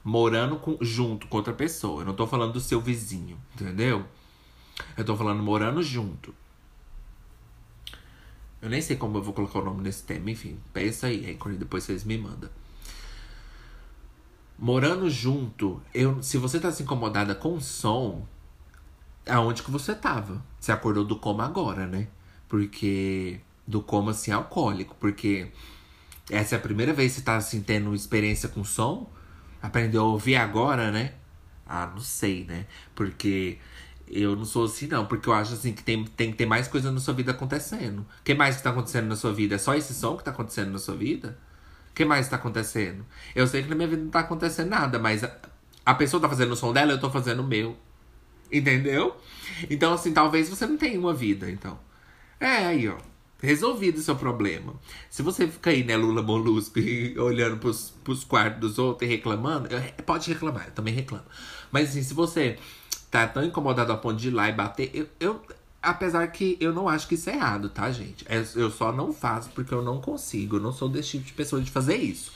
Morando 0.04 0.56
com, 0.56 0.78
junto 0.80 1.26
com 1.26 1.36
outra 1.36 1.52
pessoa. 1.52 2.02
Eu 2.02 2.06
não 2.06 2.14
tô 2.14 2.26
falando 2.26 2.52
do 2.52 2.60
seu 2.60 2.80
vizinho. 2.80 3.36
Entendeu? 3.54 4.06
Eu 4.96 5.04
tô 5.04 5.16
falando 5.16 5.42
morando 5.42 5.82
junto. 5.82 6.34
Eu 8.62 8.70
nem 8.70 8.80
sei 8.80 8.96
como 8.96 9.18
eu 9.18 9.22
vou 9.22 9.34
colocar 9.34 9.58
o 9.58 9.64
nome 9.64 9.82
nesse 9.82 10.04
tema, 10.04 10.30
enfim. 10.30 10.58
Pensa 10.72 11.08
aí, 11.08 11.30
Anchor, 11.30 11.52
depois 11.52 11.84
vocês 11.84 12.04
me 12.04 12.16
mandam. 12.16 12.48
Morando 14.58 15.10
junto, 15.10 15.82
eu, 15.92 16.22
se 16.22 16.38
você 16.38 16.60
tá 16.60 16.70
se 16.70 16.82
incomodada 16.82 17.34
com 17.34 17.54
o 17.54 17.60
som, 17.60 18.26
aonde 19.28 19.62
que 19.62 19.70
você 19.70 19.94
tava? 19.94 20.42
Você 20.60 20.70
acordou 20.72 21.04
do 21.04 21.16
coma 21.16 21.44
agora, 21.44 21.86
né? 21.86 22.08
Porque. 22.48 23.40
Do 23.66 23.82
coma 23.82 24.12
assim 24.12 24.30
alcoólico. 24.30 24.94
Porque 25.00 25.50
essa 26.30 26.54
é 26.54 26.58
a 26.58 26.60
primeira 26.60 26.92
vez 26.92 27.12
que 27.12 27.18
você 27.18 27.24
tá 27.24 27.36
assim, 27.36 27.62
tendo 27.62 27.94
experiência 27.94 28.48
com 28.48 28.62
som. 28.62 29.10
Aprendeu 29.60 30.02
a 30.02 30.04
ouvir 30.04 30.36
agora, 30.36 30.90
né? 30.92 31.14
Ah, 31.66 31.90
não 31.92 32.00
sei, 32.00 32.44
né? 32.44 32.66
Porque 32.94 33.58
eu 34.06 34.36
não 34.36 34.44
sou 34.44 34.66
assim, 34.66 34.86
não, 34.86 35.06
porque 35.06 35.28
eu 35.28 35.32
acho 35.32 35.54
assim 35.54 35.72
que 35.72 35.82
tem, 35.82 36.04
tem 36.04 36.30
que 36.30 36.36
ter 36.36 36.46
mais 36.46 36.68
coisa 36.68 36.92
na 36.92 37.00
sua 37.00 37.14
vida 37.14 37.32
acontecendo. 37.32 38.00
O 38.00 38.22
que 38.22 38.34
mais 38.34 38.56
que 38.56 38.62
tá 38.62 38.70
acontecendo 38.70 39.06
na 39.08 39.16
sua 39.16 39.32
vida? 39.32 39.54
É 39.54 39.58
só 39.58 39.74
esse 39.74 39.94
som 39.94 40.16
que 40.16 40.24
tá 40.24 40.30
acontecendo 40.30 40.70
na 40.70 40.78
sua 40.78 40.94
vida? 40.94 41.38
O 41.94 41.96
que 41.96 42.04
mais 42.04 42.28
tá 42.28 42.34
acontecendo? 42.34 43.06
Eu 43.36 43.46
sei 43.46 43.62
que 43.62 43.68
na 43.68 43.76
minha 43.76 43.86
vida 43.86 44.02
não 44.02 44.10
tá 44.10 44.18
acontecendo 44.18 44.68
nada, 44.68 44.98
mas 44.98 45.22
a, 45.22 45.32
a 45.86 45.94
pessoa 45.94 46.20
tá 46.20 46.28
fazendo 46.28 46.50
o 46.50 46.56
som 46.56 46.72
dela, 46.72 46.90
eu 46.90 46.98
tô 46.98 47.08
fazendo 47.08 47.38
o 47.38 47.46
meu. 47.46 47.76
Entendeu? 48.50 49.16
Então, 49.70 49.94
assim, 49.94 50.12
talvez 50.12 50.48
você 50.48 50.66
não 50.66 50.76
tenha 50.76 50.98
uma 50.98 51.14
vida, 51.14 51.48
então. 51.48 51.78
É, 52.40 52.66
aí, 52.66 52.88
ó. 52.88 52.96
Resolvido 53.40 53.98
o 53.98 54.02
seu 54.02 54.16
problema. 54.16 54.74
Se 55.08 55.22
você 55.22 55.46
fica 55.46 55.70
aí, 55.70 55.84
né, 55.84 55.96
Lula 55.96 56.20
Molusco, 56.20 56.80
olhando 57.20 57.58
pros, 57.58 57.94
pros 58.02 58.24
quartos 58.24 58.58
dos 58.58 58.78
outros 58.78 59.08
e 59.08 59.14
reclamando, 59.14 59.68
pode 60.04 60.32
reclamar, 60.32 60.66
eu 60.66 60.72
também 60.72 60.94
reclamo. 60.94 61.24
Mas 61.70 61.90
assim, 61.90 62.02
se 62.02 62.12
você 62.12 62.58
tá 63.14 63.28
tão 63.28 63.44
incomodado 63.44 63.92
a 63.92 63.96
ponto 63.96 64.16
de 64.16 64.26
ir 64.26 64.32
lá 64.32 64.48
e 64.48 64.52
bater. 64.52 64.90
Eu, 64.92 65.06
eu, 65.20 65.40
apesar 65.84 66.26
que 66.28 66.56
eu 66.60 66.72
não 66.72 66.88
acho 66.88 67.06
que 67.06 67.14
isso 67.14 67.30
é 67.30 67.34
errado, 67.34 67.68
tá, 67.68 67.90
gente? 67.92 68.24
É, 68.28 68.44
eu 68.56 68.70
só 68.70 68.92
não 68.92 69.12
faço 69.12 69.50
porque 69.50 69.72
eu 69.72 69.82
não 69.82 70.00
consigo. 70.00 70.56
Eu 70.56 70.60
não 70.60 70.72
sou 70.72 70.88
desse 70.88 71.10
tipo 71.10 71.24
de 71.24 71.32
pessoa 71.32 71.62
de 71.62 71.70
fazer 71.70 71.96
isso. 71.96 72.32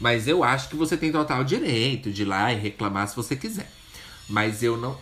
Mas 0.00 0.28
eu 0.28 0.44
acho 0.44 0.68
que 0.68 0.76
você 0.76 0.96
tem 0.96 1.10
total 1.10 1.42
direito 1.44 2.12
de 2.12 2.22
ir 2.22 2.24
lá 2.24 2.52
e 2.52 2.56
reclamar 2.56 3.08
se 3.08 3.16
você 3.16 3.34
quiser. 3.34 3.70
Mas 4.28 4.62
eu 4.62 4.76
não. 4.76 4.98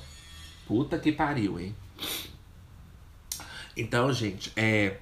Puta 0.67 0.99
que 0.99 1.13
pariu, 1.13 1.59
hein? 1.59 1.75
Então, 3.77 4.13
gente, 4.13 4.53
é. 4.57 4.99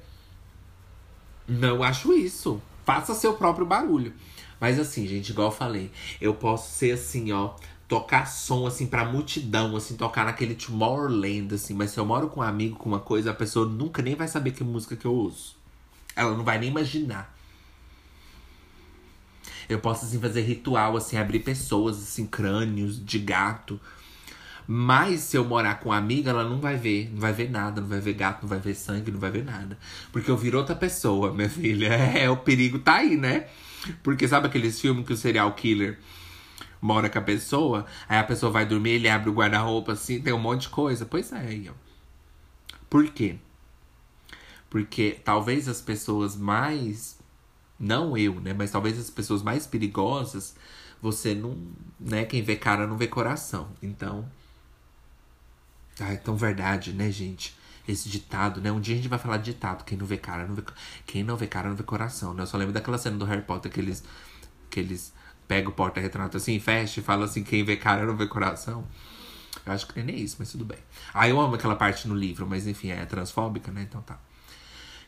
Não 1.46 1.82
acho 1.82 2.12
isso. 2.12 2.62
Faça 2.84 3.14
seu 3.14 3.34
próprio 3.34 3.66
barulho. 3.66 4.12
Mas 4.60 4.78
assim, 4.78 5.06
gente, 5.06 5.30
igual 5.30 5.48
eu 5.48 5.56
falei, 5.56 5.90
eu 6.20 6.34
posso 6.34 6.72
ser 6.72 6.92
assim, 6.92 7.32
ó 7.32 7.54
tocar 7.94 8.26
som, 8.26 8.66
assim, 8.66 8.88
pra 8.88 9.04
multidão, 9.04 9.76
assim, 9.76 9.96
tocar 9.96 10.24
naquele 10.24 10.56
Tomorrowland, 10.56 11.54
assim. 11.54 11.74
Mas 11.74 11.92
se 11.92 12.00
eu 12.00 12.04
moro 12.04 12.28
com 12.28 12.40
um 12.40 12.42
amigo, 12.42 12.74
com 12.74 12.88
uma 12.88 12.98
coisa, 12.98 13.30
a 13.30 13.34
pessoa 13.34 13.66
nunca 13.66 14.02
nem 14.02 14.16
vai 14.16 14.26
saber 14.26 14.50
que 14.50 14.64
música 14.64 14.96
que 14.96 15.04
eu 15.04 15.14
uso. 15.14 15.54
Ela 16.16 16.36
não 16.36 16.42
vai 16.42 16.58
nem 16.58 16.70
imaginar. 16.70 17.32
Eu 19.68 19.78
posso, 19.78 20.06
assim, 20.06 20.20
fazer 20.20 20.40
ritual, 20.40 20.96
assim, 20.96 21.16
abrir 21.16 21.38
pessoas, 21.38 21.96
assim, 21.98 22.26
crânios 22.26 23.00
de 23.02 23.20
gato. 23.20 23.80
Mas 24.66 25.20
se 25.20 25.36
eu 25.36 25.44
morar 25.44 25.78
com 25.78 25.90
uma 25.90 25.96
amiga, 25.96 26.30
ela 26.30 26.42
não 26.42 26.60
vai 26.60 26.76
ver. 26.76 27.10
Não 27.12 27.20
vai 27.20 27.32
ver 27.32 27.48
nada, 27.48 27.80
não 27.80 27.86
vai 27.86 28.00
ver 28.00 28.14
gato, 28.14 28.42
não 28.42 28.48
vai 28.48 28.58
ver 28.58 28.74
sangue, 28.74 29.12
não 29.12 29.20
vai 29.20 29.30
ver 29.30 29.44
nada. 29.44 29.78
Porque 30.10 30.28
eu 30.28 30.36
viro 30.36 30.58
outra 30.58 30.74
pessoa, 30.74 31.32
minha 31.32 31.48
filha. 31.48 31.90
É, 32.18 32.28
o 32.28 32.38
perigo 32.38 32.80
tá 32.80 32.96
aí, 32.96 33.16
né? 33.16 33.46
Porque 34.02 34.26
sabe 34.26 34.48
aqueles 34.48 34.80
filmes 34.80 35.06
que 35.06 35.12
o 35.12 35.16
serial 35.16 35.52
killer 35.52 36.00
mora 36.84 37.08
com 37.08 37.18
a 37.18 37.22
pessoa, 37.22 37.86
aí 38.06 38.18
a 38.18 38.24
pessoa 38.24 38.52
vai 38.52 38.66
dormir, 38.66 38.90
ele 38.90 39.08
abre 39.08 39.30
o 39.30 39.32
guarda-roupa 39.32 39.92
assim, 39.92 40.20
tem 40.20 40.34
um 40.34 40.38
monte 40.38 40.62
de 40.62 40.68
coisa. 40.68 41.06
Pois 41.06 41.32
é, 41.32 41.38
aí, 41.38 41.70
ó. 41.70 41.72
Por 42.90 43.08
quê? 43.08 43.38
Porque 44.68 45.18
talvez 45.24 45.66
as 45.66 45.80
pessoas 45.80 46.36
mais. 46.36 47.18
Não 47.80 48.18
eu, 48.18 48.38
né? 48.38 48.52
Mas 48.52 48.70
talvez 48.70 48.98
as 48.98 49.08
pessoas 49.08 49.42
mais 49.42 49.66
perigosas, 49.66 50.54
você 51.00 51.34
não. 51.34 51.56
né? 51.98 52.26
Quem 52.26 52.42
vê 52.42 52.54
cara 52.54 52.86
não 52.86 52.98
vê 52.98 53.06
coração. 53.06 53.70
Então. 53.82 54.30
Ah, 55.98 56.12
é 56.12 56.16
tão 56.16 56.36
verdade, 56.36 56.92
né, 56.92 57.10
gente? 57.10 57.56
Esse 57.88 58.10
ditado, 58.10 58.60
né? 58.60 58.70
Um 58.70 58.80
dia 58.80 58.94
a 58.94 58.98
gente 58.98 59.08
vai 59.08 59.18
falar 59.18 59.38
de 59.38 59.52
ditado. 59.52 59.84
Quem 59.84 59.96
não 59.96 60.06
vê 60.06 60.18
cara 60.18 60.46
não 60.46 60.54
vê. 60.54 60.62
Quem 61.06 61.24
não 61.24 61.36
vê 61.36 61.46
cara 61.46 61.70
não 61.70 61.76
vê 61.76 61.82
coração, 61.82 62.34
né? 62.34 62.42
Eu 62.42 62.46
só 62.46 62.58
lembro 62.58 62.74
daquela 62.74 62.98
cena 62.98 63.16
do 63.16 63.24
Harry 63.24 63.42
Potter 63.42 63.72
que 63.72 63.80
eles. 63.80 64.04
Que 64.68 64.80
eles 64.80 65.14
pega 65.46 65.68
o 65.68 65.72
porta-retrato 65.72 66.36
assim, 66.36 66.58
fecha 66.58 67.00
e 67.00 67.02
fala 67.02 67.24
assim: 67.26 67.42
quem 67.42 67.64
vê 67.64 67.76
cara 67.76 68.06
não 68.06 68.16
vê 68.16 68.26
coração. 68.26 68.86
Eu 69.64 69.72
acho 69.72 69.86
que 69.86 70.02
nem 70.02 70.16
isso, 70.16 70.36
mas 70.38 70.50
tudo 70.50 70.64
bem. 70.64 70.78
Ah, 71.12 71.28
eu 71.28 71.40
amo 71.40 71.54
aquela 71.54 71.76
parte 71.76 72.06
no 72.08 72.14
livro, 72.14 72.46
mas 72.46 72.66
enfim, 72.66 72.90
é 72.90 73.04
transfóbica, 73.06 73.70
né? 73.70 73.82
Então 73.82 74.02
tá. 74.02 74.18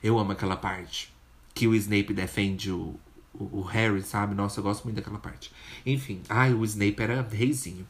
Eu 0.02 0.18
amo 0.18 0.32
aquela 0.32 0.56
parte 0.56 1.12
que 1.54 1.66
o 1.66 1.74
Snape 1.74 2.12
defende 2.14 2.70
o, 2.70 2.98
o, 3.34 3.60
o 3.60 3.62
Harry, 3.62 4.02
sabe? 4.02 4.34
Nossa, 4.34 4.60
eu 4.60 4.64
gosto 4.64 4.84
muito 4.84 4.96
daquela 4.96 5.18
parte. 5.18 5.52
Enfim, 5.84 6.22
ai, 6.28 6.52
o 6.54 6.64
Snape 6.64 7.02
era 7.02 7.22
reizinho. 7.22 7.86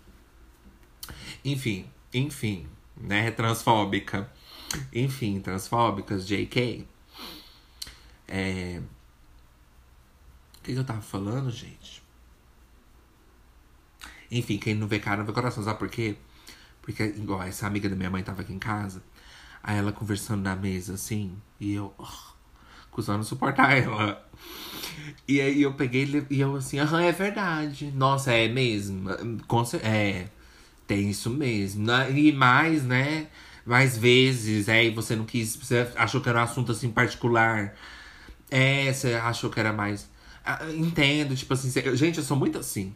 Enfim, 1.45 1.87
enfim, 2.13 2.67
né? 2.97 3.31
Transfóbica. 3.31 4.31
Enfim, 4.93 5.41
transfóbicas, 5.41 6.27
JK. 6.27 6.87
É... 8.27 8.81
O 10.59 10.63
que, 10.63 10.73
que 10.73 10.79
eu 10.79 10.85
tava 10.85 11.03
falando, 11.03 11.51
gente? 11.51 12.03
Enfim, 14.31 14.59
quem 14.59 14.74
não 14.74 14.87
vê 14.87 14.99
cara 14.99 15.18
não 15.18 15.27
vê 15.27 15.33
coração. 15.33 15.62
Sabe 15.62 15.79
por 15.79 15.89
quê? 15.89 16.16
Porque, 16.83 17.03
igual, 17.03 17.43
essa 17.43 17.66
amiga 17.66 17.89
da 17.89 17.97
minha 17.97 18.11
mãe 18.11 18.22
tava 18.22 18.43
aqui 18.43 18.53
em 18.53 18.59
casa. 18.59 19.03
Aí 19.62 19.77
ela 19.77 19.93
conversando 19.93 20.43
na 20.43 20.55
mesa, 20.55 20.95
assim. 20.95 21.37
E 21.61 21.74
eu, 21.74 21.93
oh, 21.99 22.07
cusando 22.91 23.24
suportar 23.24 23.77
ela. 23.77 24.24
E 25.29 25.41
aí 25.41 25.62
eu 25.62 25.74
peguei 25.74 26.27
e 26.31 26.41
eu 26.41 26.57
assim, 26.57 26.79
aham, 26.79 27.03
é 27.03 27.12
verdade. 27.12 27.91
Nossa, 27.93 28.33
é 28.33 28.49
mesmo? 28.49 29.11
É, 29.83 30.29
tem 30.87 31.11
isso 31.11 31.31
mesmo. 31.31 31.87
Né? 31.87 32.11
E 32.12 32.33
mais, 32.33 32.85
né? 32.85 33.29
Mais 33.64 33.99
vezes, 33.99 34.68
é, 34.68 34.85
e 34.85 34.91
você 34.91 35.16
não 35.16 35.24
quis. 35.24 35.57
Você 35.57 35.91
achou 35.97 36.20
que 36.20 36.29
era 36.29 36.39
um 36.41 36.43
assunto 36.43 36.72
assim 36.72 36.91
particular. 36.91 37.74
É, 38.51 38.93
você 38.93 39.14
achou 39.14 39.51
que 39.51 39.59
era 39.59 39.72
mais. 39.72 40.09
Ah, 40.45 40.61
entendo, 40.72 41.35
tipo 41.35 41.53
assim, 41.53 41.70
gente, 41.97 42.18
eu 42.18 42.24
sou 42.24 42.37
muito 42.37 42.59
assim. 42.59 42.95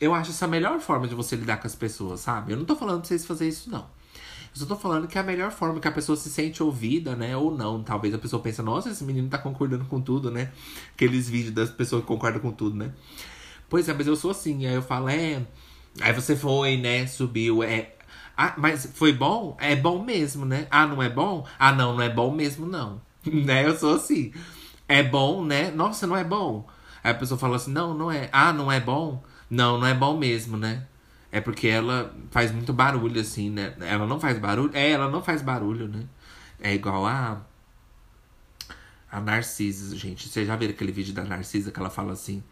Eu 0.00 0.14
acho 0.14 0.30
essa 0.30 0.46
a 0.46 0.48
melhor 0.48 0.80
forma 0.80 1.06
de 1.06 1.14
você 1.14 1.36
lidar 1.36 1.58
com 1.58 1.66
as 1.66 1.74
pessoas, 1.74 2.20
sabe? 2.20 2.52
Eu 2.52 2.56
não 2.56 2.64
tô 2.64 2.74
falando 2.74 3.00
pra 3.00 3.08
vocês 3.08 3.26
fazerem 3.26 3.52
isso, 3.52 3.70
não. 3.70 3.86
Eu 4.52 4.60
só 4.60 4.66
tô 4.66 4.76
falando 4.76 5.06
que 5.06 5.16
é 5.16 5.20
a 5.20 5.24
melhor 5.24 5.52
forma 5.52 5.78
que 5.78 5.86
a 5.86 5.92
pessoa 5.92 6.16
se 6.16 6.30
sente 6.30 6.62
ouvida, 6.62 7.14
né? 7.14 7.36
Ou 7.36 7.56
não. 7.56 7.82
Talvez 7.82 8.12
a 8.14 8.18
pessoa 8.18 8.42
pense, 8.42 8.60
nossa, 8.62 8.90
esse 8.90 9.04
menino 9.04 9.28
tá 9.28 9.38
concordando 9.38 9.84
com 9.84 10.00
tudo, 10.00 10.30
né? 10.30 10.50
Aqueles 10.94 11.28
vídeos 11.28 11.54
das 11.54 11.70
pessoas 11.70 12.02
que 12.02 12.08
concordam 12.08 12.40
com 12.40 12.50
tudo, 12.50 12.76
né? 12.76 12.92
Pois 13.68 13.88
é, 13.88 13.94
mas 13.94 14.06
eu 14.06 14.16
sou 14.16 14.32
assim. 14.32 14.66
Aí 14.66 14.74
eu 14.74 14.82
falo, 14.82 15.08
é. 15.08 15.46
Aí 16.00 16.12
você 16.12 16.34
foi, 16.34 16.76
né? 16.76 17.06
Subiu, 17.06 17.62
é. 17.62 17.94
Ah, 18.36 18.54
mas 18.56 18.90
foi 18.94 19.12
bom? 19.12 19.56
É 19.60 19.76
bom 19.76 20.02
mesmo, 20.02 20.44
né? 20.44 20.66
Ah, 20.70 20.86
não 20.86 21.02
é 21.02 21.08
bom? 21.08 21.46
Ah, 21.58 21.72
não, 21.72 21.94
não 21.94 22.02
é 22.02 22.08
bom 22.08 22.32
mesmo, 22.32 22.66
não. 22.66 23.00
né? 23.24 23.66
Eu 23.66 23.76
sou 23.76 23.94
assim. 23.94 24.32
É 24.88 25.02
bom, 25.02 25.44
né? 25.44 25.70
Nossa, 25.70 26.06
não 26.06 26.16
é 26.16 26.24
bom. 26.24 26.66
Aí 27.04 27.12
a 27.12 27.14
pessoa 27.14 27.38
fala 27.38 27.56
assim: 27.56 27.70
não, 27.70 27.94
não 27.94 28.10
é. 28.10 28.28
Ah, 28.32 28.52
não 28.52 28.72
é 28.72 28.80
bom? 28.80 29.22
Não, 29.50 29.78
não 29.78 29.86
é 29.86 29.92
bom 29.94 30.16
mesmo, 30.16 30.56
né? 30.56 30.86
É 31.32 31.40
porque 31.40 31.68
ela 31.68 32.14
faz 32.30 32.52
muito 32.52 32.72
barulho, 32.72 33.20
assim, 33.20 33.50
né? 33.50 33.74
Ela 33.80 34.06
não 34.06 34.20
faz 34.20 34.38
barulho? 34.38 34.70
É, 34.72 34.90
ela 34.90 35.08
não 35.08 35.22
faz 35.22 35.42
barulho, 35.42 35.88
né? 35.88 36.04
É 36.60 36.74
igual 36.74 37.06
a. 37.06 37.42
A 39.10 39.20
Narcisa, 39.20 39.96
gente. 39.96 40.28
Vocês 40.28 40.46
já 40.46 40.54
viram 40.54 40.72
aquele 40.72 40.92
vídeo 40.92 41.12
da 41.12 41.24
Narcisa 41.24 41.72
que 41.72 41.80
ela 41.80 41.90
fala 41.90 42.12
assim? 42.12 42.42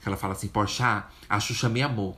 Que 0.00 0.08
ela 0.08 0.16
fala 0.16 0.34
assim: 0.34 0.48
Porchá, 0.48 1.08
a 1.28 1.40
Xuxa 1.40 1.68
me 1.68 1.82
amou, 1.82 2.12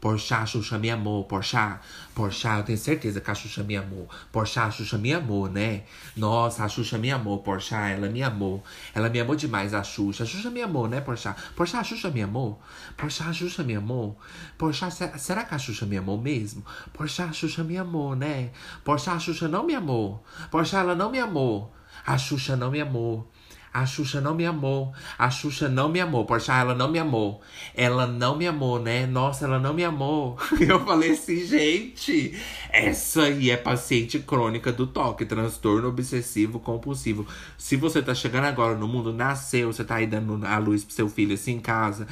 Porchá, 0.00 0.46
Xuxa 0.46 0.78
me 0.78 0.90
amou, 0.90 1.24
Porchá. 1.24 1.80
Porchá, 2.14 2.58
eu 2.58 2.64
tenho 2.64 2.78
certeza 2.78 3.20
que 3.20 3.30
a 3.30 3.34
Xuxa 3.34 3.62
me 3.62 3.76
amou. 3.76 4.08
Porchá, 4.32 4.64
a 4.64 4.70
Xuxa 4.70 4.96
me 4.96 5.12
amou, 5.12 5.48
né? 5.48 5.82
Nossa, 6.16 6.64
a 6.64 6.68
Xuxa 6.68 6.96
me 6.96 7.10
amou, 7.10 7.38
Porchá, 7.40 7.88
ela 7.88 8.08
me 8.08 8.22
amou. 8.22 8.64
Ela 8.94 9.10
me 9.10 9.20
amou 9.20 9.36
demais, 9.36 9.74
a 9.74 9.82
Xuxa. 9.82 10.24
A 10.24 10.26
Xuxa 10.26 10.50
me 10.50 10.62
amou, 10.62 10.88
né, 10.88 11.02
Porchá? 11.02 11.36
Porchá, 11.54 11.80
a 11.80 11.84
Xuxa 11.84 12.10
me 12.10 12.22
amou. 12.22 12.60
Porchá, 12.96 13.26
a 13.26 13.32
Xuxa 13.32 13.62
me 13.62 13.74
amou. 13.74 14.18
Porchá, 14.56 14.90
será 14.90 15.44
que 15.44 15.54
a 15.54 15.58
Xuxa 15.58 15.84
me 15.84 15.98
amou 15.98 16.16
mesmo? 16.16 16.64
Porchá, 16.94 17.26
a 17.26 17.32
Xuxa 17.32 17.62
me 17.62 17.76
amou, 17.76 18.16
né? 18.16 18.50
Porchá, 18.82 19.12
a 19.12 19.18
Xuxa 19.18 19.48
não 19.48 19.64
me 19.64 19.74
amou. 19.74 20.24
Porchá, 20.50 20.80
ela 20.80 20.94
não 20.94 21.10
me 21.10 21.18
amou. 21.18 21.70
A 22.06 22.16
Xuxa 22.16 22.56
não 22.56 22.70
me 22.70 22.80
amou. 22.80 23.30
A 23.72 23.86
Xuxa 23.86 24.20
não 24.20 24.34
me 24.34 24.44
amou. 24.44 24.92
A 25.16 25.30
Xuxa 25.30 25.68
não 25.68 25.88
me 25.88 26.00
amou. 26.00 26.24
Poxa, 26.24 26.52
ela 26.54 26.74
não 26.74 26.90
me 26.90 26.98
amou. 26.98 27.40
Ela 27.74 28.04
não 28.04 28.36
me 28.36 28.46
amou, 28.46 28.80
né? 28.80 29.06
Nossa, 29.06 29.44
ela 29.44 29.60
não 29.60 29.72
me 29.72 29.84
amou. 29.84 30.36
Eu 30.60 30.84
falei 30.84 31.12
assim, 31.12 31.46
gente, 31.46 32.36
essa 32.70 33.22
aí 33.22 33.50
é 33.50 33.56
paciente 33.56 34.18
crônica 34.18 34.72
do 34.72 34.88
toque, 34.88 35.24
transtorno 35.24 35.88
obsessivo 35.88 36.58
compulsivo. 36.58 37.26
Se 37.56 37.76
você 37.76 38.02
tá 38.02 38.12
chegando 38.12 38.46
agora 38.46 38.76
no 38.76 38.88
mundo, 38.88 39.12
nasceu, 39.12 39.72
você 39.72 39.84
tá 39.84 39.96
aí 39.96 40.06
dando 40.06 40.44
a 40.44 40.58
luz 40.58 40.84
pro 40.84 40.94
seu 40.94 41.08
filho 41.08 41.34
assim 41.34 41.52
em 41.52 41.60
casa. 41.60 42.08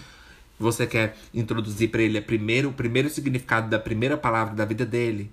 Você 0.60 0.86
quer 0.86 1.16
introduzir 1.34 1.90
para 1.90 2.02
ele 2.02 2.20
primeiro, 2.20 2.68
o 2.68 2.72
primeiro 2.72 3.10
significado 3.10 3.68
da 3.68 3.78
primeira 3.80 4.16
palavra 4.16 4.54
da 4.54 4.64
vida 4.64 4.86
dele? 4.86 5.32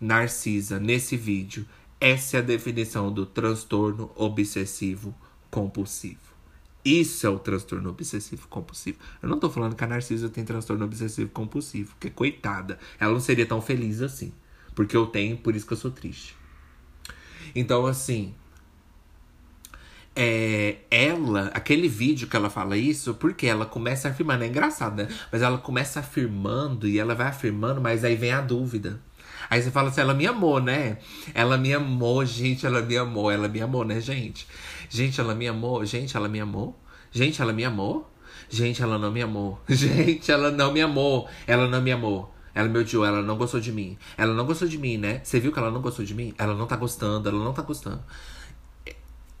Narcisa, 0.00 0.78
nesse 0.78 1.16
vídeo. 1.16 1.66
Essa 2.00 2.36
é 2.36 2.40
a 2.40 2.42
definição 2.42 3.12
do 3.12 3.26
transtorno 3.26 4.10
obsessivo 4.14 5.10
compulsivo. 5.10 5.29
Isso 6.84 7.26
é 7.26 7.30
o 7.30 7.38
transtorno 7.38 7.90
obsessivo 7.90 8.48
compulsivo. 8.48 8.98
Eu 9.22 9.28
não 9.28 9.38
tô 9.38 9.50
falando 9.50 9.74
que 9.74 9.84
a 9.84 9.86
Narcisa 9.86 10.30
tem 10.30 10.44
transtorno 10.44 10.84
obsessivo 10.84 11.30
compulsivo, 11.30 11.90
porque 11.90 12.08
coitada, 12.08 12.78
ela 12.98 13.12
não 13.12 13.20
seria 13.20 13.44
tão 13.44 13.60
feliz 13.60 14.00
assim. 14.00 14.32
Porque 14.74 14.96
eu 14.96 15.06
tenho, 15.06 15.36
por 15.36 15.54
isso 15.54 15.66
que 15.66 15.72
eu 15.72 15.76
sou 15.76 15.90
triste. 15.90 16.34
Então, 17.54 17.86
assim, 17.86 18.34
é, 20.14 20.78
ela, 20.90 21.46
aquele 21.54 21.88
vídeo 21.88 22.28
que 22.28 22.36
ela 22.36 22.50
fala 22.50 22.76
isso, 22.76 23.14
porque 23.14 23.46
ela 23.46 23.66
começa 23.66 24.08
afirmando, 24.08 24.44
é 24.44 24.46
engraçado, 24.46 24.96
né? 24.96 25.08
Mas 25.30 25.42
ela 25.42 25.58
começa 25.58 26.00
afirmando 26.00 26.88
e 26.88 26.98
ela 26.98 27.14
vai 27.14 27.28
afirmando, 27.28 27.80
mas 27.80 28.04
aí 28.04 28.16
vem 28.16 28.32
a 28.32 28.40
dúvida. 28.40 29.00
Aí 29.50 29.60
você 29.60 29.70
fala 29.70 29.88
assim, 29.88 30.00
ela 30.00 30.14
me 30.14 30.26
amou, 30.26 30.60
né? 30.60 30.98
Ela 31.34 31.58
me 31.58 31.74
amou, 31.74 32.24
gente, 32.24 32.64
ela 32.64 32.80
me 32.80 32.96
amou, 32.96 33.30
ela 33.30 33.48
me 33.48 33.60
amou, 33.60 33.84
né, 33.84 34.00
gente? 34.00 34.46
Gente, 34.88 35.20
ela 35.20 35.34
me 35.34 35.48
amou. 35.48 35.84
Gente, 35.84 36.16
ela 36.16 36.28
me 36.28 36.40
amou. 36.40 36.78
Gente, 37.10 37.42
ela 37.42 37.52
me 37.52 37.64
amou. 37.64 38.10
Gente, 38.48 38.82
ela 38.82 38.98
não 38.98 39.12
me 39.12 39.22
amou. 39.22 39.60
Gente, 39.68 40.30
ela 40.30 40.50
não 40.50 40.72
me 40.72 40.80
amou. 40.80 41.28
Ela 41.46 41.68
não 41.68 41.80
me 41.80 41.92
amou. 41.92 42.34
Ela 42.52 42.68
me 42.68 42.78
odiou, 42.78 43.04
ela 43.04 43.22
não 43.22 43.36
gostou 43.36 43.60
de 43.60 43.70
mim. 43.70 43.96
Ela 44.16 44.34
não 44.34 44.44
gostou 44.44 44.66
de 44.66 44.76
mim, 44.76 44.96
né? 44.96 45.20
Você 45.22 45.38
viu 45.38 45.52
que 45.52 45.58
ela 45.58 45.70
não 45.70 45.80
gostou 45.80 46.04
de 46.04 46.14
mim? 46.14 46.34
Ela 46.36 46.54
não 46.54 46.66
tá 46.66 46.74
gostando, 46.76 47.28
ela 47.28 47.42
não 47.42 47.52
tá 47.52 47.62
gostando. 47.62 48.02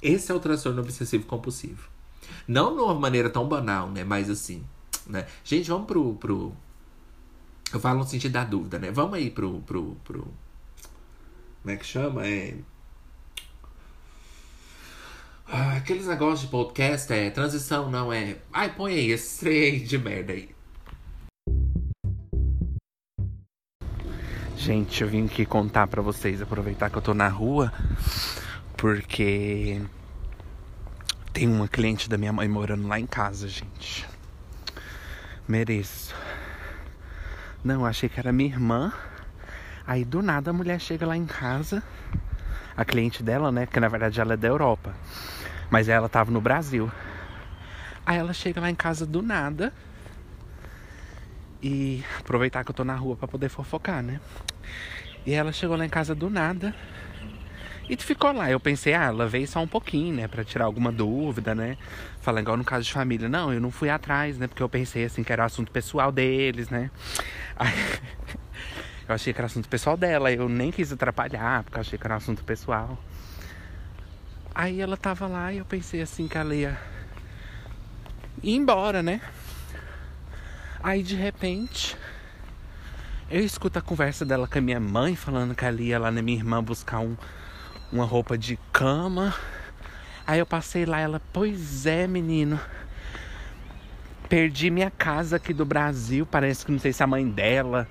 Esse 0.00 0.30
é 0.30 0.34
o 0.34 0.40
transtorno 0.40 0.80
obsessivo 0.80 1.26
compulsivo. 1.26 1.88
Não 2.46 2.74
de 2.74 2.80
uma 2.80 2.94
maneira 2.94 3.28
tão 3.28 3.48
banal, 3.48 3.90
né? 3.90 4.04
Mas 4.04 4.30
assim, 4.30 4.64
né? 5.06 5.26
Gente, 5.42 5.68
vamos 5.68 5.86
pro. 5.86 6.14
pro... 6.14 6.52
Eu 7.72 7.80
falo 7.80 8.00
no 8.00 8.06
sentido 8.06 8.32
da 8.32 8.44
dúvida, 8.44 8.78
né? 8.78 8.90
Vamos 8.90 9.14
aí 9.14 9.30
pro. 9.30 9.60
pro, 9.60 9.96
pro... 10.04 10.26
Como 11.62 11.74
é 11.74 11.76
que 11.76 11.86
chama? 11.86 12.26
É 12.26 12.56
ah, 15.52 15.76
aqueles 15.78 16.06
negócios 16.06 16.42
de 16.42 16.46
podcast 16.46 17.12
é 17.12 17.28
transição, 17.28 17.90
não 17.90 18.12
é. 18.12 18.36
Ai, 18.52 18.72
põe 18.72 18.92
aí 18.94 19.10
esse 19.10 19.80
de 19.80 19.98
merda 19.98 20.32
aí. 20.32 20.48
Gente, 24.56 25.02
eu 25.02 25.08
vim 25.08 25.26
aqui 25.26 25.44
contar 25.44 25.88
pra 25.88 26.00
vocês, 26.00 26.40
aproveitar 26.40 26.88
que 26.88 26.96
eu 26.96 27.02
tô 27.02 27.12
na 27.14 27.26
rua, 27.26 27.72
porque 28.76 29.82
tem 31.32 31.48
uma 31.48 31.66
cliente 31.66 32.08
da 32.08 32.16
minha 32.16 32.32
mãe 32.32 32.46
morando 32.46 32.86
lá 32.86 33.00
em 33.00 33.06
casa, 33.06 33.48
gente. 33.48 34.06
Mereço. 35.48 36.14
Não, 37.62 37.84
achei 37.84 38.08
que 38.08 38.18
era 38.18 38.32
minha 38.32 38.48
irmã. 38.48 38.92
Aí 39.86 40.04
do 40.04 40.22
nada 40.22 40.50
a 40.50 40.52
mulher 40.52 40.80
chega 40.80 41.06
lá 41.06 41.16
em 41.16 41.26
casa, 41.26 41.82
a 42.74 42.84
cliente 42.84 43.22
dela, 43.22 43.52
né? 43.52 43.66
Que 43.66 43.78
na 43.78 43.88
verdade 43.88 44.18
ela 44.18 44.32
é 44.32 44.36
da 44.36 44.48
Europa. 44.48 44.94
Mas 45.70 45.88
ela 45.88 46.08
tava 46.08 46.30
no 46.30 46.40
Brasil. 46.40 46.90
Aí 48.06 48.16
ela 48.16 48.32
chega 48.32 48.60
lá 48.60 48.70
em 48.70 48.74
casa 48.74 49.04
do 49.04 49.20
nada. 49.20 49.72
E 51.62 52.02
aproveitar 52.18 52.64
que 52.64 52.70
eu 52.70 52.74
tô 52.74 52.82
na 52.82 52.94
rua 52.94 53.14
para 53.14 53.28
poder 53.28 53.50
fofocar, 53.50 54.02
né? 54.02 54.20
E 55.26 55.34
ela 55.34 55.52
chegou 55.52 55.76
lá 55.76 55.84
em 55.84 55.90
casa 55.90 56.14
do 56.14 56.30
nada. 56.30 56.74
E 57.90 57.96
ficou 57.96 58.30
lá. 58.30 58.48
Eu 58.48 58.60
pensei, 58.60 58.94
ah, 58.94 59.06
ela 59.06 59.26
veio 59.26 59.48
só 59.48 59.60
um 59.60 59.66
pouquinho, 59.66 60.14
né? 60.14 60.28
Pra 60.28 60.44
tirar 60.44 60.66
alguma 60.66 60.92
dúvida, 60.92 61.56
né? 61.56 61.76
Falando 62.20 62.42
igual 62.42 62.56
no 62.56 62.64
caso 62.64 62.84
de 62.84 62.92
família. 62.92 63.28
Não, 63.28 63.52
eu 63.52 63.60
não 63.60 63.72
fui 63.72 63.90
atrás, 63.90 64.38
né? 64.38 64.46
Porque 64.46 64.62
eu 64.62 64.68
pensei 64.68 65.04
assim 65.04 65.24
que 65.24 65.32
era 65.32 65.44
assunto 65.44 65.72
pessoal 65.72 66.12
deles, 66.12 66.70
né? 66.70 66.88
Aí, 67.58 67.74
eu 69.08 69.14
achei 69.16 69.32
que 69.32 69.40
era 69.40 69.46
assunto 69.46 69.68
pessoal 69.68 69.96
dela. 69.96 70.30
Eu 70.30 70.48
nem 70.48 70.70
quis 70.70 70.92
atrapalhar, 70.92 71.64
porque 71.64 71.78
eu 71.78 71.80
achei 71.80 71.98
que 71.98 72.06
era 72.06 72.14
assunto 72.14 72.44
pessoal. 72.44 72.96
Aí 74.54 74.80
ela 74.80 74.96
tava 74.96 75.26
lá 75.26 75.52
e 75.52 75.58
eu 75.58 75.64
pensei 75.64 76.00
assim 76.00 76.28
que 76.28 76.38
ela 76.38 76.54
ia 76.54 76.78
ir 78.40 78.54
embora, 78.54 79.02
né? 79.02 79.20
Aí 80.80 81.02
de 81.02 81.16
repente 81.16 81.96
eu 83.28 83.40
escuto 83.44 83.80
a 83.80 83.82
conversa 83.82 84.24
dela 84.24 84.46
com 84.46 84.58
a 84.58 84.60
minha 84.60 84.78
mãe 84.78 85.16
falando 85.16 85.56
que 85.56 85.64
ela 85.64 85.80
ia 85.80 85.98
lá 85.98 86.10
na 86.12 86.22
minha 86.22 86.38
irmã 86.38 86.62
buscar 86.62 87.00
um, 87.00 87.16
uma 87.92 88.04
roupa 88.04 88.36
de 88.36 88.58
cama. 88.72 89.34
Aí 90.26 90.38
eu 90.38 90.46
passei 90.46 90.84
lá, 90.84 91.00
ela, 91.00 91.20
pois 91.32 91.86
é, 91.86 92.06
menino. 92.06 92.60
Perdi 94.28 94.70
minha 94.70 94.90
casa 94.90 95.36
aqui 95.36 95.52
do 95.52 95.64
Brasil. 95.64 96.24
Parece 96.24 96.64
que 96.64 96.72
não 96.72 96.78
sei 96.78 96.92
se 96.92 97.02
a 97.02 97.06
mãe 97.06 97.28
dela 97.28 97.88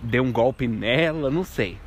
deu 0.00 0.22
um 0.22 0.32
golpe 0.32 0.66
nela, 0.66 1.30
não 1.30 1.44
sei 1.44 1.78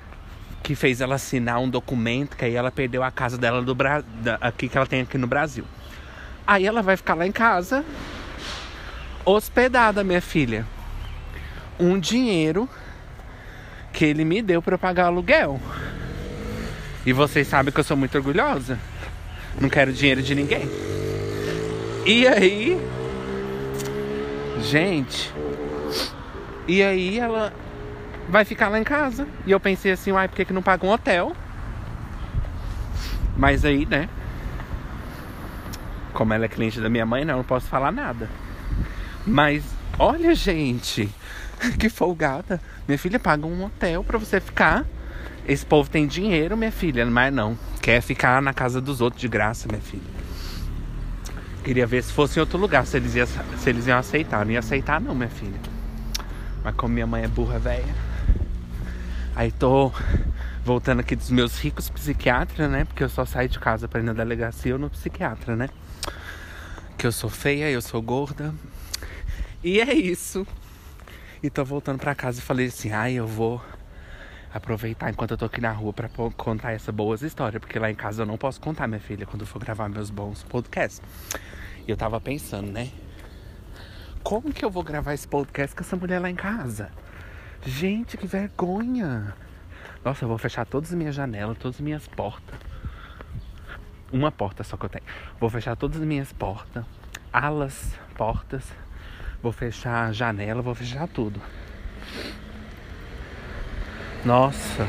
que 0.66 0.74
fez 0.74 1.00
ela 1.00 1.14
assinar 1.14 1.60
um 1.60 1.70
documento 1.70 2.36
que 2.36 2.44
aí 2.44 2.56
ela 2.56 2.72
perdeu 2.72 3.04
a 3.04 3.12
casa 3.12 3.38
dela 3.38 3.62
do 3.62 3.76
Bra... 3.76 4.04
aqui 4.42 4.68
que 4.68 4.76
ela 4.76 4.88
tem 4.88 5.02
aqui 5.02 5.16
no 5.16 5.28
Brasil. 5.28 5.64
Aí 6.48 6.66
ela 6.66 6.82
vai 6.82 6.98
ficar 6.98 7.14
lá 7.14 7.28
em 7.28 7.32
casa, 7.32 7.86
hospedada, 9.24 10.04
minha 10.04 10.22
filha. 10.22 10.66
Um 11.80 12.00
dinheiro 12.00 12.68
que 13.94 14.06
ele 14.06 14.26
me 14.26 14.42
deu 14.42 14.60
para 14.60 14.76
pagar 14.76 15.06
aluguel. 15.06 15.62
E 17.06 17.14
vocês 17.14 17.48
sabem 17.48 17.72
que 17.72 17.80
eu 17.80 17.84
sou 17.84 17.96
muito 17.96 18.16
orgulhosa. 18.18 18.80
Não 19.60 19.70
quero 19.70 19.94
dinheiro 19.94 20.22
de 20.22 20.34
ninguém. 20.34 20.68
E 22.06 22.28
aí, 22.28 22.80
gente, 24.62 25.34
e 26.68 26.84
aí 26.84 27.20
ela 27.20 27.54
vai 28.28 28.44
ficar 28.44 28.70
lá 28.70 28.80
em 28.80 28.84
casa. 28.84 29.28
E 29.46 29.52
eu 29.52 29.60
pensei 29.60 29.92
assim, 29.92 30.12
uai, 30.12 30.28
por 30.28 30.36
que, 30.36 30.46
que 30.46 30.54
não 30.54 30.62
paga 30.62 30.86
um 30.86 30.92
hotel? 30.92 31.36
Mas 33.38 33.66
aí, 33.66 33.86
né? 33.86 34.10
Como 36.14 36.34
ela 36.34 36.46
é 36.46 36.48
cliente 36.48 36.80
da 36.80 36.90
minha 36.90 37.06
mãe, 37.06 37.22
não, 37.22 37.28
né, 37.28 37.34
eu 37.34 37.38
não 37.38 37.44
posso 37.44 37.68
falar 37.68 37.92
nada. 37.92 38.30
Mas, 39.28 39.64
olha, 40.00 40.34
gente, 40.34 41.10
que 41.78 41.90
folgada. 41.90 42.62
Minha 42.88 42.98
filha 42.98 43.20
paga 43.20 43.46
um 43.46 43.66
hotel 43.66 44.04
para 44.04 44.18
você 44.18 44.40
ficar. 44.40 44.86
Esse 45.48 45.66
povo 45.66 45.90
tem 45.90 46.08
dinheiro, 46.08 46.58
minha 46.58 46.72
filha, 46.72 47.06
mas 47.06 47.34
não. 47.34 47.58
Quer 47.82 48.02
ficar 48.02 48.42
na 48.42 48.54
casa 48.54 48.82
dos 48.82 49.00
outros 49.00 49.22
de 49.22 49.28
graça, 49.28 49.68
minha 49.68 49.82
filha. 49.82 50.16
Queria 51.64 51.86
ver 51.86 52.04
se 52.04 52.12
fosse 52.12 52.38
em 52.38 52.42
outro 52.42 52.58
lugar, 52.58 52.86
se 52.86 52.98
eles, 52.98 53.16
iam, 53.16 53.28
se 53.28 53.70
eles 53.70 53.88
iam 53.88 53.98
aceitar. 53.98 54.44
Não 54.46 54.52
ia 54.52 54.60
aceitar, 54.60 55.00
não, 55.00 55.14
minha 55.14 55.30
filha. 55.30 55.60
Mas 56.64 56.76
como 56.76 56.94
minha 56.94 57.06
mãe 57.06 57.24
é 57.24 57.28
burra, 57.28 57.60
velha. 57.60 57.96
Aí 59.36 59.52
tô 59.52 59.92
voltando 60.64 61.02
aqui 61.02 61.16
dos 61.16 61.30
meus 61.30 61.60
ricos 61.60 61.90
psiquiatras, 61.90 62.70
né? 62.70 62.86
Porque 62.86 63.04
eu 63.04 63.10
só 63.10 63.26
saio 63.26 63.50
de 63.50 63.60
casa 63.60 63.88
pra 63.88 64.00
ir 64.00 64.04
na 64.04 64.14
delegacia 64.14 64.74
ou 64.74 64.80
no 64.80 64.90
psiquiatra, 64.90 65.56
né? 65.56 65.70
Que 66.98 67.06
eu 67.06 67.12
sou 67.12 67.30
feia, 67.30 67.70
eu 67.70 67.82
sou 67.82 68.02
gorda. 68.02 68.54
E 69.64 69.80
é 69.80 69.94
isso. 69.94 70.48
E 71.44 71.50
tô 71.50 71.64
voltando 71.64 72.00
pra 72.00 72.16
casa 72.16 72.40
e 72.40 72.42
falei 72.42 72.68
assim: 72.68 72.92
ai, 72.92 73.14
eu 73.14 73.28
vou 73.28 73.62
aproveitar 74.56 75.10
enquanto 75.10 75.32
eu 75.32 75.38
tô 75.38 75.46
aqui 75.46 75.60
na 75.60 75.72
rua 75.74 75.92
para 75.92 76.08
contar 76.38 76.72
essa 76.72 76.90
boas 76.90 77.22
história, 77.22 77.60
porque 77.60 77.78
lá 77.78 77.92
em 77.92 77.96
casa 77.96 78.22
eu 78.22 78.26
não 78.26 78.38
posso 78.38 78.62
contar, 78.62 78.88
minha 78.88 79.02
filha, 79.02 79.26
quando 79.26 79.42
eu 79.42 79.48
for 79.48 79.60
gravar 79.60 79.90
meus 79.90 80.10
bons 80.10 80.44
podcasts. 80.44 81.02
E 81.86 81.92
eu 81.92 81.98
tava 81.98 82.22
pensando, 82.22 82.72
né? 82.72 82.90
Como 84.24 84.54
que 84.54 84.64
eu 84.64 84.70
vou 84.70 84.82
gravar 84.82 85.14
esse 85.14 85.28
podcast 85.28 85.76
com 85.76 85.84
essa 85.84 85.98
mulher 85.98 86.20
lá 86.20 86.30
em 86.30 86.36
casa? 86.36 86.90
Gente, 87.66 88.16
que 88.16 88.26
vergonha! 88.26 89.36
Nossa, 90.06 90.24
eu 90.24 90.30
vou 90.30 90.38
fechar 90.38 90.66
todas 90.66 90.90
as 90.90 90.96
minhas 90.96 91.14
janelas, 91.14 91.58
todas 91.58 91.76
as 91.76 91.82
minhas 91.82 92.08
portas. 92.08 92.58
Uma 94.10 94.32
porta 94.32 94.64
só 94.64 94.78
que 94.78 94.86
eu 94.86 94.90
tenho. 94.90 95.06
Vou 95.38 95.50
fechar 95.50 95.76
todas 95.76 96.00
as 96.00 96.08
minhas 96.08 96.32
portas, 96.32 96.86
alas, 97.34 97.94
portas. 98.16 98.64
Vou 99.44 99.52
fechar 99.52 100.08
a 100.08 100.14
janela, 100.14 100.62
vou 100.62 100.74
fechar 100.74 101.10
tudo. 101.10 101.42
Nossa. 104.26 104.88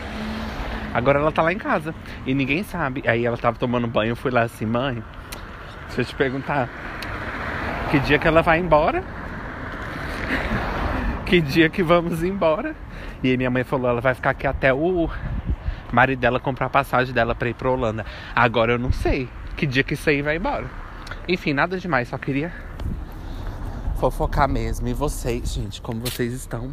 Agora 0.95 1.19
ela 1.19 1.31
tá 1.31 1.43
lá 1.43 1.53
em 1.53 1.59
casa. 1.59 1.95
E 2.25 2.35
ninguém 2.35 2.63
sabe. 2.65 3.03
Aí 3.07 3.27
ela 3.27 3.37
tava 3.37 3.59
tomando 3.59 3.87
banho, 3.87 4.13
eu 4.13 4.17
fui 4.17 4.31
lá 4.31 4.43
assim, 4.43 4.65
mãe. 4.65 5.05
Deixa 5.89 6.01
eu 6.01 6.05
te 6.07 6.15
perguntar. 6.15 6.69
Que 7.91 8.01
dia 8.01 8.19
que 8.19 8.27
ela 8.27 8.41
vai 8.41 8.59
embora? 8.59 9.05
que 11.27 11.41
dia 11.41 11.69
que 11.69 11.83
vamos 11.83 12.23
embora? 12.23 12.75
E 13.23 13.31
aí 13.31 13.37
minha 13.37 13.51
mãe 13.51 13.63
falou, 13.63 13.91
ela 13.91 14.01
vai 14.01 14.15
ficar 14.15 14.31
aqui 14.31 14.47
até 14.47 14.73
o 14.73 15.09
marido 15.93 16.19
dela 16.19 16.41
comprar 16.41 16.67
a 16.67 16.71
passagem 16.71 17.15
dela 17.15 17.35
pra 17.35 17.49
ir 17.49 17.55
pra 17.55 17.71
Holanda. 17.71 18.05
Agora 18.35 18.73
eu 18.73 18.79
não 18.79 18.91
sei 18.91 19.29
que 19.57 19.67
dia 19.67 19.85
que 19.85 19.95
isso 19.95 20.09
aí 20.09 20.23
vai 20.23 20.37
embora. 20.37 20.67
Enfim, 21.29 21.53
nada 21.53 21.79
demais, 21.79 22.09
só 22.09 22.19
queria 22.19 22.53
fofocar 24.01 24.49
mesmo. 24.49 24.89
E 24.89 24.95
vocês, 24.95 25.53
gente, 25.53 25.81
como 25.81 26.01
vocês 26.01 26.33
estão? 26.33 26.73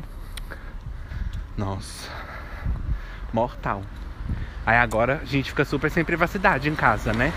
Nossa 1.55 2.22
mortal. 3.33 3.81
Aí 4.65 4.77
agora 4.77 5.19
a 5.21 5.25
gente 5.25 5.49
fica 5.49 5.65
super 5.65 5.91
sem 5.91 6.05
privacidade 6.05 6.69
em 6.69 6.75
casa, 6.75 7.11
né? 7.11 7.33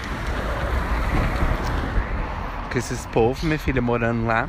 Com 2.70 2.78
esses 2.78 3.04
povos, 3.06 3.42
minha 3.42 3.58
filha 3.58 3.82
morando 3.82 4.26
lá. 4.26 4.48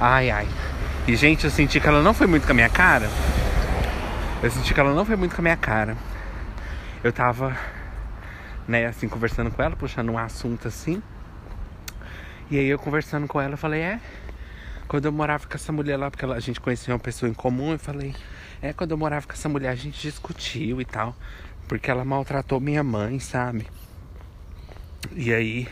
Ai, 0.00 0.30
ai. 0.30 0.48
E, 1.06 1.14
gente, 1.14 1.44
eu 1.44 1.50
senti 1.50 1.78
que 1.78 1.86
ela 1.86 2.02
não 2.02 2.14
foi 2.14 2.26
muito 2.26 2.44
com 2.44 2.52
a 2.52 2.54
minha 2.54 2.68
cara. 2.68 3.08
Eu 4.42 4.50
senti 4.50 4.74
que 4.74 4.80
ela 4.80 4.92
não 4.92 5.04
foi 5.04 5.14
muito 5.14 5.36
com 5.36 5.40
a 5.40 5.44
minha 5.44 5.56
cara. 5.56 5.96
Eu 7.04 7.12
tava, 7.12 7.56
né, 8.66 8.86
assim, 8.86 9.08
conversando 9.08 9.50
com 9.50 9.62
ela, 9.62 9.76
puxando 9.76 10.10
um 10.10 10.18
assunto 10.18 10.66
assim. 10.66 11.00
E 12.50 12.58
aí 12.58 12.66
eu 12.66 12.78
conversando 12.78 13.28
com 13.28 13.40
ela, 13.40 13.54
eu 13.54 13.58
falei, 13.58 13.80
é. 13.80 14.00
Quando 14.88 15.04
eu 15.04 15.12
morava 15.12 15.46
com 15.46 15.54
essa 15.54 15.72
mulher 15.72 15.96
lá, 15.96 16.10
porque 16.10 16.24
a 16.26 16.40
gente 16.40 16.60
conhecia 16.60 16.92
uma 16.92 17.00
pessoa 17.00 17.30
em 17.30 17.34
comum, 17.34 17.72
eu 17.72 17.78
falei, 17.78 18.14
é, 18.62 18.72
quando 18.72 18.92
eu 18.92 18.96
morava 18.96 19.26
com 19.26 19.32
essa 19.32 19.48
mulher, 19.48 19.70
a 19.70 19.74
gente 19.74 20.00
discutiu 20.00 20.80
e 20.80 20.84
tal. 20.84 21.16
Porque 21.66 21.90
ela 21.90 22.04
maltratou 22.04 22.60
minha 22.60 22.84
mãe, 22.84 23.18
sabe? 23.18 23.66
E 25.10 25.34
aí 25.34 25.68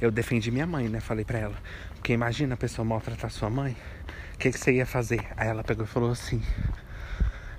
eu 0.00 0.08
defendi 0.08 0.48
minha 0.52 0.66
mãe, 0.66 0.88
né? 0.88 1.00
Falei 1.00 1.24
pra 1.24 1.38
ela. 1.38 1.56
Porque 1.96 2.12
imagina 2.12 2.54
a 2.54 2.56
pessoa 2.56 2.84
maltratar 2.84 3.30
sua 3.30 3.50
mãe. 3.50 3.76
O 4.34 4.38
que, 4.38 4.52
que 4.52 4.58
você 4.58 4.74
ia 4.74 4.86
fazer? 4.86 5.26
Aí 5.36 5.48
ela 5.48 5.64
pegou 5.64 5.84
e 5.84 5.88
falou 5.88 6.12
assim. 6.12 6.40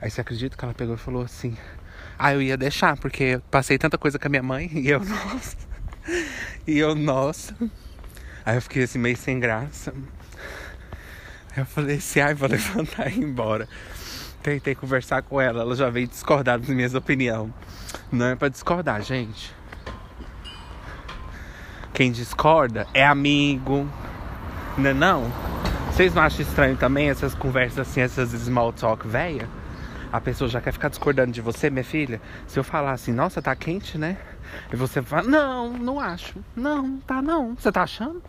Aí 0.01 0.09
você 0.09 0.21
acredita 0.21 0.55
que 0.55 0.63
ela 0.63 0.73
pegou 0.73 0.95
e 0.95 0.97
falou 0.97 1.23
assim. 1.23 1.57
Ah, 2.17 2.33
eu 2.33 2.41
ia 2.41 2.55
deixar, 2.55 2.95
porque 2.95 3.23
eu 3.23 3.41
passei 3.41 3.77
tanta 3.77 3.97
coisa 3.97 4.17
com 4.17 4.27
a 4.27 4.29
minha 4.29 4.43
mãe 4.43 4.71
e 4.73 4.89
eu, 4.89 5.01
nossa. 5.03 5.57
E 6.65 6.77
eu, 6.77 6.95
nossa. 6.95 7.55
Aí 8.45 8.55
eu 8.55 8.61
fiquei 8.61 8.83
assim 8.83 8.99
meio 8.99 9.17
sem 9.17 9.39
graça. 9.39 9.93
Aí 11.51 11.57
eu 11.57 11.65
falei 11.65 11.97
assim, 11.97 12.19
ai, 12.19 12.33
vou 12.33 12.47
levantar 12.47 13.11
e 13.11 13.19
ir 13.19 13.23
embora 13.23 13.67
tentei 14.49 14.73
conversar 14.73 15.21
com 15.21 15.39
ela, 15.39 15.61
ela 15.61 15.75
já 15.75 15.89
veio 15.89 16.07
discordar 16.07 16.57
das 16.57 16.69
minhas 16.69 16.95
opiniões. 16.95 17.51
Não 18.11 18.25
é 18.25 18.35
para 18.35 18.49
discordar, 18.49 19.01
gente. 19.01 19.53
Quem 21.93 22.11
discorda 22.11 22.87
é 22.93 23.05
amigo, 23.05 23.87
não 24.77 24.89
é 24.89 24.93
não? 24.93 25.31
Vocês 25.91 26.13
não 26.13 26.23
acham 26.23 26.41
estranho 26.41 26.77
também 26.77 27.09
essas 27.09 27.35
conversas 27.35 27.79
assim, 27.79 28.01
essas 28.01 28.29
small 28.29 28.73
talk 28.73 29.07
velha? 29.07 29.47
A 30.11 30.19
pessoa 30.19 30.49
já 30.49 30.59
quer 30.59 30.71
ficar 30.71 30.89
discordando 30.89 31.31
de 31.31 31.41
você, 31.41 31.69
minha 31.69 31.83
filha? 31.83 32.19
Se 32.47 32.57
eu 32.57 32.63
falar 32.63 32.93
assim, 32.93 33.11
nossa, 33.11 33.41
tá 33.41 33.55
quente, 33.55 33.97
né? 33.97 34.17
E 34.73 34.75
você 34.75 35.01
fala, 35.03 35.23
não, 35.23 35.73
não 35.73 35.99
acho. 35.99 36.39
Não, 36.55 36.97
tá 36.99 37.21
não. 37.21 37.53
Você 37.53 37.71
tá 37.71 37.83
achando? 37.83 38.23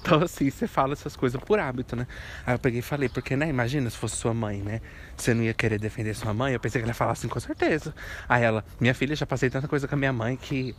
Então, 0.00 0.22
assim, 0.22 0.50
você 0.50 0.66
fala 0.66 0.92
essas 0.92 1.16
coisas 1.16 1.40
por 1.40 1.58
hábito, 1.58 1.94
né? 1.94 2.06
Aí 2.46 2.54
eu 2.54 2.58
peguei 2.58 2.80
e 2.80 2.82
falei, 2.82 3.08
porque, 3.08 3.36
né? 3.36 3.48
Imagina 3.48 3.88
se 3.88 3.96
fosse 3.96 4.16
sua 4.16 4.34
mãe, 4.34 4.62
né? 4.62 4.80
Você 5.16 5.34
não 5.34 5.42
ia 5.42 5.54
querer 5.54 5.78
defender 5.78 6.14
sua 6.14 6.34
mãe. 6.34 6.52
Eu 6.52 6.60
pensei 6.60 6.80
que 6.80 6.84
ela 6.84 6.90
ia 6.90 6.94
falar 6.94 7.12
assim, 7.12 7.28
com 7.28 7.40
certeza. 7.40 7.94
Aí 8.28 8.42
ela, 8.42 8.64
minha 8.80 8.94
filha, 8.94 9.14
já 9.14 9.26
passei 9.26 9.48
tanta 9.50 9.68
coisa 9.68 9.86
com 9.86 9.94
a 9.94 9.98
minha 9.98 10.12
mãe 10.12 10.36
que. 10.36 10.74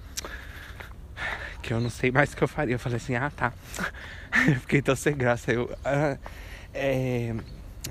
que 1.62 1.74
eu 1.74 1.80
não 1.80 1.90
sei 1.90 2.12
mais 2.12 2.34
o 2.34 2.38
que 2.38 2.44
eu 2.44 2.48
faria. 2.48 2.76
Eu 2.76 2.80
falei 2.80 2.98
assim, 2.98 3.16
ah, 3.16 3.30
tá. 3.30 3.54
Eu 4.48 4.56
fiquei 4.56 4.82
tão 4.82 4.96
sem 4.96 5.16
graça. 5.16 5.52
Eu. 5.52 5.76
Ah, 5.86 6.18
é... 6.74 7.36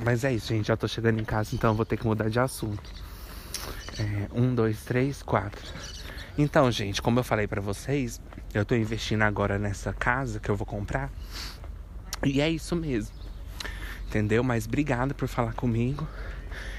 Mas 0.05 0.25
é 0.25 0.33
isso, 0.33 0.49
gente. 0.49 0.67
Já 0.67 0.77
tô 0.77 0.89
chegando 0.89 1.21
em 1.21 1.25
casa, 1.25 1.55
então 1.55 1.75
vou 1.75 1.87
ter 1.87 1.97
que 1.97 2.05
mudar 2.05 2.29
de 2.29 2.41
assunto. 2.41 2.91
É, 3.99 4.29
um, 4.33 4.55
dois, 4.55 4.83
três, 4.85 5.23
quatro. 5.23 5.63
Então, 6.37 6.71
gente, 6.71 7.03
como 7.03 7.21
eu 7.21 7.25
falei 7.25 7.47
para 7.47 7.61
vocês, 7.61 8.21
eu 8.55 8.65
tô 8.65 8.75
investindo 8.75 9.23
agora 9.23 9.59
nessa 9.59 9.93
casa 9.93 10.41
que 10.41 10.51
eu 10.51 10.57
vou 10.57 10.67
comprar. 10.67 11.11
E 12.25 12.41
é 12.41 12.49
isso 12.49 12.75
mesmo. 12.75 13.15
Entendeu? 14.07 14.43
Mas 14.43 14.67
obrigado 14.67 15.15
por 15.15 15.29
falar 15.29 15.53
comigo. 15.53 16.07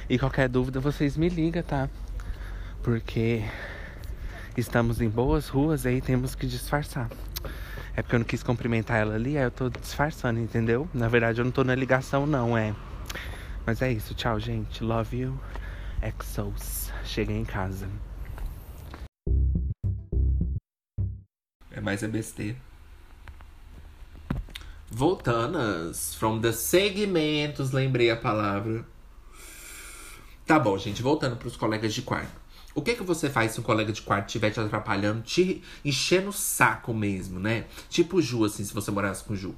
E 0.10 0.18
qualquer 0.18 0.50
dúvida 0.50 0.80
vocês 0.80 1.16
me 1.16 1.30
ligam, 1.30 1.62
tá? 1.62 1.88
Porque 2.82 3.44
estamos 4.58 5.00
em 5.02 5.10
boas 5.10 5.50
ruas 5.50 5.86
e 5.86 5.90
aí 5.90 6.02
temos 6.02 6.34
que 6.34 6.48
disfarçar. 6.48 7.10
É 7.96 8.02
porque 8.02 8.16
eu 8.16 8.20
não 8.20 8.26
quis 8.26 8.42
cumprimentar 8.42 8.98
ela 8.98 9.14
ali, 9.14 9.38
aí 9.38 9.44
eu 9.44 9.52
tô 9.52 9.70
disfarçando, 9.70 10.40
entendeu? 10.40 10.90
Na 10.92 11.08
verdade 11.08 11.42
eu 11.42 11.46
não 11.46 11.52
tô 11.52 11.64
na 11.64 11.76
ligação 11.76 12.26
não, 12.26 12.58
é. 12.58 12.74
Mas 13.66 13.82
é 13.84 13.92
isso, 13.92 14.16
tchau, 14.16 14.40
gente. 14.40 14.84
Love 14.84 15.18
you. 15.18 15.40
Exos. 16.02 16.92
Cheguei 17.06 17.38
em 17.38 17.46
casa. 17.46 17.88
Mas 21.82 22.04
é 22.04 22.08
besteira. 22.08 22.58
Voltanas, 24.90 26.14
from 26.16 26.40
the 26.40 26.52
segmentos, 26.52 27.72
lembrei 27.72 28.12
a 28.12 28.16
palavra. 28.16 28.86
Tá 30.46 30.60
bom, 30.60 30.78
gente, 30.78 31.02
voltando 31.02 31.36
para 31.36 31.48
os 31.48 31.56
colegas 31.56 31.94
de 31.94 32.02
quarto. 32.02 32.44
O 32.76 32.82
que 32.82 32.96
que 32.96 33.04
você 33.04 33.30
faz 33.30 33.52
se 33.52 33.60
um 33.60 33.64
colega 33.64 33.92
de 33.92 34.02
quarto 34.02 34.28
estiver 34.28 34.52
te 34.52 34.60
atrapalhando, 34.60 35.22
te 35.22 35.64
enchendo 35.86 36.30
o 36.30 36.34
saco 36.34 36.94
mesmo, 36.94 37.40
né? 37.40 37.66
Tipo 37.90 38.18
o 38.18 38.22
Ju, 38.22 38.46
assim, 38.46 38.64
se 38.64 38.74
você 38.74 38.92
morasse 38.92 39.24
com 39.24 39.34
o 39.34 39.36
Ju. 39.36 39.56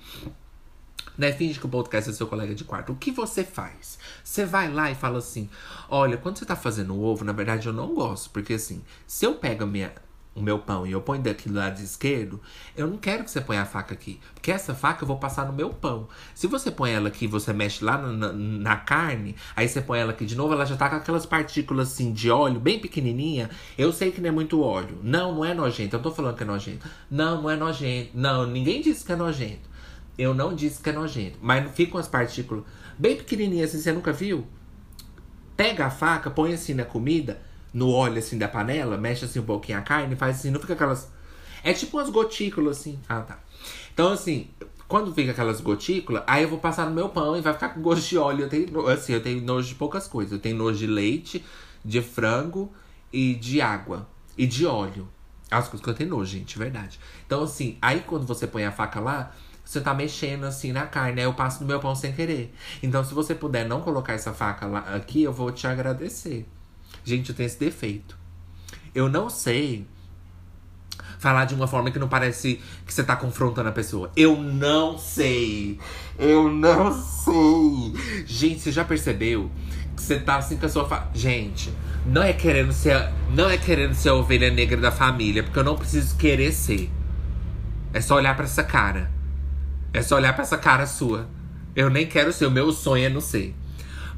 Né? 1.17 1.31
Finge 1.31 1.59
que 1.59 1.65
o 1.65 1.69
podcast 1.69 2.09
é 2.09 2.13
seu 2.13 2.27
colega 2.27 2.53
de 2.53 2.65
quarto. 2.65 2.91
O 2.91 2.95
que 2.95 3.11
você 3.11 3.43
faz? 3.43 3.97
Você 4.21 4.45
vai 4.45 4.71
lá 4.71 4.91
e 4.91 4.95
fala 4.95 5.19
assim: 5.19 5.49
Olha, 5.89 6.17
quando 6.17 6.37
você 6.37 6.45
tá 6.45 6.57
fazendo 6.57 6.93
o 6.93 7.01
ovo, 7.01 7.23
na 7.23 7.31
verdade 7.31 7.67
eu 7.67 7.73
não 7.73 7.93
gosto. 7.93 8.29
Porque 8.31 8.53
assim, 8.53 8.83
se 9.07 9.25
eu 9.25 9.35
pego 9.35 9.63
a 9.63 9.67
minha 9.67 9.93
o 10.35 10.41
meu 10.41 10.59
pão 10.59 10.85
e 10.85 10.91
eu 10.91 11.01
ponho 11.01 11.21
daqui 11.21 11.47
do 11.47 11.55
lado 11.55 11.79
esquerdo, 11.81 12.41
eu 12.75 12.85
não 12.85 12.97
quero 12.97 13.23
que 13.23 13.31
você 13.31 13.39
ponha 13.39 13.61
a 13.61 13.65
faca 13.65 13.93
aqui. 13.93 14.19
Porque 14.33 14.51
essa 14.51 14.75
faca 14.75 15.03
eu 15.03 15.07
vou 15.07 15.17
passar 15.17 15.45
no 15.45 15.53
meu 15.53 15.69
pão. 15.69 16.09
Se 16.35 16.45
você 16.45 16.69
põe 16.69 16.91
ela 16.91 17.07
aqui 17.07 17.25
você 17.25 17.53
mexe 17.53 17.83
lá 17.83 17.97
na, 17.97 18.33
na, 18.33 18.75
carne, 18.75 19.35
aí 19.55 19.67
você 19.67 19.81
põe 19.81 19.97
ela 19.97 20.11
aqui 20.11 20.25
de 20.25 20.35
novo, 20.35 20.53
ela 20.53 20.65
já 20.65 20.75
tá 20.75 20.89
com 20.89 20.97
aquelas 20.97 21.25
partículas 21.25 21.93
assim 21.93 22.11
de 22.11 22.29
óleo 22.29 22.59
bem 22.59 22.77
pequenininha. 22.79 23.49
Eu 23.77 23.93
sei 23.93 24.11
que 24.11 24.19
não 24.19 24.27
é 24.27 24.31
muito 24.31 24.61
óleo. 24.61 24.99
Não, 25.01 25.33
não 25.33 25.45
é 25.45 25.53
nojento. 25.53 25.95
Eu 25.95 26.01
tô 26.01 26.11
falando 26.11 26.35
que 26.35 26.43
é 26.43 26.45
nojento. 26.45 26.85
Não, 27.09 27.41
não 27.41 27.49
é 27.49 27.55
nojento. 27.55 28.11
Não, 28.13 28.45
ninguém 28.45 28.81
disse 28.81 29.05
que 29.05 29.13
é 29.13 29.15
nojento. 29.15 29.69
Eu 30.17 30.33
não 30.33 30.53
disse 30.53 30.81
que 30.81 30.89
é 30.89 30.93
nojento. 30.93 31.39
Mas 31.41 31.71
ficam 31.73 31.97
as 31.97 32.09
partículas 32.09 32.65
bem 32.99 33.15
pequenininhas 33.15 33.69
assim, 33.69 33.81
você 33.81 33.93
nunca 33.93 34.11
viu? 34.11 34.45
Pega 35.55 35.85
a 35.85 35.89
faca, 35.89 36.29
põe 36.29 36.53
assim 36.53 36.73
na 36.73 36.83
comida 36.83 37.39
no 37.75 37.91
óleo 37.91 38.19
assim 38.19 38.37
da 38.37 38.47
panela, 38.47 38.97
mexe 38.97 39.25
assim 39.25 39.39
um 39.39 39.43
pouquinho 39.43 39.77
a 39.77 39.81
carne, 39.81 40.15
faz 40.15 40.37
assim, 40.37 40.49
não 40.49 40.61
fica 40.61 40.73
aquelas. 40.73 41.11
É 41.61 41.73
tipo 41.73 41.97
umas 41.97 42.09
gotículas 42.09 42.79
assim. 42.79 42.97
Ah, 43.07 43.19
tá. 43.19 43.37
Então, 43.93 44.13
assim, 44.13 44.47
quando 44.87 45.13
fica 45.13 45.31
aquelas 45.31 45.59
gotículas, 45.59 46.23
aí 46.25 46.43
eu 46.43 46.49
vou 46.49 46.57
passar 46.57 46.85
no 46.85 46.95
meu 46.95 47.09
pão 47.09 47.35
e 47.35 47.41
vai 47.41 47.53
ficar 47.53 47.69
com 47.69 47.81
gosto 47.81 48.07
de 48.07 48.17
óleo. 48.17 48.43
Eu 48.43 48.49
tenho, 48.49 48.87
assim, 48.87 49.11
eu 49.11 49.21
tenho 49.21 49.41
nojo 49.41 49.67
de 49.67 49.75
poucas 49.75 50.07
coisas. 50.07 50.31
Eu 50.31 50.39
tenho 50.39 50.55
nojo 50.55 50.79
de 50.79 50.87
leite, 50.87 51.43
de 51.83 52.01
frango 52.01 52.71
e 53.11 53.35
de 53.35 53.59
água. 53.59 54.07
E 54.37 54.47
de 54.47 54.65
óleo. 54.65 55.09
As 55.51 55.67
coisas 55.67 55.83
que 55.83 55.89
eu 55.89 55.93
tenho 55.93 56.11
nojo, 56.11 56.31
gente, 56.31 56.57
verdade. 56.57 56.97
Então, 57.25 57.43
assim, 57.43 57.77
aí 57.81 58.01
quando 58.07 58.25
você 58.25 58.47
põe 58.47 58.63
a 58.63 58.71
faca 58.71 59.01
lá, 59.01 59.33
você 59.65 59.81
tá 59.81 59.93
mexendo 59.93 60.45
assim 60.45 60.71
na 60.71 60.85
carne, 60.85 61.19
aí 61.19 61.27
eu 61.27 61.33
passo 61.33 61.59
no 61.61 61.67
meu 61.67 61.79
pão 61.79 61.93
sem 61.93 62.13
querer. 62.13 62.53
Então, 62.81 63.03
se 63.03 63.13
você 63.13 63.35
puder 63.35 63.67
não 63.67 63.81
colocar 63.81 64.13
essa 64.13 64.31
faca 64.31 64.65
lá 64.65 64.79
aqui, 64.95 65.23
eu 65.23 65.33
vou 65.33 65.51
te 65.51 65.67
agradecer. 65.67 66.45
Gente, 67.05 67.29
eu 67.29 67.35
tenho 67.35 67.47
esse 67.47 67.59
defeito. 67.59 68.17
Eu 68.93 69.07
não 69.07 69.29
sei 69.29 69.85
falar 71.19 71.45
de 71.45 71.53
uma 71.53 71.67
forma 71.67 71.91
que 71.91 71.99
não 71.99 72.07
parece 72.07 72.59
que 72.85 72.93
você 72.93 73.03
tá 73.03 73.15
confrontando 73.15 73.69
a 73.69 73.71
pessoa. 73.71 74.11
Eu 74.15 74.35
não 74.41 74.97
sei. 74.97 75.79
Eu 76.17 76.51
não 76.51 76.91
sei. 76.91 78.25
Gente, 78.25 78.59
você 78.59 78.71
já 78.71 78.83
percebeu 78.83 79.51
que 79.95 80.01
você 80.01 80.19
tá 80.19 80.37
assim 80.37 80.57
com 80.57 80.65
a 80.65 80.69
sua 80.69 80.87
fa... 80.87 81.09
Gente, 81.13 81.71
não 82.05 82.23
é 82.23 82.33
querendo 82.33 82.73
ser, 82.73 83.11
não 83.29 83.49
é 83.49 83.57
querendo 83.57 83.93
ser 83.93 84.09
a 84.09 84.15
ovelha 84.15 84.51
negra 84.51 84.77
da 84.77 84.91
família, 84.91 85.43
porque 85.43 85.59
eu 85.59 85.63
não 85.63 85.75
preciso 85.75 86.17
querer 86.17 86.51
ser. 86.51 86.89
É 87.93 88.01
só 88.01 88.15
olhar 88.15 88.35
para 88.35 88.45
essa 88.45 88.63
cara. 88.63 89.11
É 89.93 90.01
só 90.01 90.15
olhar 90.15 90.33
para 90.33 90.43
essa 90.43 90.57
cara 90.57 90.85
sua. 90.87 91.29
Eu 91.75 91.89
nem 91.89 92.07
quero 92.07 92.33
ser, 92.33 92.45
o 92.47 92.51
meu 92.51 92.71
sonho 92.71 93.05
é 93.05 93.09
não 93.09 93.21
ser. 93.21 93.55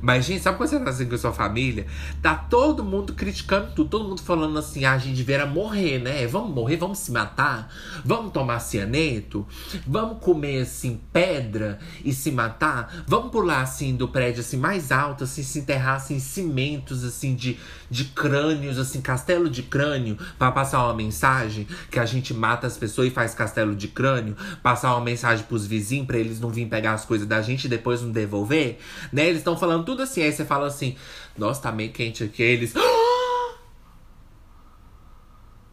Mas, 0.01 0.25
gente, 0.25 0.41
sabe 0.41 0.57
quando 0.57 0.69
você 0.69 0.79
tá 0.79 0.89
assim 0.89 1.07
com 1.07 1.15
a 1.15 1.17
sua 1.17 1.33
família? 1.33 1.87
Tá 2.21 2.35
todo 2.35 2.83
mundo 2.83 3.13
criticando 3.13 3.71
tudo, 3.73 3.89
todo 3.89 4.09
mundo 4.09 4.21
falando 4.21 4.57
assim, 4.59 4.85
ah, 4.85 4.93
a 4.93 4.97
gente 4.97 5.17
deveria 5.17 5.45
morrer, 5.45 5.99
né? 5.99 6.27
Vamos 6.27 6.53
morrer, 6.53 6.77
vamos 6.77 6.99
se 6.99 7.11
matar, 7.11 7.73
vamos 8.05 8.31
tomar 8.31 8.59
cianeto, 8.59 9.45
vamos 9.85 10.19
comer 10.19 10.61
assim 10.61 11.01
pedra 11.11 11.79
e 12.03 12.13
se 12.13 12.31
matar, 12.31 13.03
vamos 13.07 13.31
pular 13.31 13.61
assim 13.61 13.95
do 13.95 14.07
prédio 14.07 14.41
assim 14.41 14.57
mais 14.57 14.91
alto, 14.91 15.23
assim, 15.23 15.41
se 15.43 15.59
enterrar 15.59 15.95
assim, 15.95 16.15
em 16.15 16.19
cimentos 16.19 17.03
assim 17.03 17.33
de, 17.33 17.57
de 17.89 18.05
crânios, 18.05 18.77
assim, 18.77 19.01
castelo 19.01 19.49
de 19.49 19.63
crânio, 19.63 20.17
para 20.37 20.51
passar 20.51 20.83
uma 20.83 20.93
mensagem 20.93 21.67
que 21.89 21.99
a 21.99 22.05
gente 22.05 22.33
mata 22.33 22.67
as 22.67 22.77
pessoas 22.77 23.07
e 23.07 23.11
faz 23.11 23.33
castelo 23.33 23.75
de 23.75 23.87
crânio, 23.87 24.35
passar 24.61 24.93
uma 24.93 25.03
mensagem 25.03 25.45
pros 25.45 25.65
vizinhos 25.65 26.05
para 26.05 26.17
eles 26.17 26.39
não 26.39 26.49
virem 26.49 26.69
pegar 26.69 26.93
as 26.93 27.05
coisas 27.05 27.27
da 27.27 27.41
gente 27.41 27.65
e 27.65 27.69
depois 27.69 28.01
não 28.01 28.11
devolver, 28.11 28.79
né? 29.11 29.25
Eles 29.25 29.39
estão 29.39 29.57
falando 29.57 29.86
tudo 29.87 30.03
assim. 30.03 30.21
Aí 30.21 30.33
você 30.33 30.43
fala 30.43 30.67
assim: 30.67 30.97
Nossa, 31.37 31.61
tá 31.61 31.71
meio 31.71 31.93
quente 31.93 32.21
aqui. 32.25 32.43
Eles. 32.43 32.73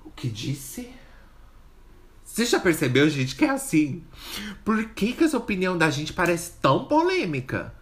O 0.05 0.11
que 0.15 0.29
disse? 0.29 0.89
Você 2.25 2.47
já 2.47 2.61
percebeu, 2.61 3.11
gente, 3.11 3.35
que 3.35 3.45
é 3.45 3.51
assim? 3.51 4.05
Por 4.65 4.91
que, 4.91 5.13
que 5.13 5.25
essa 5.25 5.37
opinião 5.37 5.77
da 5.77 5.91
gente 5.91 6.13
parece 6.13 6.53
tão 6.63 6.85
polêmica? 6.85 7.75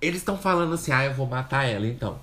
Eles 0.00 0.18
estão 0.18 0.36
falando 0.36 0.74
assim: 0.74 0.90
Ah, 0.90 1.04
eu 1.04 1.14
vou 1.14 1.28
matar 1.28 1.64
ela 1.64 1.86
então. 1.86 2.20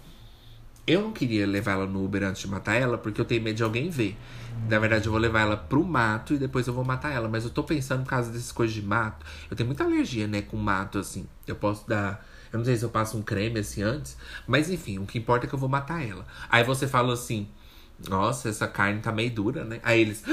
Eu 0.89 1.03
não 1.03 1.11
queria 1.11 1.45
levar 1.45 1.73
ela 1.73 1.85
no 1.85 2.03
Uber 2.03 2.23
antes 2.23 2.41
de 2.41 2.47
matar 2.47 2.73
ela, 2.73 2.97
porque 2.97 3.21
eu 3.21 3.25
tenho 3.25 3.43
medo 3.43 3.57
de 3.57 3.61
alguém 3.61 3.91
ver. 3.91 4.17
Na 4.67 4.79
verdade, 4.79 5.05
eu 5.05 5.11
vou 5.11 5.21
levar 5.21 5.41
ela 5.41 5.55
pro 5.55 5.83
mato 5.83 6.33
e 6.33 6.37
depois 6.39 6.65
eu 6.65 6.73
vou 6.73 6.83
matar 6.83 7.11
ela. 7.11 7.29
Mas 7.29 7.43
eu 7.43 7.51
tô 7.51 7.63
pensando, 7.63 8.01
por 8.01 8.09
causa 8.09 8.31
dessas 8.31 8.51
coisas 8.51 8.73
de 8.73 8.81
mato, 8.81 9.23
eu 9.51 9.55
tenho 9.55 9.67
muita 9.67 9.83
alergia, 9.83 10.25
né, 10.25 10.41
com 10.41 10.57
mato, 10.57 10.97
assim. 10.97 11.27
Eu 11.45 11.55
posso 11.55 11.87
dar. 11.87 12.25
Eu 12.51 12.57
não 12.57 12.65
sei 12.65 12.75
se 12.75 12.83
eu 12.83 12.89
passo 12.89 13.15
um 13.15 13.21
creme 13.21 13.59
assim 13.59 13.83
antes. 13.83 14.17
Mas 14.47 14.67
enfim, 14.71 14.97
o 14.97 15.05
que 15.05 15.19
importa 15.19 15.45
é 15.45 15.47
que 15.47 15.53
eu 15.53 15.59
vou 15.59 15.69
matar 15.69 16.03
ela. 16.03 16.25
Aí 16.49 16.63
você 16.63 16.87
fala 16.87 17.13
assim: 17.13 17.47
Nossa, 18.09 18.49
essa 18.49 18.67
carne 18.67 18.99
tá 18.99 19.11
meio 19.11 19.29
dura, 19.29 19.63
né? 19.63 19.79
Aí 19.83 20.01
eles. 20.01 20.23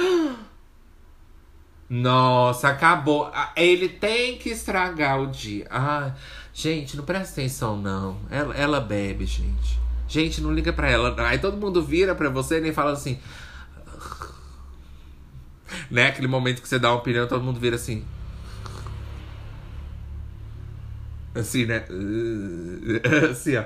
Nossa, 1.87 2.69
acabou. 2.69 3.31
Ele 3.55 3.91
tem 3.91 4.39
que 4.39 4.49
estragar 4.49 5.21
o 5.21 5.27
dia. 5.27 5.67
Ah, 5.71 6.15
gente, 6.55 6.97
não 6.97 7.05
presta 7.05 7.43
atenção, 7.43 7.77
não. 7.77 8.17
Ela, 8.31 8.55
ela 8.55 8.81
bebe, 8.81 9.27
gente. 9.27 9.85
Gente, 10.09 10.41
não 10.41 10.53
liga 10.53 10.73
pra 10.73 10.91
ela. 10.91 11.15
Aí 11.29 11.39
todo 11.39 11.57
mundo 11.57 11.83
vira 11.83 12.15
pra 12.15 12.29
você 12.29 12.61
e 12.61 12.73
fala 12.73 12.93
assim. 12.93 13.19
Né? 15.91 16.09
Aquele 16.09 16.29
momento 16.29 16.63
que 16.63 16.69
você 16.69 16.79
dá 16.79 16.91
uma 16.91 16.99
opinião, 16.99 17.27
todo 17.27 17.43
mundo 17.43 17.59
vira 17.59 17.77
assim. 17.77 18.05
Assim, 21.35 21.67
né? 21.67 21.85
Assim, 23.31 23.57
ó. 23.57 23.65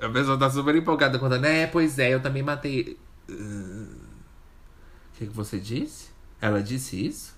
A 0.00 0.08
pessoa 0.08 0.38
tá 0.38 0.48
super 0.48 0.74
empolgada 0.76 1.18
contando. 1.18 1.44
É, 1.46 1.66
pois 1.66 1.98
é, 1.98 2.14
eu 2.14 2.20
também 2.20 2.42
matei. 2.42 2.96
O 3.28 5.18
que, 5.18 5.26
que 5.26 5.32
você 5.32 5.58
disse? 5.58 6.10
Ela 6.40 6.62
disse 6.62 7.04
isso? 7.04 7.34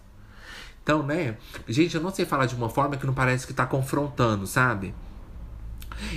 Então, 0.83 1.03
né? 1.03 1.37
Gente, 1.67 1.95
eu 1.95 2.03
não 2.03 2.13
sei 2.13 2.27
falar 2.27 2.47
de 2.47 2.55
uma 2.55 2.69
forma 2.69 2.97
que 2.97 3.07
não 3.07 3.15
parece 3.15 3.47
que 3.47 3.55
tá 3.55 3.65
confrontando, 3.65 4.47
sabe? 4.47 4.95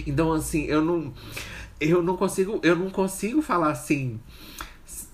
Então, 0.06 0.34
assim, 0.34 0.66
eu 0.66 0.84
não. 0.84 1.14
Eu 1.80 2.04
não 2.04 2.18
consigo. 2.18 2.60
Eu 2.64 2.76
não 2.76 2.90
consigo 2.90 3.42
falar 3.42 3.72
assim. 3.72 4.20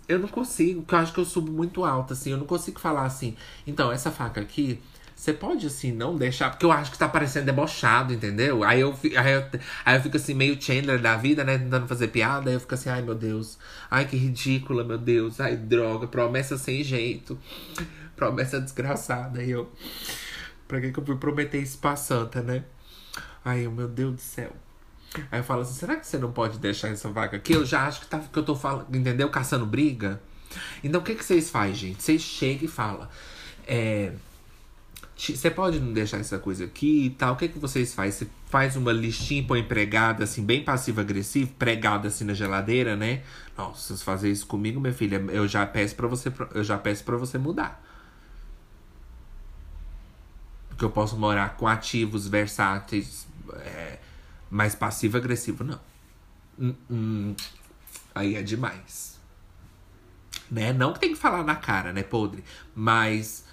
Eu 0.08 0.20
não 0.20 0.28
consigo, 0.28 0.82
porque 0.82 0.94
eu 0.94 1.00
acho 1.00 1.14
que 1.14 1.20
eu 1.20 1.26
subo 1.26 1.52
muito 1.52 1.84
alto, 1.84 2.14
assim. 2.14 2.32
Eu 2.32 2.38
não 2.38 2.46
consigo 2.46 2.80
falar 2.80 3.06
assim. 3.06 3.36
Então, 3.66 3.92
essa 3.92 4.12
faca 4.12 4.42
aqui. 4.42 4.80
Você 5.16 5.34
pode, 5.34 5.66
assim, 5.66 5.92
não 5.92 6.16
deixar. 6.16 6.52
Porque 6.52 6.66
eu 6.66 6.72
acho 6.72 6.92
que 6.92 6.98
tá 6.98 7.08
parecendo 7.08 7.46
debochado, 7.46 8.14
entendeu? 8.14 8.64
Aí 8.64 8.82
eu, 8.82 8.94
aí 9.18 9.34
eu, 9.34 9.46
aí 9.86 9.98
eu 9.98 10.02
fico 10.02 10.18
assim, 10.18 10.34
meio 10.34 10.62
Chandler 10.62 11.02
da 11.02 11.16
vida, 11.16 11.44
né? 11.44 11.58
Tentando 11.58 11.88
fazer 11.88 12.10
piada. 12.10 12.50
Aí 12.50 12.56
eu 12.56 12.60
fico 12.60 12.74
assim, 12.74 12.90
ai 12.90 13.02
meu 13.02 13.16
Deus. 13.16 13.58
Ai 13.90 14.06
que 14.06 14.18
ridícula, 14.18 14.84
meu 14.84 14.98
Deus. 14.98 15.40
Ai, 15.40 15.56
droga. 15.56 16.06
Promessa 16.06 16.58
sem 16.58 16.84
jeito. 16.84 17.40
Promessa 18.16 18.60
desgraçada. 18.60 19.40
Aí 19.40 19.52
eu. 19.52 19.72
Pra 20.68 20.82
que, 20.82 20.92
que 20.92 21.00
eu 21.00 21.06
fui 21.06 21.16
prometer 21.16 21.62
isso 21.62 21.78
pra 21.78 21.96
santa, 21.96 22.42
né? 22.42 22.64
Ai, 23.46 23.68
meu 23.68 23.88
Deus 23.88 24.16
do 24.16 24.22
céu. 24.22 24.52
Aí 25.32 25.40
eu 25.40 25.44
falo 25.44 25.62
assim, 25.62 25.76
será 25.76 25.96
que 25.96 26.06
você 26.06 26.18
não 26.18 26.32
pode 26.32 26.58
deixar 26.58 26.90
essa 26.90 27.10
vaga 27.10 27.38
aqui? 27.38 27.54
Eu 27.54 27.64
já 27.64 27.88
acho 27.88 28.02
que, 28.02 28.08
tá, 28.08 28.20
que 28.20 28.38
eu 28.38 28.44
tô 28.44 28.56
falando, 28.56 28.94
entendeu? 28.94 29.30
Caçando 29.30 29.66
briga. 29.66 30.20
Então 30.84 31.00
o 31.00 31.04
que, 31.04 31.16
que 31.16 31.24
vocês 31.24 31.50
fazem, 31.50 31.76
gente? 31.76 32.04
Vocês 32.04 32.22
chegam 32.22 32.66
e 32.66 32.68
falam. 32.68 33.08
É, 33.68 34.12
você 35.18 35.50
pode 35.50 35.80
não 35.80 35.94
deixar 35.94 36.18
essa 36.18 36.38
coisa 36.38 36.66
aqui 36.66 37.06
e 37.06 37.10
tal. 37.12 37.34
O 37.34 37.38
que, 37.38 37.48
que 37.48 37.58
vocês 37.58 37.94
fazem? 37.94 38.12
Você 38.12 38.28
faz 38.48 38.76
uma 38.76 38.92
listinha 38.92 39.44
põe 39.44 39.62
empregada, 39.62 40.26
assim, 40.26 40.44
bem 40.44 40.64
passivo-agressivo, 40.64 41.52
pregada 41.54 42.10
assim 42.10 42.26
na 42.26 42.34
geladeira, 42.34 42.96
né? 42.96 43.24
Nossa, 43.58 43.96
se 43.96 44.04
fazer 44.04 44.30
isso 44.30 44.46
comigo, 44.46 44.80
minha 44.80 44.94
filha, 44.94 45.24
eu 45.30 45.48
já 45.48 45.66
peço 45.66 45.96
para 45.96 46.08
você, 46.08 46.32
eu 46.54 46.64
já 46.64 46.78
peço 46.78 47.04
para 47.04 47.16
você 47.16 47.38
mudar. 47.38 47.82
Porque 50.68 50.84
eu 50.84 50.90
posso 50.90 51.18
morar 51.18 51.56
com 51.56 51.66
ativos 51.66 52.28
versáteis, 52.28 53.26
é, 53.54 54.00
mais 54.50 54.76
passivo-agressivo, 54.76 55.64
não. 55.64 55.80
Hum, 56.60 56.76
hum, 56.90 57.36
aí 58.14 58.36
é 58.36 58.42
demais. 58.42 59.20
Né? 60.50 60.72
Não 60.74 60.94
que 60.94 61.00
tem 61.00 61.10
que 61.10 61.20
falar 61.20 61.44
na 61.44 61.56
cara, 61.56 61.92
né, 61.92 62.04
podre? 62.04 62.44
Mas 62.76 63.46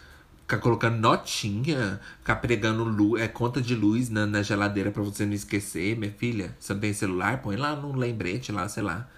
ficar 0.43 0.59
colocando 0.59 0.99
notinha, 0.99 2.01
ficar 2.19 2.37
pregando 2.37 2.85
luz, 2.85 3.23
é, 3.23 3.29
conta 3.29 3.61
de 3.61 3.75
luz 3.75 4.11
na, 4.11 4.27
na 4.27 4.43
geladeira 4.43 4.91
para 4.91 5.03
você 5.03 5.25
não 5.25 5.33
esquecer, 5.33 5.97
minha 5.97 6.13
filha. 6.13 6.55
Você 6.61 6.75
não 6.75 6.81
tem 6.81 6.93
celular? 6.93 7.41
Põe 7.41 7.57
lá 7.57 7.75
no 7.75 7.97
lembrete, 7.97 8.53
lá, 8.53 8.69
sei 8.69 8.83
lá. 8.83 9.09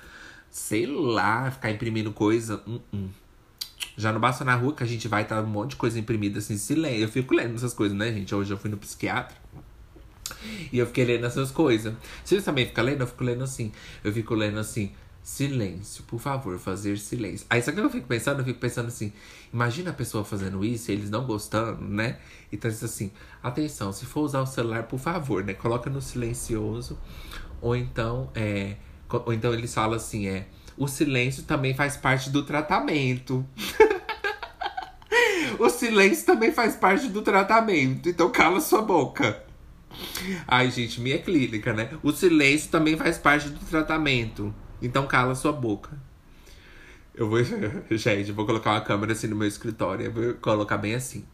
Sei 0.50 0.86
lá, 0.86 1.50
ficar 1.50 1.70
imprimindo 1.70 2.12
coisa. 2.12 2.62
Hum, 2.66 2.80
hum. 2.92 3.08
Já 3.96 4.12
não 4.12 4.20
basta 4.20 4.44
na 4.44 4.54
rua 4.54 4.74
que 4.74 4.82
a 4.82 4.86
gente 4.86 5.08
vai 5.08 5.24
tá 5.24 5.40
um 5.40 5.46
monte 5.46 5.70
de 5.70 5.76
coisa 5.76 5.98
imprimida 5.98 6.38
assim, 6.38 6.56
silêncio. 6.56 7.02
Eu 7.02 7.08
fico 7.08 7.34
lendo 7.34 7.54
essas 7.54 7.74
coisas, 7.74 7.96
né, 7.96 8.12
gente? 8.12 8.34
Hoje 8.34 8.52
eu 8.52 8.56
fui 8.56 8.70
no 8.70 8.76
psiquiatra. 8.76 9.36
E 10.72 10.78
eu 10.78 10.86
fiquei 10.86 11.04
lendo 11.04 11.26
essas 11.26 11.50
coisas. 11.50 11.94
Vocês 12.24 12.44
também 12.44 12.66
ficam 12.66 12.84
lendo? 12.84 13.02
Eu 13.02 13.06
fico 13.06 13.24
lendo 13.24 13.44
assim. 13.44 13.72
Eu 14.02 14.12
fico 14.12 14.34
lendo 14.34 14.58
assim. 14.58 14.92
Silêncio, 15.22 16.04
por 16.04 16.20
favor, 16.20 16.58
fazer 16.58 16.98
silêncio. 16.98 17.46
Aí 17.48 17.62
sabe 17.62 17.78
o 17.78 17.80
que 17.80 17.86
eu 17.86 17.90
fico 17.90 18.06
pensando? 18.06 18.40
Eu 18.40 18.44
fico 18.44 18.60
pensando 18.60 18.88
assim: 18.88 19.10
imagina 19.50 19.88
a 19.88 19.94
pessoa 19.94 20.22
fazendo 20.22 20.62
isso 20.62 20.90
e 20.90 20.94
eles 20.94 21.08
não 21.08 21.24
gostando, 21.24 21.82
né? 21.82 22.18
Então 22.52 22.70
diz 22.70 22.84
assim: 22.84 23.10
atenção, 23.42 23.90
se 23.90 24.04
for 24.04 24.20
usar 24.20 24.42
o 24.42 24.46
celular, 24.46 24.82
por 24.82 24.98
favor, 25.00 25.42
né? 25.42 25.54
Coloca 25.54 25.88
no 25.88 26.02
silencioso. 26.02 26.98
Ou 27.62 27.74
então, 27.74 28.30
é, 28.34 28.76
Ou 29.24 29.32
então 29.32 29.54
eles 29.54 29.72
falam 29.72 29.96
assim, 29.96 30.26
é. 30.26 30.46
O 30.76 30.86
silêncio 30.86 31.44
também 31.44 31.72
faz 31.72 31.96
parte 31.96 32.28
do 32.28 32.42
tratamento. 32.42 33.46
o 35.58 35.70
silêncio 35.70 36.26
também 36.26 36.52
faz 36.52 36.76
parte 36.76 37.08
do 37.08 37.22
tratamento. 37.22 38.10
Então 38.10 38.30
cala 38.30 38.60
sua 38.60 38.82
boca. 38.82 39.43
Ai, 40.47 40.70
gente, 40.70 41.01
minha 41.01 41.18
clínica, 41.18 41.72
né? 41.72 41.90
O 42.03 42.12
silêncio 42.12 42.70
também 42.70 42.97
faz 42.97 43.18
parte 43.18 43.49
do 43.49 43.64
tratamento. 43.64 44.55
Então 44.80 45.07
cala 45.07 45.34
sua 45.34 45.53
boca. 45.53 45.99
Eu 47.14 47.28
vou. 47.28 47.38
Gente, 47.97 48.32
vou 48.32 48.45
colocar 48.45 48.72
uma 48.72 48.80
câmera 48.80 49.12
assim 49.12 49.28
no 49.28 49.36
meu 49.36 49.47
escritório. 49.47 50.07
Eu 50.07 50.12
vou 50.12 50.34
colocar 50.34 50.76
bem 50.76 50.95
assim. 50.95 51.24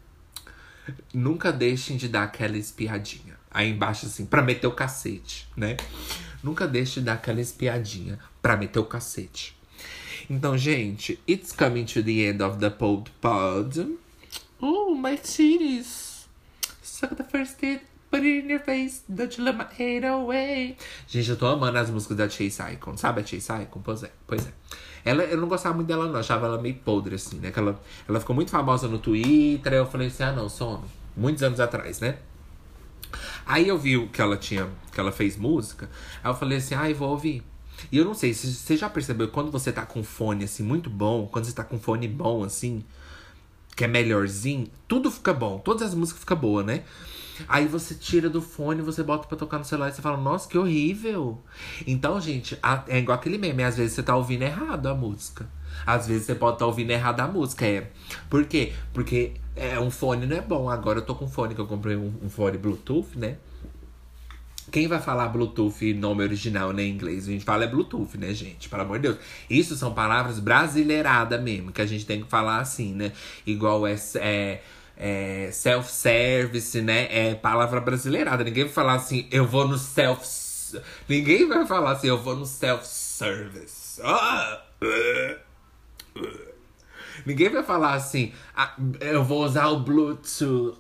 Nunca 1.13 1.51
deixem 1.51 1.97
de 1.97 2.09
dar 2.09 2.25
aquela 2.25 2.57
espiadinha. 2.57 3.39
Aí 3.51 3.71
embaixo, 3.71 4.07
assim, 4.07 4.27
pra 4.27 4.43
meter 4.43 4.67
o 4.67 4.73
cacete, 4.73 5.49
né? 5.57 5.77
Nunca 6.43 6.69
deixe 6.69 7.01
de 7.01 7.07
dar 7.07 7.15
aquela 7.15 7.41
espiadinha 7.41 8.19
pra 8.41 8.57
meter 8.57 8.79
o 8.79 8.85
cacete. 8.85 9.57
Então, 10.29 10.57
gente, 10.57 11.19
it's 11.29 11.53
coming 11.53 11.85
to 11.85 12.03
the 12.03 12.29
end 12.29 12.43
of 12.43 12.59
the 12.59 12.71
pod 12.71 13.11
pod. 13.21 13.99
Oh, 14.61 14.95
my 14.95 15.17
titties. 15.17 16.29
Suck 16.83 17.17
the 17.17 17.25
first 17.25 17.59
tit, 17.59 17.83
put 18.11 18.23
it 18.25 18.45
in 18.45 18.51
your 18.51 18.61
face, 18.61 19.03
don't 19.09 19.39
you 19.39 19.45
let 19.45 19.57
my 19.57 19.65
hate 19.65 20.05
away. 20.05 20.77
Gente, 21.07 21.31
eu 21.31 21.37
tô 21.37 21.47
amando 21.47 21.79
as 21.79 21.91
músicas 21.91 22.17
da 22.17 22.29
Chase 22.29 22.61
Icon. 22.73 22.97
Sabe 22.97 23.21
a 23.21 23.27
Chase 23.27 23.53
Icon? 23.63 23.81
Pois 23.83 24.03
é, 24.03 24.11
pois 24.27 24.47
é. 24.47 24.53
Ela, 25.05 25.23
eu 25.25 25.39
não 25.39 25.49
gostava 25.49 25.75
muito 25.75 25.89
dela, 25.89 26.07
não. 26.07 26.19
Achava 26.19 26.47
ela 26.47 26.61
meio 26.61 26.75
podre, 26.75 27.15
assim, 27.15 27.39
né? 27.39 27.51
Que 27.51 27.59
ela, 27.59 27.81
ela 28.09 28.21
ficou 28.21 28.35
muito 28.35 28.51
famosa 28.51 28.89
no 28.89 28.99
Twitter. 28.99 29.73
Aí 29.73 29.79
eu 29.79 29.87
falei 29.87 30.09
assim, 30.09 30.23
ah, 30.25 30.33
não, 30.33 30.49
sono. 30.49 30.85
Muitos 31.17 31.43
anos 31.43 31.61
atrás, 31.61 32.01
né? 32.01 32.19
Aí 33.47 33.67
eu 33.67 33.79
vi 33.79 34.07
que 34.09 34.21
ela 34.21 34.37
tinha, 34.37 34.69
que 34.93 35.01
ela 35.01 35.11
fez 35.11 35.37
música. 35.37 35.89
Aí 36.23 36.31
eu 36.31 36.35
falei 36.35 36.59
assim, 36.59 36.75
ai, 36.75 36.93
ah, 36.93 36.95
vou 36.95 37.11
ouvir. 37.11 37.43
E 37.91 37.97
eu 37.97 38.05
não 38.05 38.15
sei, 38.15 38.35
se 38.35 38.53
você 38.53 38.77
já 38.77 38.91
percebeu 38.91 39.29
quando 39.29 39.51
você 39.51 39.73
tá 39.73 39.87
com 39.87 40.03
fone 40.03 40.45
assim 40.45 40.63
muito 40.63 40.91
bom, 40.91 41.27
quando 41.27 41.47
você 41.47 41.53
tá 41.53 41.65
com 41.65 41.79
fone 41.79 42.07
bom 42.07 42.45
assim, 42.45 42.85
que 43.75 43.85
é 43.85 43.89
melhorzinho, 43.89 44.69
tudo 44.87 45.11
fica 45.11 45.33
bom, 45.33 45.59
todas 45.59 45.89
as 45.89 45.95
músicas 45.95 46.21
ficam 46.21 46.37
boas, 46.37 46.67
né? 46.67 46.85
Aí 47.49 47.67
você 47.67 47.95
tira 47.95 48.29
do 48.29 48.41
fone, 48.41 48.83
você 48.83 49.03
bota 49.03 49.27
pra 49.27 49.37
tocar 49.37 49.59
no 49.59 49.65
celular 49.65 49.89
e 49.89 49.93
você 49.93 50.03
fala, 50.03 50.17
nossa, 50.17 50.49
que 50.49 50.59
horrível. 50.59 51.43
Então, 51.87 52.21
gente, 52.21 52.59
é 52.89 52.99
igual 52.99 53.19
aquele 53.19 53.39
meme, 53.39 53.63
às 53.63 53.77
vezes 53.77 53.95
você 53.95 54.03
tá 54.03 54.17
ouvindo 54.17 54.43
errado 54.43 54.87
a 54.87 54.95
música. 54.95 55.49
Às 55.87 56.07
vezes 56.07 56.25
você 56.25 56.35
pode 56.35 56.57
estar 56.57 56.65
tá 56.65 56.67
ouvindo 56.67 56.91
errado 56.91 57.21
a 57.21 57.27
música. 57.27 57.67
É. 57.67 57.91
Por 58.29 58.45
quê? 58.45 58.73
Porque 58.93 59.33
é, 59.57 59.79
um 59.79 59.91
fone 59.91 60.27
não 60.27 60.37
é 60.37 60.41
bom. 60.41 60.69
Agora 60.69 60.99
eu 60.99 61.05
tô 61.05 61.15
com 61.15 61.29
fone 61.29 61.55
que 61.55 61.61
eu 61.61 61.67
comprei 61.67 61.97
um, 61.97 62.13
um 62.23 62.29
fone 62.29 62.59
Bluetooth, 62.59 63.17
né? 63.17 63.37
Quem 64.71 64.87
vai 64.87 65.01
falar 65.01 65.29
Bluetooth 65.29 65.93
nome 65.95 66.23
original 66.23 66.73
nem 66.73 66.93
inglês? 66.93 67.27
A 67.27 67.33
gente 67.33 67.45
fala 67.45 67.65
é 67.65 67.67
Bluetooth, 67.67 68.17
né, 68.17 68.33
gente? 68.33 68.69
Pelo 68.69 68.83
amor 68.83 68.99
de 68.99 69.09
Deus. 69.09 69.19
Isso 69.49 69.75
são 69.77 69.93
palavras 69.93 70.39
brasileiradas 70.39 71.43
mesmo, 71.43 71.73
que 71.73 71.83
a 71.83 71.87
gente 71.87 72.07
tem 72.07 72.23
que 72.23 72.29
falar 72.29 72.61
assim, 72.61 72.95
né? 72.95 73.13
Igual 73.45 73.85
é, 73.87 74.63
é 75.03 75.51
self-service, 75.51 76.83
né? 76.83 77.09
É 77.11 77.35
palavra 77.35 77.81
brasileirada. 77.81 78.45
Ninguém 78.45 78.65
vai 78.65 78.73
falar 78.73 78.95
assim, 78.97 79.27
eu 79.31 79.47
vou 79.47 79.67
no 79.67 79.79
self. 79.79 80.79
Ninguém 81.09 81.49
vai 81.49 81.67
falar 81.67 81.93
assim, 81.93 82.09
eu 82.09 82.19
vou 82.19 82.37
no 82.37 82.45
self-service. 82.45 84.03
Ah! 84.05 84.63
Ninguém 87.25 87.49
vai 87.49 87.63
falar 87.63 87.95
assim, 87.95 88.35
ah, 88.55 88.75
eu 89.01 89.25
vou 89.25 89.43
usar 89.43 89.69
o 89.69 89.81
Bluetooth. 89.81 90.77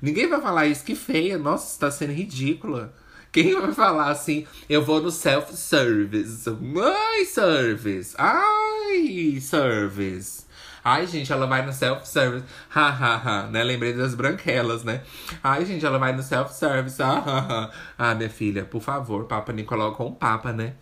Ninguém 0.00 0.26
vai 0.26 0.40
falar 0.40 0.66
isso, 0.68 0.82
que 0.82 0.94
feia. 0.94 1.36
Nossa, 1.36 1.70
está 1.70 1.90
sendo 1.90 2.14
ridícula. 2.14 2.94
Quem 3.30 3.54
vai 3.60 3.72
falar 3.74 4.10
assim, 4.10 4.46
eu 4.70 4.82
vou 4.82 5.02
no 5.02 5.10
self-service. 5.10 6.48
Ai, 6.48 7.26
service. 7.26 8.14
Ai, 8.16 9.38
service. 9.40 10.48
Ai, 10.82 11.06
gente, 11.06 11.32
ela 11.32 11.46
vai 11.46 11.64
no 11.64 11.72
self-service. 11.72 12.44
Ha, 12.74 12.88
ha, 12.88 13.16
ha. 13.16 13.46
Né? 13.48 13.62
Lembrei 13.62 13.92
das 13.92 14.14
branquelas, 14.14 14.82
né? 14.82 15.02
Ai, 15.42 15.64
gente, 15.64 15.84
ela 15.84 15.98
vai 15.98 16.12
no 16.14 16.22
self-service. 16.22 17.02
Ah, 17.02 17.18
ha, 17.18 17.38
ha. 17.38 17.70
ah, 17.98 18.14
minha 18.14 18.30
filha, 18.30 18.64
por 18.64 18.80
favor, 18.80 19.24
Papa 19.24 19.52
Nicolau 19.52 19.94
com 19.94 20.06
o 20.06 20.14
Papa, 20.14 20.52
né? 20.52 20.74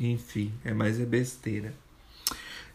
Enfim, 0.00 0.52
é 0.64 0.72
mais 0.72 1.00
é 1.00 1.04
besteira. 1.04 1.72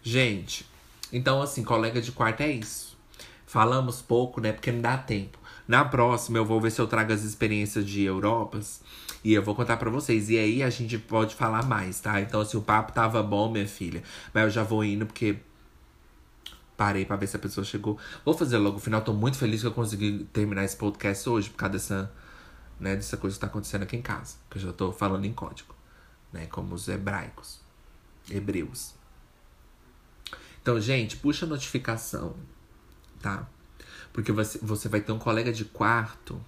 Gente, 0.02 0.66
então 1.14 1.42
assim, 1.42 1.64
colega 1.64 2.02
de 2.02 2.12
quarto 2.12 2.42
é 2.42 2.52
isso. 2.52 2.98
Falamos 3.46 4.02
pouco, 4.02 4.42
né? 4.42 4.52
Porque 4.52 4.72
não 4.72 4.82
dá 4.82 4.98
tempo. 4.98 5.38
Na 5.68 5.86
próxima 5.86 6.38
eu 6.38 6.46
vou 6.46 6.60
ver 6.60 6.72
se 6.72 6.82
eu 6.82 6.88
trago 6.88 7.14
as 7.14 7.24
experiências 7.24 7.86
de 7.86 8.04
Europas 8.04 8.82
e 9.24 9.34
eu 9.34 9.44
vou 9.44 9.56
contar 9.56 9.78
para 9.78 9.90
vocês. 9.90 10.30
E 10.30 10.38
aí 10.38 10.64
a 10.64 10.70
gente 10.70 10.98
pode 10.98 11.36
falar 11.36 11.66
mais, 11.66 12.00
tá? 12.00 12.20
Então, 12.22 12.42
assim, 12.42 12.58
o 12.58 12.62
papo 12.62 12.92
tava 12.92 13.22
bom, 13.22 13.52
minha 13.52 13.68
filha, 13.68 14.04
mas 14.34 14.44
eu 14.44 14.50
já 14.50 14.64
vou 14.64 14.84
indo 14.84 15.06
porque 15.06 15.38
parei 16.76 17.06
para 17.06 17.16
ver 17.16 17.28
se 17.28 17.36
a 17.36 17.40
pessoa 17.40 17.64
chegou. 17.64 17.98
Vou 18.26 18.34
fazer 18.34 18.58
logo 18.58 18.78
o 18.78 18.80
final. 18.80 19.02
Tô 19.02 19.14
muito 19.14 19.38
feliz 19.38 19.62
que 19.62 19.68
eu 19.68 19.72
consegui 19.72 20.28
terminar 20.34 20.64
esse 20.64 20.76
podcast 20.76 21.30
hoje 21.30 21.50
por 21.50 21.58
causa 21.58 21.74
dessa, 21.74 22.12
né, 22.80 22.96
dessa 22.96 23.18
coisa 23.18 23.36
que 23.36 23.42
tá 23.42 23.48
acontecendo 23.48 23.84
aqui 23.84 23.96
em 23.96 24.02
casa, 24.02 24.36
que 24.50 24.58
eu 24.58 24.62
já 24.62 24.74
tô 24.74 24.92
falando 24.92 25.26
em 25.26 25.34
código, 25.34 25.76
né, 26.34 26.48
como 26.48 26.74
os 26.74 26.88
hebraicos, 26.88 27.60
hebreus. 28.30 28.96
Então, 30.62 30.80
gente, 30.80 31.18
puxa 31.18 31.46
a 31.46 31.50
notificação 31.50 32.36
tá? 33.22 33.48
Porque 34.12 34.32
você, 34.32 34.58
você 34.62 34.90
vai 34.90 35.00
ter 35.00 35.12
um 35.12 35.20
colega 35.20 35.54
de 35.54 35.64
quarto 35.64 36.44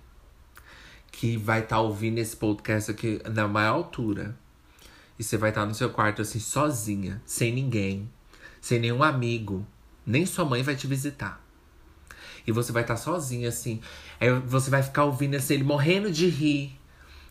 que 1.13 1.37
vai 1.37 1.59
estar 1.59 1.75
tá 1.75 1.81
ouvindo 1.81 2.17
esse 2.17 2.35
podcast 2.35 2.89
aqui 2.89 3.21
na 3.31 3.47
maior 3.47 3.75
altura. 3.75 4.35
E 5.17 5.23
você 5.23 5.37
vai 5.37 5.51
estar 5.51 5.61
tá 5.61 5.67
no 5.67 5.73
seu 5.73 5.89
quarto 5.91 6.23
assim, 6.23 6.39
sozinha, 6.39 7.21
sem 7.23 7.53
ninguém, 7.53 8.09
sem 8.59 8.79
nenhum 8.79 9.03
amigo. 9.03 9.65
Nem 10.05 10.25
sua 10.25 10.43
mãe 10.43 10.63
vai 10.63 10.75
te 10.75 10.87
visitar. 10.87 11.39
E 12.45 12.51
você 12.51 12.71
vai 12.71 12.81
estar 12.81 12.95
tá 12.95 12.99
sozinha, 12.99 13.47
assim. 13.47 13.79
Aí 14.19 14.27
você 14.39 14.71
vai 14.71 14.81
ficar 14.81 15.05
ouvindo 15.05 15.35
assim, 15.35 15.53
ele 15.53 15.63
morrendo 15.63 16.11
de 16.11 16.27
rir. 16.27 16.77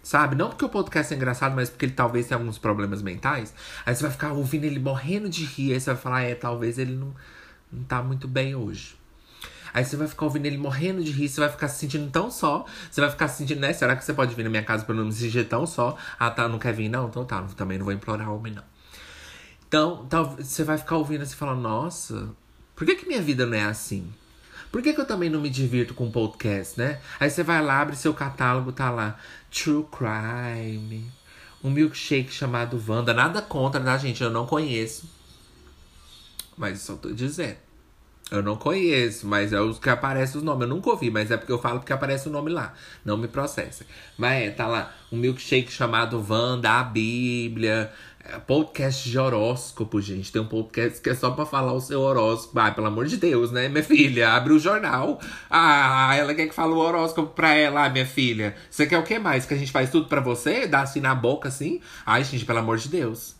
Sabe? 0.00 0.36
Não 0.36 0.48
porque 0.48 0.64
o 0.64 0.68
podcast 0.68 1.12
é 1.12 1.16
engraçado, 1.16 1.54
mas 1.54 1.68
porque 1.68 1.84
ele 1.84 1.92
talvez 1.92 2.28
tenha 2.28 2.38
alguns 2.38 2.58
problemas 2.58 3.02
mentais. 3.02 3.52
Aí 3.84 3.94
você 3.94 4.02
vai 4.02 4.12
ficar 4.12 4.32
ouvindo 4.32 4.64
ele 4.64 4.78
morrendo 4.78 5.28
de 5.28 5.44
rir. 5.44 5.74
Aí 5.74 5.80
você 5.80 5.92
vai 5.92 6.00
falar, 6.00 6.22
é, 6.22 6.34
talvez 6.36 6.78
ele 6.78 6.94
não, 6.94 7.14
não 7.70 7.82
tá 7.82 8.00
muito 8.00 8.28
bem 8.28 8.54
hoje. 8.54 9.01
Aí 9.74 9.84
você 9.84 9.96
vai 9.96 10.06
ficar 10.06 10.26
ouvindo 10.26 10.46
ele 10.46 10.58
morrendo 10.58 11.02
de 11.02 11.10
rir, 11.10 11.28
você 11.28 11.40
vai 11.40 11.48
ficar 11.48 11.68
se 11.68 11.78
sentindo 11.78 12.10
tão 12.10 12.30
só. 12.30 12.66
Você 12.90 13.00
vai 13.00 13.10
ficar 13.10 13.28
se 13.28 13.38
sentindo, 13.38 13.60
né? 13.60 13.72
Será 13.72 13.96
que 13.96 14.04
você 14.04 14.12
pode 14.12 14.34
vir 14.34 14.42
na 14.42 14.50
minha 14.50 14.62
casa 14.62 14.84
pra 14.84 14.94
não 14.94 15.06
me 15.06 15.12
sentir 15.12 15.46
tão 15.48 15.66
só? 15.66 15.96
Ah, 16.18 16.30
tá, 16.30 16.48
não 16.48 16.58
quer 16.58 16.72
vir? 16.74 16.88
Não, 16.88 17.08
então 17.08 17.24
tá, 17.24 17.42
também 17.56 17.78
não 17.78 17.84
vou 17.84 17.94
implorar 17.94 18.30
homem, 18.30 18.52
não. 18.52 18.62
Então, 19.66 20.04
tal, 20.06 20.36
você 20.36 20.62
vai 20.64 20.76
ficar 20.76 20.96
ouvindo 20.96 21.22
assim 21.22 21.32
e 21.32 21.36
falar, 21.36 21.54
nossa, 21.54 22.28
por 22.76 22.86
que, 22.86 22.94
que 22.94 23.06
minha 23.06 23.22
vida 23.22 23.46
não 23.46 23.56
é 23.56 23.64
assim? 23.64 24.12
Por 24.70 24.82
que, 24.82 24.92
que 24.92 25.00
eu 25.00 25.06
também 25.06 25.30
não 25.30 25.40
me 25.40 25.50
divirto 25.50 25.94
com 25.94 26.10
podcast, 26.10 26.78
né? 26.78 27.00
Aí 27.20 27.30
você 27.30 27.42
vai 27.42 27.62
lá, 27.62 27.80
abre 27.80 27.96
seu 27.96 28.12
catálogo, 28.12 28.72
tá 28.72 28.90
lá. 28.90 29.18
True 29.50 29.86
Crime. 29.90 31.10
Um 31.62 31.70
milkshake 31.70 32.32
chamado 32.32 32.82
Wanda. 32.86 33.14
Nada 33.14 33.40
contra, 33.40 33.80
tá, 33.80 33.96
gente? 33.98 34.22
Eu 34.22 34.30
não 34.30 34.46
conheço. 34.46 35.08
Mas 36.56 36.80
só 36.80 36.96
tô 36.96 37.12
dizendo. 37.12 37.56
Eu 38.32 38.42
não 38.42 38.56
conheço, 38.56 39.26
mas 39.26 39.52
é 39.52 39.60
os 39.60 39.78
que 39.78 39.90
aparecem 39.90 40.38
os 40.38 40.42
nomes. 40.42 40.62
Eu 40.62 40.74
nunca 40.74 40.88
ouvi, 40.88 41.10
mas 41.10 41.30
é 41.30 41.36
porque 41.36 41.52
eu 41.52 41.58
falo 41.58 41.80
porque 41.80 41.92
aparece 41.92 42.28
o 42.28 42.32
nome 42.32 42.50
lá. 42.50 42.72
Não 43.04 43.18
me 43.18 43.28
processa. 43.28 43.84
Mas 44.16 44.44
é, 44.44 44.50
tá 44.50 44.66
lá 44.66 44.90
um 45.12 45.18
milkshake 45.18 45.70
chamado 45.70 46.24
Wanda, 46.26 46.70
a 46.70 46.82
Bíblia. 46.82 47.92
É, 48.24 48.38
podcast 48.38 49.06
de 49.06 49.18
horóscopo, 49.18 50.00
gente. 50.00 50.32
Tem 50.32 50.40
um 50.40 50.46
podcast 50.46 50.98
que 51.02 51.10
é 51.10 51.14
só 51.14 51.32
pra 51.32 51.44
falar 51.44 51.74
o 51.74 51.80
seu 51.82 52.00
horóscopo. 52.00 52.58
Ai, 52.58 52.74
pelo 52.74 52.86
amor 52.86 53.04
de 53.04 53.18
Deus, 53.18 53.52
né, 53.52 53.68
minha 53.68 53.84
filha? 53.84 54.32
Abre 54.32 54.54
o 54.54 54.58
jornal. 54.58 55.20
Ah, 55.50 56.14
ela 56.16 56.32
quer 56.32 56.46
que 56.46 56.54
fale 56.54 56.72
o 56.72 56.78
horóscopo 56.78 57.34
pra 57.34 57.52
ela, 57.52 57.86
minha 57.90 58.06
filha. 58.06 58.56
Você 58.70 58.86
quer 58.86 58.96
o 58.96 59.02
que 59.02 59.18
mais? 59.18 59.44
Que 59.44 59.52
a 59.52 59.58
gente 59.58 59.70
faz 59.70 59.90
tudo 59.90 60.08
pra 60.08 60.22
você? 60.22 60.66
Dá 60.66 60.80
assim 60.80 61.00
na 61.00 61.14
boca, 61.14 61.48
assim? 61.48 61.82
Ai, 62.06 62.24
gente, 62.24 62.46
pelo 62.46 62.60
amor 62.60 62.78
de 62.78 62.88
Deus. 62.88 63.36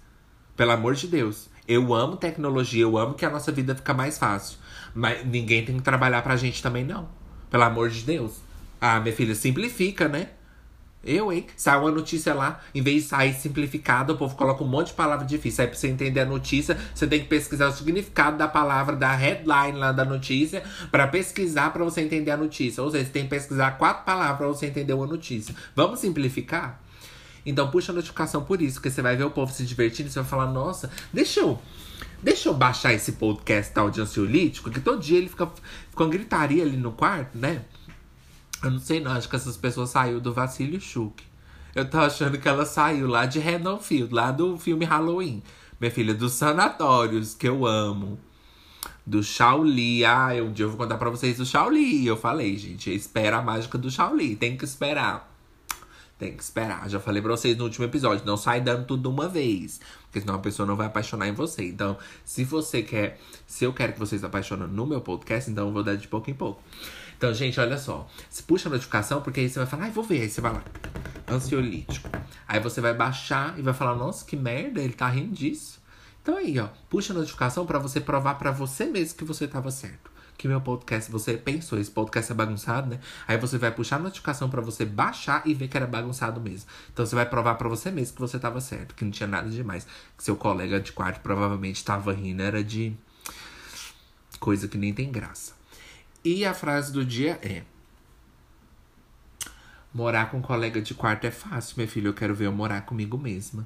Pelo 0.55 0.73
amor 0.73 0.95
de 0.95 1.07
Deus. 1.07 1.49
Eu 1.67 1.95
amo 1.95 2.17
tecnologia, 2.19 2.83
eu 2.83 2.99
amo 2.99 3.15
que 3.15 3.25
a 3.25 3.31
nossa 3.31 3.51
vida 3.51 3.75
fica 3.75 3.95
mais 3.95 4.19
fácil. 4.19 4.59
Mas 4.95 5.25
ninguém 5.27 5.65
tem 5.65 5.77
que 5.77 5.83
trabalhar 5.83 6.23
pra 6.23 6.37
gente 6.37 6.63
também, 6.63 6.85
não. 6.85 7.09
Pelo 7.51 7.63
amor 7.65 7.89
de 7.89 8.03
Deus. 8.03 8.41
Ah, 8.81 9.01
minha 9.01 9.15
filha, 9.15 9.35
simplifica, 9.35 10.09
né? 10.09 10.29
Eu, 11.05 11.33
hein? 11.33 11.47
Sai 11.57 11.79
uma 11.79 11.91
notícia 11.91 12.33
lá, 12.33 12.61
em 12.73 12.81
vez 12.81 13.03
de 13.03 13.09
sair 13.09 13.35
simplificada, 13.35 14.13
o 14.13 14.17
povo 14.17 14.37
coloca 14.37 14.63
um 14.63 14.69
monte 14.69 14.89
de 14.89 14.93
palavra 14.95 15.27
difícil. 15.27 15.65
Aí 15.65 15.69
pra 15.69 15.77
você 15.77 15.89
entender 15.89 16.21
a 16.21 16.25
notícia, 16.25 16.79
você 16.95 17.07
tem 17.09 17.21
que 17.21 17.27
pesquisar 17.27 17.69
o 17.69 17.73
significado 17.73 18.39
da 18.39 18.47
palavra, 18.47 18.95
da 18.95 19.13
headline 19.13 19.77
lá 19.79 19.91
da 19.91 20.05
notícia, 20.05 20.63
para 20.93 21.09
pesquisar 21.09 21.73
para 21.73 21.83
você 21.83 22.03
entender 22.03 22.31
a 22.31 22.37
notícia. 22.37 22.83
Ou 22.83 22.91
seja, 22.91 23.05
você 23.05 23.11
tem 23.11 23.25
que 23.25 23.31
pesquisar 23.31 23.73
quatro 23.73 24.05
palavras 24.05 24.39
pra 24.39 24.47
você 24.47 24.67
entender 24.67 24.93
uma 24.93 25.07
notícia. 25.07 25.55
Vamos 25.75 25.99
simplificar? 25.99 26.81
Então 27.45 27.69
puxa 27.69 27.91
a 27.91 27.95
notificação 27.95 28.45
por 28.45 28.63
isso, 28.63 28.75
porque 28.75 28.91
você 28.91 29.03
vai 29.03 29.17
ver 29.17 29.25
o 29.25 29.31
povo 29.31 29.53
se 29.53 29.65
divertindo 29.65 30.09
você 30.09 30.21
vai 30.21 30.29
falar, 30.29 30.47
nossa, 30.47 30.89
deixa 31.13 31.41
eu 31.41 31.61
Deixa 32.23 32.49
eu 32.49 32.55
baixar 32.55 32.93
esse 32.93 33.13
podcast 33.13 33.73
tal 33.73 33.91
de 33.91 34.01
ansiolítico, 34.01 34.71
que 34.71 34.81
todo 34.81 35.01
dia 35.01 35.19
ele 35.19 35.29
fica, 35.29 35.51
com 35.93 36.09
gritaria 36.09 36.63
ali 36.63 36.77
no 36.77 36.93
quarto, 36.93 37.37
né? 37.37 37.65
Eu 38.63 38.71
não 38.71 38.79
sei 38.79 39.01
não, 39.01 39.11
acho 39.11 39.29
que 39.29 39.35
essas 39.35 39.57
pessoas 39.57 39.91
saíram 39.91 40.21
do 40.21 40.33
Vacílio 40.33 40.81
Chuque. 40.81 41.25
Eu 41.75 41.89
tô 41.91 41.99
achando 41.99 42.39
que 42.39 42.49
ela 42.49 42.65
saiu 42.65 43.09
lá 43.09 43.27
de 43.27 43.41
Redonfield, 43.41 44.15
lá 44.15 44.31
do 44.31 44.57
filme 44.57 44.85
Halloween. 44.85 45.43
Minha 45.81 45.91
filha, 45.91 46.15
dos 46.15 46.35
sanatórios, 46.35 47.35
que 47.35 47.49
eu 47.49 47.67
amo. 47.67 48.21
Do 49.05 49.21
Shaoli. 49.21 50.05
Ah, 50.05 50.29
um 50.45 50.53
dia 50.53 50.67
eu 50.67 50.69
vou 50.69 50.79
contar 50.79 50.99
pra 50.99 51.11
vocês 51.11 51.39
do 51.39 51.47
Shaoli. 51.47 52.07
Eu 52.07 52.17
falei, 52.17 52.57
gente, 52.57 52.95
espera 52.95 53.39
a 53.39 53.43
mágica 53.43 53.77
do 53.77 53.91
Shaoli. 53.91 54.37
Tem 54.37 54.57
que 54.57 54.65
esperar. 54.65 55.32
Tem 56.23 56.37
que 56.37 56.43
esperar. 56.45 56.89
Já 56.89 57.01
falei 57.01 57.21
pra 57.21 57.33
vocês 57.33 57.57
no 57.57 57.65
último 57.65 57.85
episódio. 57.85 58.25
Não 58.25 58.37
sai 58.37 58.61
dando 58.61 58.87
tudo 58.87 59.03
de 59.03 59.09
uma 59.09 59.29
vez. 59.29 59.81
Porque 60.05 60.21
senão 60.21 60.37
a 60.37 60.39
pessoa 60.39 60.65
não 60.65 60.77
vai 60.77 60.87
apaixonar 60.87 61.27
em 61.27 61.33
você. 61.33 61.65
Então, 61.65 61.99
se 62.25 62.45
você 62.45 62.81
quer. 62.81 63.19
Se 63.45 63.65
eu 63.65 63.73
quero 63.73 63.93
que 63.93 63.99
vocês 63.99 64.23
apaixonem 64.23 64.69
no 64.69 64.87
meu 64.87 65.01
podcast, 65.01 65.51
então 65.51 65.67
eu 65.67 65.73
vou 65.73 65.83
dar 65.83 65.97
de 65.97 66.07
pouco 66.07 66.31
em 66.31 66.35
pouco. 66.35 66.63
Então, 67.19 67.35
gente, 67.35 67.59
olha 67.59 67.77
só. 67.77 68.07
Se 68.31 68.45
puxa 68.45 68.69
a 68.69 68.71
notificação, 68.71 69.21
porque 69.21 69.41
aí 69.41 69.49
você 69.49 69.59
vai 69.59 69.67
falar, 69.67 69.83
ai, 69.87 69.91
vou 69.91 70.05
ver. 70.05 70.21
Aí 70.21 70.31
você 70.31 70.41
vai 70.41 70.53
lá. 70.53 70.63
Ansiolítico. 71.29 72.09
Aí 72.47 72.61
você 72.61 72.81
vai 72.81 72.95
baixar 72.95 73.59
e 73.59 73.63
vai 73.63 73.75
falar, 73.75 73.97
nossa, 73.97 74.25
que 74.25 74.37
merda, 74.37 74.81
ele 74.81 74.93
tá 74.93 75.09
rindo 75.09 75.35
disso. 75.35 75.81
Então 76.23 76.37
aí, 76.37 76.57
ó, 76.61 76.69
puxa 76.89 77.13
a 77.13 77.17
notificação 77.17 77.67
para 77.67 77.81
você 77.81 78.01
provar 78.01 78.35
para 78.35 78.53
você 78.53 78.85
mesmo 78.85 79.19
que 79.19 79.25
você 79.25 79.49
tava 79.49 79.73
certo. 79.73 80.12
Que 80.43 80.49
meu 80.49 80.61
podcast, 80.61 81.09
você 81.09 81.37
pensou, 81.37 81.79
esse 81.79 81.89
podcast 81.89 82.33
é 82.33 82.35
bagunçado, 82.35 82.91
né? 82.91 82.99
Aí 83.29 83.39
você 83.39 83.57
vai 83.59 83.71
puxar 83.71 83.95
a 83.95 83.99
notificação 84.01 84.51
para 84.51 84.61
você 84.61 84.85
baixar 84.85 85.41
e 85.47 85.55
ver 85.55 85.69
que 85.69 85.77
era 85.77 85.87
bagunçado 85.87 86.41
mesmo. 86.41 86.69
Então 86.93 87.07
você 87.07 87.15
vai 87.15 87.25
provar 87.25 87.55
para 87.55 87.69
você 87.69 87.93
mesmo 87.93 88.17
que 88.17 88.21
você 88.21 88.41
tava 88.41 88.61
certo, 88.61 88.93
que 88.97 89.05
não 89.05 89.13
tinha 89.13 89.29
nada 89.29 89.49
demais. 89.49 89.87
Que 90.19 90.25
seu 90.25 90.35
colega 90.35 90.81
de 90.81 90.91
quarto 90.91 91.21
provavelmente 91.21 91.85
tava 91.85 92.13
rindo, 92.13 92.43
era 92.43 92.65
de 92.65 92.93
coisa 94.41 94.67
que 94.67 94.77
nem 94.77 94.93
tem 94.93 95.13
graça. 95.13 95.53
E 96.25 96.45
a 96.45 96.53
frase 96.53 96.93
do 96.93 97.05
dia 97.05 97.39
é: 97.41 97.63
Morar 99.95 100.29
com 100.29 100.39
um 100.39 100.43
colega 100.43 100.83
de 100.83 100.93
quarto 100.93 101.25
é 101.25 101.31
fácil, 101.31 101.77
meu 101.79 101.87
filho. 101.87 102.09
Eu 102.09 102.15
quero 102.15 102.35
ver 102.35 102.47
eu 102.47 102.53
morar 102.53 102.81
comigo 102.81 103.17
mesma. 103.17 103.65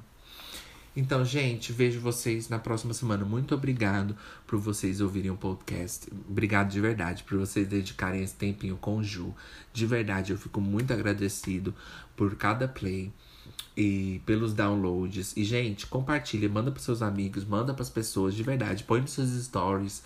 Então, 0.99 1.23
gente, 1.23 1.71
vejo 1.71 1.99
vocês 1.99 2.49
na 2.49 2.57
próxima 2.57 2.91
semana. 2.91 3.23
Muito 3.23 3.53
obrigado 3.53 4.17
por 4.47 4.57
vocês 4.57 4.99
ouvirem 4.99 5.29
o 5.29 5.37
podcast. 5.37 6.11
Obrigado 6.27 6.71
de 6.71 6.81
verdade 6.81 7.21
por 7.21 7.37
vocês 7.37 7.67
dedicarem 7.67 8.23
esse 8.23 8.33
tempinho 8.33 8.75
com 8.77 8.97
o 8.97 9.03
Ju. 9.03 9.31
De 9.71 9.85
verdade, 9.85 10.31
eu 10.31 10.39
fico 10.39 10.59
muito 10.59 10.91
agradecido 10.91 11.71
por 12.15 12.35
cada 12.35 12.67
play 12.67 13.13
e 13.77 14.23
pelos 14.25 14.55
downloads. 14.55 15.37
E, 15.37 15.43
gente, 15.43 15.85
compartilha, 15.85 16.49
manda 16.49 16.71
para 16.71 16.81
seus 16.81 17.03
amigos, 17.03 17.45
manda 17.45 17.75
para 17.75 17.83
as 17.83 17.91
pessoas, 17.91 18.33
de 18.33 18.41
verdade. 18.41 18.83
Põe 18.83 19.01
nos 19.01 19.11
seus 19.11 19.29
stories 19.29 20.01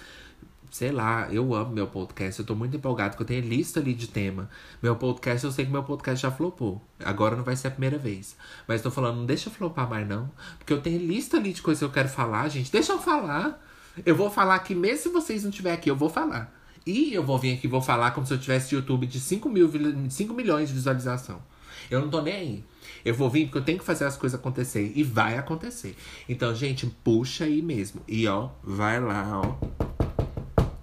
sei 0.71 0.89
lá, 0.89 1.27
eu 1.29 1.53
amo 1.53 1.73
meu 1.73 1.85
podcast, 1.85 2.39
eu 2.39 2.45
tô 2.45 2.55
muito 2.55 2.77
empolgado, 2.77 3.11
porque 3.11 3.23
eu 3.23 3.27
tenho 3.27 3.47
lista 3.47 3.81
ali 3.81 3.93
de 3.93 4.07
tema. 4.07 4.49
Meu 4.81 4.95
podcast, 4.95 5.45
eu 5.45 5.51
sei 5.51 5.65
que 5.65 5.71
meu 5.71 5.83
podcast 5.83 6.21
já 6.21 6.31
flopou. 6.31 6.81
Agora 7.03 7.35
não 7.35 7.43
vai 7.43 7.57
ser 7.57 7.67
a 7.67 7.71
primeira 7.71 7.97
vez. 7.97 8.37
Mas 8.65 8.81
tô 8.81 8.89
falando, 8.89 9.17
não 9.17 9.25
deixa 9.25 9.49
flopar 9.49 9.89
mais 9.89 10.07
não. 10.07 10.31
Porque 10.57 10.71
eu 10.71 10.81
tenho 10.81 10.97
lista 10.97 11.35
ali 11.35 11.51
de 11.51 11.61
coisas 11.61 11.79
que 11.79 11.85
eu 11.85 11.91
quero 11.91 12.07
falar, 12.07 12.47
gente. 12.47 12.71
Deixa 12.71 12.93
eu 12.93 12.99
falar. 12.99 13.61
Eu 14.05 14.15
vou 14.15 14.31
falar 14.31 14.55
aqui, 14.55 14.73
mesmo 14.73 15.03
se 15.03 15.09
vocês 15.09 15.43
não 15.43 15.49
estiverem 15.49 15.77
aqui, 15.77 15.91
eu 15.91 15.95
vou 15.95 16.09
falar. 16.09 16.57
E 16.85 17.13
eu 17.13 17.21
vou 17.21 17.37
vir 17.37 17.53
aqui 17.55 17.67
e 17.67 17.69
vou 17.69 17.81
falar 17.81 18.11
como 18.11 18.25
se 18.25 18.33
eu 18.33 18.39
tivesse 18.39 18.73
YouTube 18.73 19.05
de 19.05 19.19
5, 19.19 19.49
mil, 19.49 19.69
5 20.09 20.33
milhões 20.33 20.69
de 20.69 20.75
visualização. 20.75 21.41
Eu 21.89 21.99
não 21.99 22.09
tô 22.09 22.21
nem 22.21 22.33
aí. 22.33 22.65
Eu 23.03 23.13
vou 23.13 23.29
vir 23.29 23.45
porque 23.45 23.57
eu 23.57 23.63
tenho 23.63 23.77
que 23.77 23.83
fazer 23.83 24.05
as 24.05 24.15
coisas 24.15 24.39
acontecer. 24.39 24.93
E 24.95 25.03
vai 25.03 25.37
acontecer. 25.37 25.97
Então, 26.29 26.55
gente, 26.55 26.87
puxa 27.03 27.43
aí 27.43 27.61
mesmo. 27.61 28.01
E 28.07 28.25
ó, 28.25 28.49
vai 28.63 29.01
lá, 29.01 29.41
ó 29.43 30.10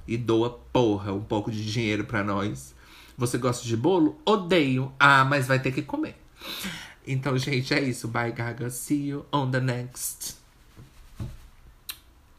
e 0.08 0.16
doa, 0.16 0.50
porra, 0.72 1.12
um 1.12 1.22
pouco 1.22 1.52
de 1.52 1.70
dinheiro 1.70 2.04
para 2.04 2.24
nós. 2.24 2.74
Você 3.16 3.36
gosta 3.36 3.66
de 3.66 3.76
bolo? 3.76 4.18
Odeio. 4.24 4.90
Ah, 4.98 5.22
mas 5.24 5.46
vai 5.46 5.60
ter 5.60 5.70
que 5.70 5.82
comer. 5.82 6.16
Então, 7.06 7.36
gente, 7.36 7.74
é 7.74 7.80
isso. 7.80 8.08
Bye, 8.08 8.32
Gaga. 8.32 8.70
See 8.70 9.08
you 9.08 9.26
on 9.30 9.50
the 9.50 9.60
next 9.60 10.36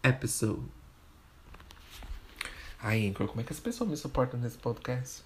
episode. 0.03 0.63
Ai, 2.81 3.07
Anchor, 3.07 3.27
como 3.27 3.41
é 3.41 3.43
que 3.43 3.53
as 3.53 3.59
pessoas 3.59 3.89
me 3.89 3.97
suportam 3.97 4.39
nesse 4.39 4.57
podcast? 4.57 5.21